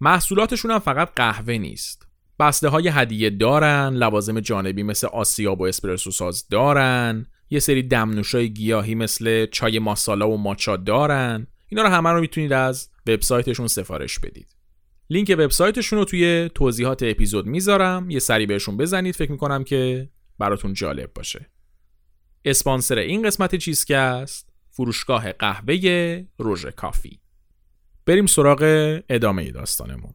محصولاتشون 0.00 0.70
هم 0.70 0.78
فقط 0.78 1.12
قهوه 1.16 1.58
نیست. 1.58 2.06
بسته 2.40 2.68
های 2.68 2.88
هدیه 2.88 3.30
دارن، 3.30 3.94
لوازم 3.94 4.40
جانبی 4.40 4.82
مثل 4.82 5.06
آسیاب 5.06 5.60
و 5.60 5.64
اسپرسو 5.64 6.10
ساز 6.10 6.48
دارن، 6.48 7.26
یه 7.50 7.58
سری 7.58 7.82
دمنوشای 7.82 8.50
گیاهی 8.50 8.94
مثل 8.94 9.46
چای 9.46 9.78
ماسالا 9.78 10.30
و 10.30 10.36
ماچا 10.36 10.76
دارن. 10.76 11.46
اینا 11.68 11.82
رو 11.82 11.88
همه 11.88 12.10
رو 12.10 12.20
می‌تونید 12.20 12.52
از 12.52 12.88
وبسایتشون 13.06 13.66
سفارش 13.66 14.18
بدید. 14.18 14.48
لینک 15.10 15.34
وبسایتشون 15.38 15.98
رو 15.98 16.04
توی 16.04 16.50
توضیحات 16.54 17.02
اپیزود 17.02 17.46
می‌ذارم. 17.46 18.10
یه 18.10 18.18
سری 18.18 18.46
بهشون 18.46 18.76
بزنید 18.76 19.14
فکر 19.14 19.32
می‌کنم 19.32 19.64
که 19.64 20.08
براتون 20.38 20.72
جالب 20.72 21.12
باشه. 21.14 21.50
اسپانسر 22.44 22.98
این 22.98 23.22
قسمت 23.22 23.54
چیزکست 23.54 24.52
فروشگاه 24.70 25.32
قهوه 25.32 26.24
روژ 26.38 26.66
کافی. 26.66 27.20
بریم 28.06 28.26
سراغ 28.26 28.62
ادامه 29.08 29.50
داستانمون. 29.50 30.14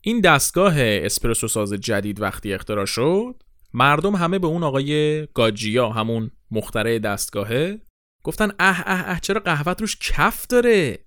این 0.00 0.20
دستگاه 0.20 0.74
اسپرسو 0.76 1.48
ساز 1.48 1.72
جدید 1.72 2.20
وقتی 2.20 2.52
اختراع 2.52 2.84
شد 2.84 3.42
مردم 3.74 4.16
همه 4.16 4.38
به 4.38 4.46
اون 4.46 4.62
آقای 4.62 5.26
گاجیا 5.34 5.88
همون 5.88 6.30
مخترع 6.50 6.98
دستگاهه 6.98 7.80
گفتن 8.24 8.50
اه 8.58 8.82
اه 8.86 9.08
اه 9.10 9.20
چرا 9.20 9.40
قهوت 9.40 9.80
روش 9.80 9.96
کف 10.00 10.46
داره 10.46 10.98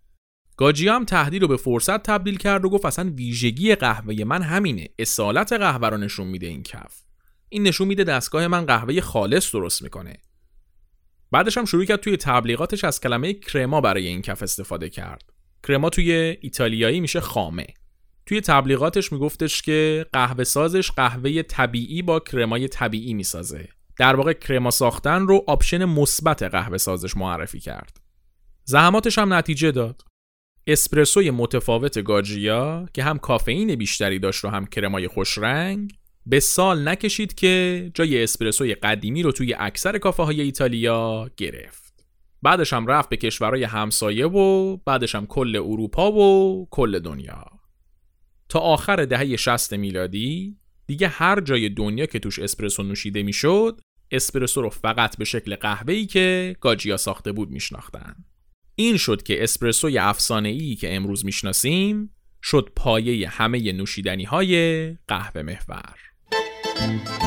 گاجیا 0.57 0.95
هم 0.95 1.05
تهدید 1.05 1.41
رو 1.41 1.47
به 1.47 1.57
فرصت 1.57 2.03
تبدیل 2.03 2.37
کرد 2.37 2.65
و 2.65 2.69
گفت 2.69 2.85
اصلا 2.85 3.09
ویژگی 3.09 3.75
قهوه 3.75 4.23
من 4.23 4.41
همینه 4.41 4.89
اصالت 4.99 5.53
قهوه 5.53 5.89
رو 5.89 5.97
نشون 5.97 6.27
میده 6.27 6.47
این 6.47 6.63
کف 6.63 7.01
این 7.53 7.63
نشون 7.63 7.87
میده 7.87 8.03
دستگاه 8.03 8.47
من 8.47 8.65
قهوه 8.65 9.01
خالص 9.01 9.51
درست 9.51 9.81
می‌کنه. 9.81 10.17
بعدش 11.31 11.57
هم 11.57 11.65
شروع 11.65 11.85
کرد 11.85 11.99
توی 11.99 12.17
تبلیغاتش 12.17 12.83
از 12.83 13.01
کلمه 13.01 13.33
crema 13.33 13.81
برای 13.81 14.07
این 14.07 14.21
کف 14.21 14.43
استفاده 14.43 14.89
کرد. 14.89 15.23
crema 15.67 15.89
توی 15.89 16.37
ایتالیایی 16.41 16.99
میشه 16.99 17.19
خامه. 17.19 17.67
توی 18.25 18.41
تبلیغاتش 18.41 19.11
میگفتش 19.11 19.61
که 19.61 20.05
قهوه 20.13 20.43
سازش 20.43 20.91
قهوه 20.91 21.41
طبیعی 21.41 22.01
با 22.01 22.19
crema 22.19 22.59
ی 22.59 22.67
طبیعی 22.67 23.13
می‌سازه. 23.13 23.69
در 23.97 24.15
واقع 24.15 24.33
crema 24.33 24.71
ساختن 24.71 25.27
رو 25.27 25.43
option 25.47 25.85
مثبت 25.85 26.43
قهوه 26.43 26.77
سازش 26.77 27.17
معرفی 27.17 27.59
کرد. 27.59 27.97
زحماتش 28.63 29.17
هم 29.17 29.33
نتیجه 29.33 29.71
داد. 29.71 30.01
اسپرسوی 30.67 31.31
متفاوت 31.31 32.03
گاجیا 32.03 32.85
که 32.93 33.03
هم 33.03 33.19
کافئین 33.19 33.75
بیشتری 33.75 34.19
داشت 34.19 34.45
و 34.45 34.49
هم 34.49 34.65
crema 34.65 35.00
ی 35.00 35.07
خوش 35.07 35.37
رنگ 35.37 35.93
به 36.25 36.39
سال 36.39 36.87
نکشید 36.87 37.33
که 37.33 37.91
جای 37.93 38.23
اسپرسوی 38.23 38.75
قدیمی 38.75 39.23
رو 39.23 39.31
توی 39.31 39.53
اکثر 39.53 39.97
کافه 39.97 40.23
های 40.23 40.41
ایتالیا 40.41 41.29
گرفت. 41.37 42.05
بعدش 42.41 42.73
هم 42.73 42.87
رفت 42.87 43.09
به 43.09 43.17
کشورهای 43.17 43.63
همسایه 43.63 44.27
و 44.27 44.77
بعدش 44.77 45.15
هم 45.15 45.25
کل 45.25 45.55
اروپا 45.55 46.11
و 46.11 46.67
کل 46.71 46.99
دنیا. 46.99 47.45
تا 48.49 48.59
آخر 48.59 49.05
دهه 49.05 49.35
60 49.35 49.73
میلادی 49.73 50.57
دیگه 50.87 51.07
هر 51.07 51.41
جای 51.41 51.69
دنیا 51.69 52.05
که 52.05 52.19
توش 52.19 52.39
اسپرسو 52.39 52.83
نوشیده 52.83 53.23
می‌شد 53.23 53.81
اسپرسو 54.11 54.61
رو 54.61 54.69
فقط 54.69 55.17
به 55.17 55.25
شکل 55.25 55.55
قهوه‌ای 55.55 56.05
که 56.05 56.55
گاجیا 56.61 56.97
ساخته 56.97 57.31
بود 57.31 57.49
میشناختن. 57.49 58.15
این 58.75 58.97
شد 58.97 59.23
که 59.23 59.43
اسپرسوی 59.43 59.97
افسانه‌ای 59.97 60.75
که 60.75 60.95
امروز 60.95 61.25
می‌شناسیم 61.25 62.15
شد 62.43 62.69
پایه 62.75 63.29
همه 63.29 63.71
نوشیدنی 63.71 64.23
های 64.23 64.87
قهوه 65.07 65.41
محور. 65.41 66.12
Thank 66.83 67.09
you. 67.09 67.22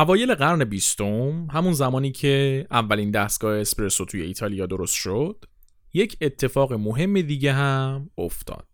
اوایل 0.00 0.34
قرن 0.34 0.64
بیستم 0.64 1.48
همون 1.50 1.72
زمانی 1.72 2.12
که 2.12 2.66
اولین 2.70 3.10
دستگاه 3.10 3.56
اسپرسو 3.56 4.04
توی 4.04 4.22
ایتالیا 4.22 4.66
درست 4.66 4.94
شد 4.94 5.44
یک 5.94 6.16
اتفاق 6.20 6.72
مهم 6.72 7.20
دیگه 7.20 7.52
هم 7.52 8.10
افتاد. 8.18 8.66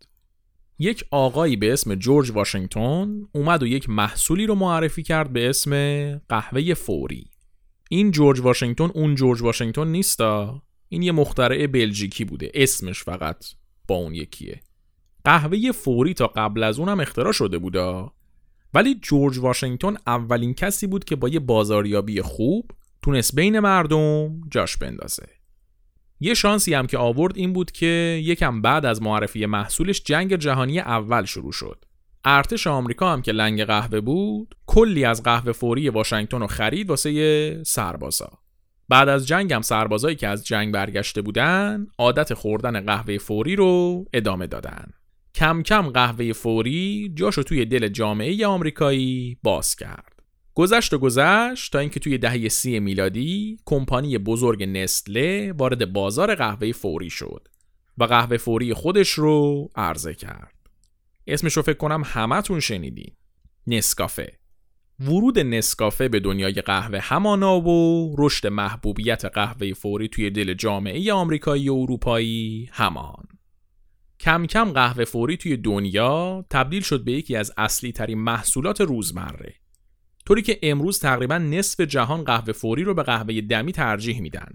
یک 0.79 1.05
آقایی 1.11 1.55
به 1.55 1.73
اسم 1.73 1.95
جورج 1.95 2.31
واشنگتن 2.31 3.21
اومد 3.31 3.63
و 3.63 3.67
یک 3.67 3.89
محصولی 3.89 4.45
رو 4.45 4.55
معرفی 4.55 5.03
کرد 5.03 5.33
به 5.33 5.49
اسم 5.49 5.71
قهوه 6.17 6.73
فوری. 6.73 7.25
این 7.89 8.11
جورج 8.11 8.39
واشنگتن 8.39 8.89
اون 8.93 9.15
جورج 9.15 9.41
واشنگتن 9.41 9.87
نیستا 9.87 10.61
این 10.89 11.01
یه 11.01 11.11
مخترع 11.11 11.67
بلژیکی 11.67 12.25
بوده 12.25 12.51
اسمش 12.53 13.03
فقط 13.03 13.45
با 13.87 13.95
اون 13.95 14.15
یکیه. 14.15 14.61
قهوه 15.23 15.71
فوری 15.71 16.13
تا 16.13 16.27
قبل 16.27 16.63
از 16.63 16.79
اونم 16.79 16.99
اختراع 16.99 17.31
شده 17.31 17.57
بودا. 17.57 18.16
ولی 18.73 18.95
جورج 18.95 19.37
واشنگتن 19.37 19.95
اولین 20.07 20.53
کسی 20.53 20.87
بود 20.87 21.03
که 21.05 21.15
با 21.15 21.29
یه 21.29 21.39
بازاریابی 21.39 22.21
خوب 22.21 22.71
تونست 23.01 23.35
بین 23.35 23.59
مردم 23.59 24.41
جاش 24.51 24.77
بندازه. 24.77 25.27
یه 26.19 26.33
شانسی 26.33 26.73
هم 26.73 26.87
که 26.87 26.97
آورد 26.97 27.37
این 27.37 27.53
بود 27.53 27.71
که 27.71 28.21
یکم 28.23 28.61
بعد 28.61 28.85
از 28.85 29.01
معرفی 29.01 29.45
محصولش 29.45 30.03
جنگ 30.03 30.35
جهانی 30.35 30.79
اول 30.79 31.25
شروع 31.25 31.51
شد. 31.51 31.85
ارتش 32.25 32.67
آمریکا 32.67 33.13
هم 33.13 33.21
که 33.21 33.31
لنگ 33.31 33.63
قهوه 33.63 34.01
بود 34.01 34.55
کلی 34.65 35.05
از 35.05 35.23
قهوه 35.23 35.51
فوری 35.51 35.89
واشنگتن 35.89 36.39
رو 36.39 36.47
خرید 36.47 36.89
واسه 36.89 37.63
سربازا. 37.63 38.39
بعد 38.89 39.09
از 39.09 39.27
جنگ 39.27 39.53
هم 39.53 39.61
سربازایی 39.61 40.15
که 40.15 40.27
از 40.27 40.45
جنگ 40.45 40.73
برگشته 40.73 41.21
بودن 41.21 41.87
عادت 41.97 42.33
خوردن 42.33 42.81
قهوه 42.81 43.17
فوری 43.17 43.55
رو 43.55 44.05
ادامه 44.13 44.47
دادن. 44.47 44.93
کم 45.37 45.61
کم 45.61 45.89
قهوه 45.89 46.33
فوری 46.33 47.11
جاشو 47.15 47.43
توی 47.43 47.65
دل 47.65 47.87
جامعه 47.87 48.47
آمریکایی 48.47 49.37
باز 49.43 49.75
کرد. 49.75 50.23
گذشت 50.53 50.93
و 50.93 50.97
گذشت 50.97 51.71
تا 51.71 51.79
اینکه 51.79 51.99
توی 51.99 52.17
دهه 52.17 52.47
سی 52.47 52.79
میلادی 52.79 53.57
کمپانی 53.65 54.17
بزرگ 54.17 54.63
نستله 54.63 55.53
وارد 55.57 55.93
بازار 55.93 56.35
قهوه 56.35 56.71
فوری 56.71 57.09
شد 57.09 57.47
و 57.97 58.03
قهوه 58.03 58.37
فوری 58.37 58.73
خودش 58.73 59.09
رو 59.09 59.69
عرضه 59.75 60.13
کرد. 60.13 60.55
اسمش 61.27 61.53
رو 61.53 61.63
فکر 61.63 61.77
کنم 61.77 62.01
همتون 62.05 62.59
شنیدین. 62.59 63.11
نسکافه. 63.67 64.33
ورود 64.99 65.39
نسکافه 65.39 66.07
به 66.07 66.19
دنیای 66.19 66.53
قهوه 66.53 66.99
همانا 66.99 67.61
و 67.61 68.15
رشد 68.17 68.47
محبوبیت 68.47 69.25
قهوه 69.25 69.73
فوری 69.73 70.07
توی 70.07 70.29
دل 70.29 70.53
جامعه 70.53 71.13
آمریکایی 71.13 71.69
و 71.69 71.73
اروپایی 71.73 72.69
همان. 72.71 73.36
کم 74.19 74.45
کم 74.45 74.71
قهوه 74.71 75.05
فوری 75.05 75.37
توی 75.37 75.57
دنیا 75.57 76.45
تبدیل 76.49 76.81
شد 76.81 77.03
به 77.03 77.11
یکی 77.11 77.35
از 77.35 77.51
اصلی 77.57 77.91
ترین 77.91 78.17
محصولات 78.17 78.81
روزمره. 78.81 79.53
طوری 80.25 80.41
که 80.41 80.59
امروز 80.63 80.99
تقریبا 80.99 81.37
نصف 81.37 81.79
جهان 81.79 82.23
قهوه 82.23 82.53
فوری 82.53 82.83
رو 82.83 82.93
به 82.93 83.03
قهوه 83.03 83.41
دمی 83.41 83.71
ترجیح 83.71 84.21
میدن. 84.21 84.53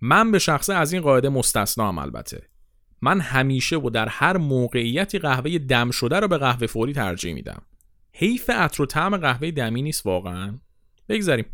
من 0.00 0.30
به 0.30 0.38
شخصه 0.38 0.74
از 0.74 0.92
این 0.92 1.02
قاعده 1.02 1.28
مستثنام 1.28 1.98
البته. 1.98 2.48
من 3.02 3.20
همیشه 3.20 3.76
و 3.76 3.90
در 3.90 4.08
هر 4.08 4.36
موقعیتی 4.36 5.18
قهوه 5.18 5.58
دم 5.58 5.90
شده 5.90 6.20
رو 6.20 6.28
به 6.28 6.38
قهوه 6.38 6.66
فوری 6.66 6.92
ترجیح 6.92 7.34
میدم. 7.34 7.62
حیف 8.12 8.50
عطر 8.50 8.82
و 8.82 8.86
طعم 8.86 9.16
قهوه 9.16 9.50
دمی 9.50 9.82
نیست 9.82 10.06
واقعا. 10.06 10.58
بگذاریم. 11.08 11.46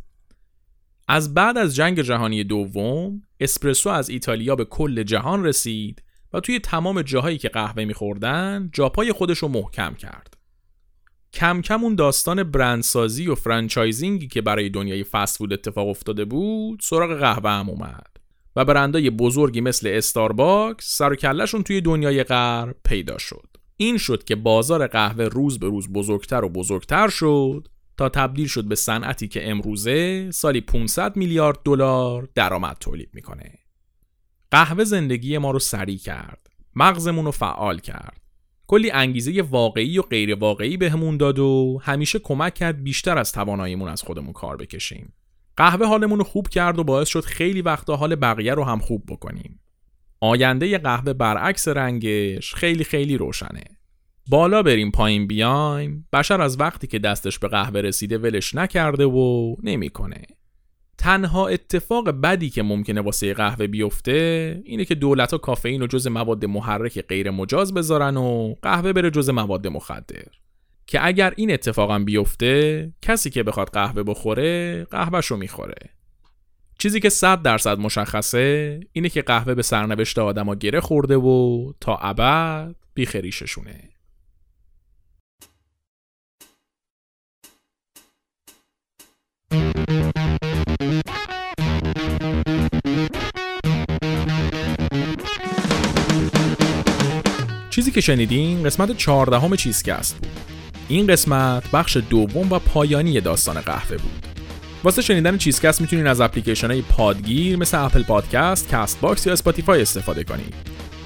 از 1.08 1.34
بعد 1.34 1.58
از 1.58 1.74
جنگ 1.74 2.02
جهانی 2.02 2.44
دوم 2.44 3.22
اسپرسو 3.40 3.88
از 3.88 4.08
ایتالیا 4.08 4.56
به 4.56 4.64
کل 4.64 5.02
جهان 5.02 5.44
رسید 5.44 6.02
و 6.32 6.40
توی 6.40 6.58
تمام 6.58 7.02
جاهایی 7.02 7.38
که 7.38 7.48
قهوه 7.48 7.84
میخوردن 7.84 8.70
جاپای 8.72 9.12
خودش 9.12 9.38
رو 9.38 9.48
محکم 9.48 9.94
کرد 9.94 10.36
کم 11.32 11.62
کم 11.62 11.84
اون 11.84 11.94
داستان 11.94 12.42
برندسازی 12.42 13.26
و 13.26 13.34
franchising 13.34 14.20
ی 14.20 14.28
که 14.28 14.40
برای 14.40 14.68
دنیای 14.68 15.04
fast 15.04 15.42
اتفاق 15.42 15.88
افتاده 15.88 16.24
بود 16.24 16.80
سراغ 16.82 17.18
قهوه 17.18 17.50
هم 17.50 17.70
اومد 17.70 18.06
و 18.56 18.64
برندای 18.64 19.10
بزرگی 19.10 19.60
مثل 19.60 19.88
استارباکس 19.88 20.96
سر 20.96 21.08
و 21.08 21.14
کلشون 21.14 21.62
توی 21.62 21.80
دنیای 21.80 22.24
غرب 22.24 22.76
پیدا 22.84 23.18
شد 23.18 23.46
این 23.76 23.98
شد 23.98 24.24
که 24.24 24.36
بازار 24.36 24.86
قهوه 24.86 25.24
روز 25.24 25.58
به 25.58 25.66
روز 25.66 25.92
بزرگتر 25.92 26.44
و 26.44 26.48
بزرگتر 26.48 27.08
شد 27.08 27.68
تا 27.96 28.08
تبدیل 28.08 28.46
شد 28.46 28.64
به 28.64 28.74
صنعتی 28.74 29.28
که 29.28 29.50
امروزه 29.50 30.30
سالی 30.30 30.60
500 30.60 31.16
میلیارد 31.16 31.58
دلار 31.64 32.28
درآمد 32.34 32.76
تولید 32.80 33.10
می‌کنه. 33.12 33.59
قهوه 34.50 34.84
زندگی 34.84 35.38
ما 35.38 35.50
رو 35.50 35.58
سریع 35.58 35.98
کرد. 35.98 36.46
مغزمون 36.74 37.24
رو 37.24 37.30
فعال 37.30 37.78
کرد. 37.78 38.20
کلی 38.66 38.90
انگیزه 38.90 39.42
واقعی 39.42 39.98
و 39.98 40.02
غیر 40.02 40.34
واقعی 40.34 40.76
بهمون 40.76 41.16
داد 41.16 41.38
و 41.38 41.80
همیشه 41.82 42.18
کمک 42.18 42.54
کرد 42.54 42.82
بیشتر 42.82 43.18
از 43.18 43.32
تواناییمون 43.32 43.88
از 43.88 44.02
خودمون 44.02 44.32
کار 44.32 44.56
بکشیم. 44.56 45.12
قهوه 45.56 45.86
حالمون 45.86 46.18
رو 46.18 46.24
خوب 46.24 46.48
کرد 46.48 46.78
و 46.78 46.84
باعث 46.84 47.08
شد 47.08 47.24
خیلی 47.24 47.62
وقتا 47.62 47.96
حال 47.96 48.14
بقیه 48.14 48.54
رو 48.54 48.64
هم 48.64 48.78
خوب 48.78 49.04
بکنیم. 49.08 49.60
آینده 50.20 50.78
قهوه 50.78 51.12
برعکس 51.12 51.68
رنگش 51.68 52.54
خیلی 52.54 52.84
خیلی 52.84 53.16
روشنه. 53.16 53.64
بالا 54.30 54.62
بریم 54.62 54.90
پایین 54.90 55.26
بیایم 55.26 56.08
بشر 56.12 56.40
از 56.40 56.60
وقتی 56.60 56.86
که 56.86 56.98
دستش 56.98 57.38
به 57.38 57.48
قهوه 57.48 57.80
رسیده 57.80 58.18
ولش 58.18 58.54
نکرده 58.54 59.04
و 59.04 59.56
نمی‌کنه. 59.62 60.22
تنها 61.00 61.48
اتفاق 61.48 62.10
بدی 62.10 62.50
که 62.50 62.62
ممکنه 62.62 63.00
واسه 63.00 63.34
قهوه 63.34 63.66
بیفته 63.66 64.60
اینه 64.64 64.84
که 64.84 64.94
دولت 64.94 65.32
ها 65.32 65.38
کافئین 65.38 65.82
و 65.82 65.86
جز 65.86 66.06
مواد 66.06 66.44
محرک 66.44 67.00
غیر 67.00 67.30
مجاز 67.30 67.74
بذارن 67.74 68.16
و 68.16 68.54
قهوه 68.62 68.92
بره 68.92 69.10
جز 69.10 69.30
مواد 69.30 69.66
مخدر. 69.66 70.22
که 70.86 71.06
اگر 71.06 71.32
این 71.36 71.52
اتفاقم 71.52 72.04
بیفته 72.04 72.92
کسی 73.02 73.30
که 73.30 73.42
بخواد 73.42 73.68
قهوه 73.68 74.02
بخوره 74.02 74.84
قهوهشو 74.84 75.36
می‌خوره 75.36 75.90
چیزی 76.78 77.00
که 77.00 77.08
صد 77.08 77.42
درصد 77.42 77.78
مشخصه 77.78 78.80
اینه 78.92 79.08
که 79.08 79.22
قهوه 79.22 79.54
به 79.54 79.62
سرنوشت 79.62 80.18
آدما 80.18 80.54
گره 80.54 80.80
خورده 80.80 81.16
و 81.16 81.72
تا 81.80 81.96
ابد 81.96 82.74
بیخریششونه 82.94 83.90
چیزی 97.90 98.00
که 98.00 98.06
شنیدین 98.06 98.62
قسمت 98.62 98.96
چهاردهم 98.96 99.56
چیزکست 99.56 100.16
بود 100.16 100.30
این 100.88 101.06
قسمت 101.06 101.70
بخش 101.70 101.96
دوم 101.96 102.52
و 102.52 102.58
پایانی 102.58 103.20
داستان 103.20 103.60
قهوه 103.60 103.96
بود. 103.96 104.26
واسه 104.84 105.02
شنیدن 105.02 105.38
چیزکست 105.38 105.80
می‌تونین 105.80 106.06
از 106.06 106.20
اپلیکیشن 106.20 106.70
های 106.70 106.82
پادگیر 106.82 107.56
مثل 107.56 107.78
اپل 107.78 108.02
پادکست، 108.02 108.70
کاست 108.70 109.00
باکس 109.00 109.26
یا 109.26 109.32
اسپاتیفای 109.32 109.82
استفاده 109.82 110.24
کنید. 110.24 110.54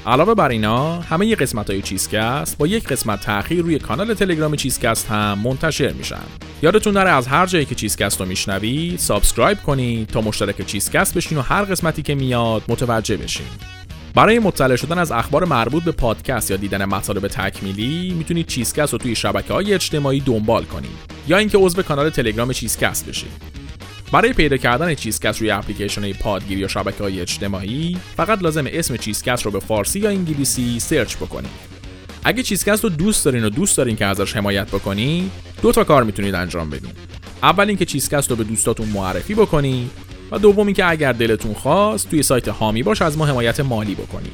علاوه 0.07 0.35
بر 0.35 0.49
اینا 0.49 1.01
همه 1.01 1.27
ی 1.27 1.35
قسمت 1.35 1.71
های 1.71 1.83
چیزکست 1.83 2.59
با 2.59 2.67
یک 2.67 2.89
قسمت 2.89 3.21
تاخیر 3.21 3.63
روی 3.63 3.79
کانال 3.79 4.15
تلگرام 4.15 4.57
چیزکست 4.57 5.07
هم 5.07 5.39
منتشر 5.39 5.93
میشن. 5.93 6.25
یادتون 6.63 6.95
نره 6.95 7.11
از 7.11 7.27
هر 7.27 7.47
جایی 7.47 7.65
که 7.65 7.75
چیزکست 7.75 8.21
رو 8.21 8.27
میشنوید 8.27 8.99
subscribe 8.99 9.63
کنید 9.63 10.09
تا 10.09 10.21
مشترک 10.21 10.67
چیزکست 10.67 11.15
بشین 11.15 11.39
و 11.39 11.41
هر 11.41 11.65
قسمتی 11.65 12.03
که 12.03 12.15
میاد 12.15 12.63
متوجه 12.69 13.17
بشین. 13.17 13.47
برای 14.15 14.39
مطلع 14.39 14.77
شدن 14.77 14.99
از 14.99 15.13
اخبار 15.13 15.45
مربوط 15.45 15.85
به 15.85 15.93
پادکست 15.93 16.51
یا 16.51 16.57
دیدن 16.57 16.85
مطالب 16.85 17.29
تکمیلی 17.29 18.15
می‌تونید 18.19 18.47
چیزکست 18.47 18.93
رو 18.93 18.99
توی 18.99 19.15
شبکه 19.15 19.53
های 19.55 19.75
اجتماعی 19.75 20.21
دنبال 20.21 20.65
کنید 20.65 20.91
یا 21.29 21.37
اینکه 21.39 21.59
عضو 21.59 21.83
کانال 21.83 22.11
تلگرام 22.11 22.53
چیزکست 22.53 23.07
بشید 23.07 23.31
برای 24.13 24.33
پیدا 24.33 24.57
کردن 24.57 24.95
چیزکست 24.95 25.41
روی 25.41 25.51
اپلیکیشن 25.51 26.13
پادگیر 26.13 26.59
یا 26.59 26.69
شبکه 26.69 27.03
های 27.03 27.21
اجتماعی 27.21 27.99
فقط 28.17 28.43
لازم 28.43 28.65
اسم 28.67 28.97
چیزکست 28.97 29.45
رو 29.45 29.51
به 29.51 29.61
فارسی 29.61 30.01
یا 30.01 30.11
انگلیسی 30.11 30.81
سرچ 30.81 31.17
بکنید 31.17 31.75
اگه 32.25 32.43
چیزکست 32.43 32.85
رو 32.85 32.91
دوست 32.91 33.25
دارین 33.25 33.45
و 33.45 33.49
دوست 33.51 33.77
دارین 33.77 33.97
که 33.97 34.07
ازش 34.07 34.37
حمایت 34.37 34.69
بکنید 34.69 35.31
دو 35.63 35.73
تا 35.73 35.85
کار 35.85 36.05
می‌تونید 36.05 36.35
انجام 36.35 36.71
بدین. 36.71 36.91
اول 37.43 37.69
اینکه 37.69 37.85
چیزکست 37.85 38.31
رو 38.31 38.37
به 38.37 38.45
دوستاتون 38.45 38.89
معرفی 38.89 39.35
بکنید 39.35 39.91
و 40.31 40.39
دوم 40.39 40.67
اینکه 40.67 40.91
اگر 40.91 41.13
دلتون 41.13 41.55
خواست 41.55 42.11
توی 42.11 42.23
سایت 42.23 42.49
حامی 42.49 42.83
باش 42.83 43.03
از 43.03 43.19
ما 43.19 43.27
حمایت 43.27 43.61
مالی 43.61 43.95
بکنید. 43.95 44.33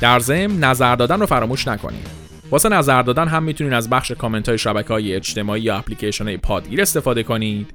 در 0.00 0.18
ضمن 0.18 0.64
نظر 0.64 0.96
دادن 0.96 1.20
رو 1.20 1.26
فراموش 1.26 1.68
نکنید. 1.68 2.06
واسه 2.50 2.68
نظر 2.68 3.02
دادن 3.02 3.28
هم 3.28 3.42
می‌تونید 3.42 3.72
از 3.72 3.90
بخش 3.90 4.12
کامنت 4.12 4.48
های 4.48 4.58
شبکه 4.58 4.88
های 4.88 5.14
اجتماعی 5.14 5.62
یا 5.62 5.76
اپلیکیشن 5.76 6.24
های 6.24 6.36
پادگیر 6.36 6.82
استفاده 6.82 7.22
کنید. 7.22 7.66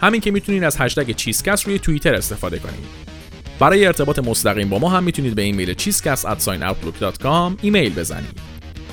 همین 0.00 0.20
که 0.20 0.30
می‌تونید 0.30 0.64
از 0.64 0.76
هشتگ 0.80 1.10
چیزکست 1.10 1.66
روی 1.66 1.78
توییتر 1.78 2.14
استفاده 2.14 2.58
کنید. 2.58 3.14
برای 3.58 3.86
ارتباط 3.86 4.18
مستقیم 4.18 4.68
با 4.68 4.78
ما 4.78 4.88
هم 4.88 5.04
می‌تونید 5.04 5.34
به 5.34 5.42
ایمیل 5.42 5.74
چیزکست 5.74 6.26
ایمیل 7.62 7.94
بزنید. 7.94 8.38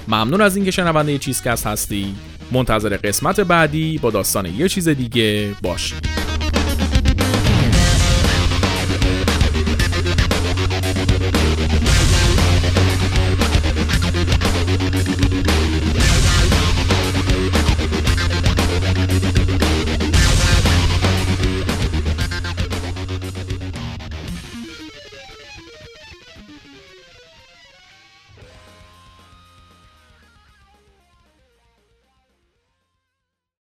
ممنون 0.07 0.41
از 0.41 0.55
اینکه 0.55 0.71
شنونده 0.71 1.17
چیزکست 1.17 1.67
هستین 1.67 2.15
منتظر 2.51 2.97
قسمت 2.97 3.39
بعدی 3.39 3.97
با 3.97 4.11
داستان 4.11 4.45
یه 4.45 4.69
چیز 4.69 4.89
دیگه 4.89 5.49
باشید. 5.61 6.20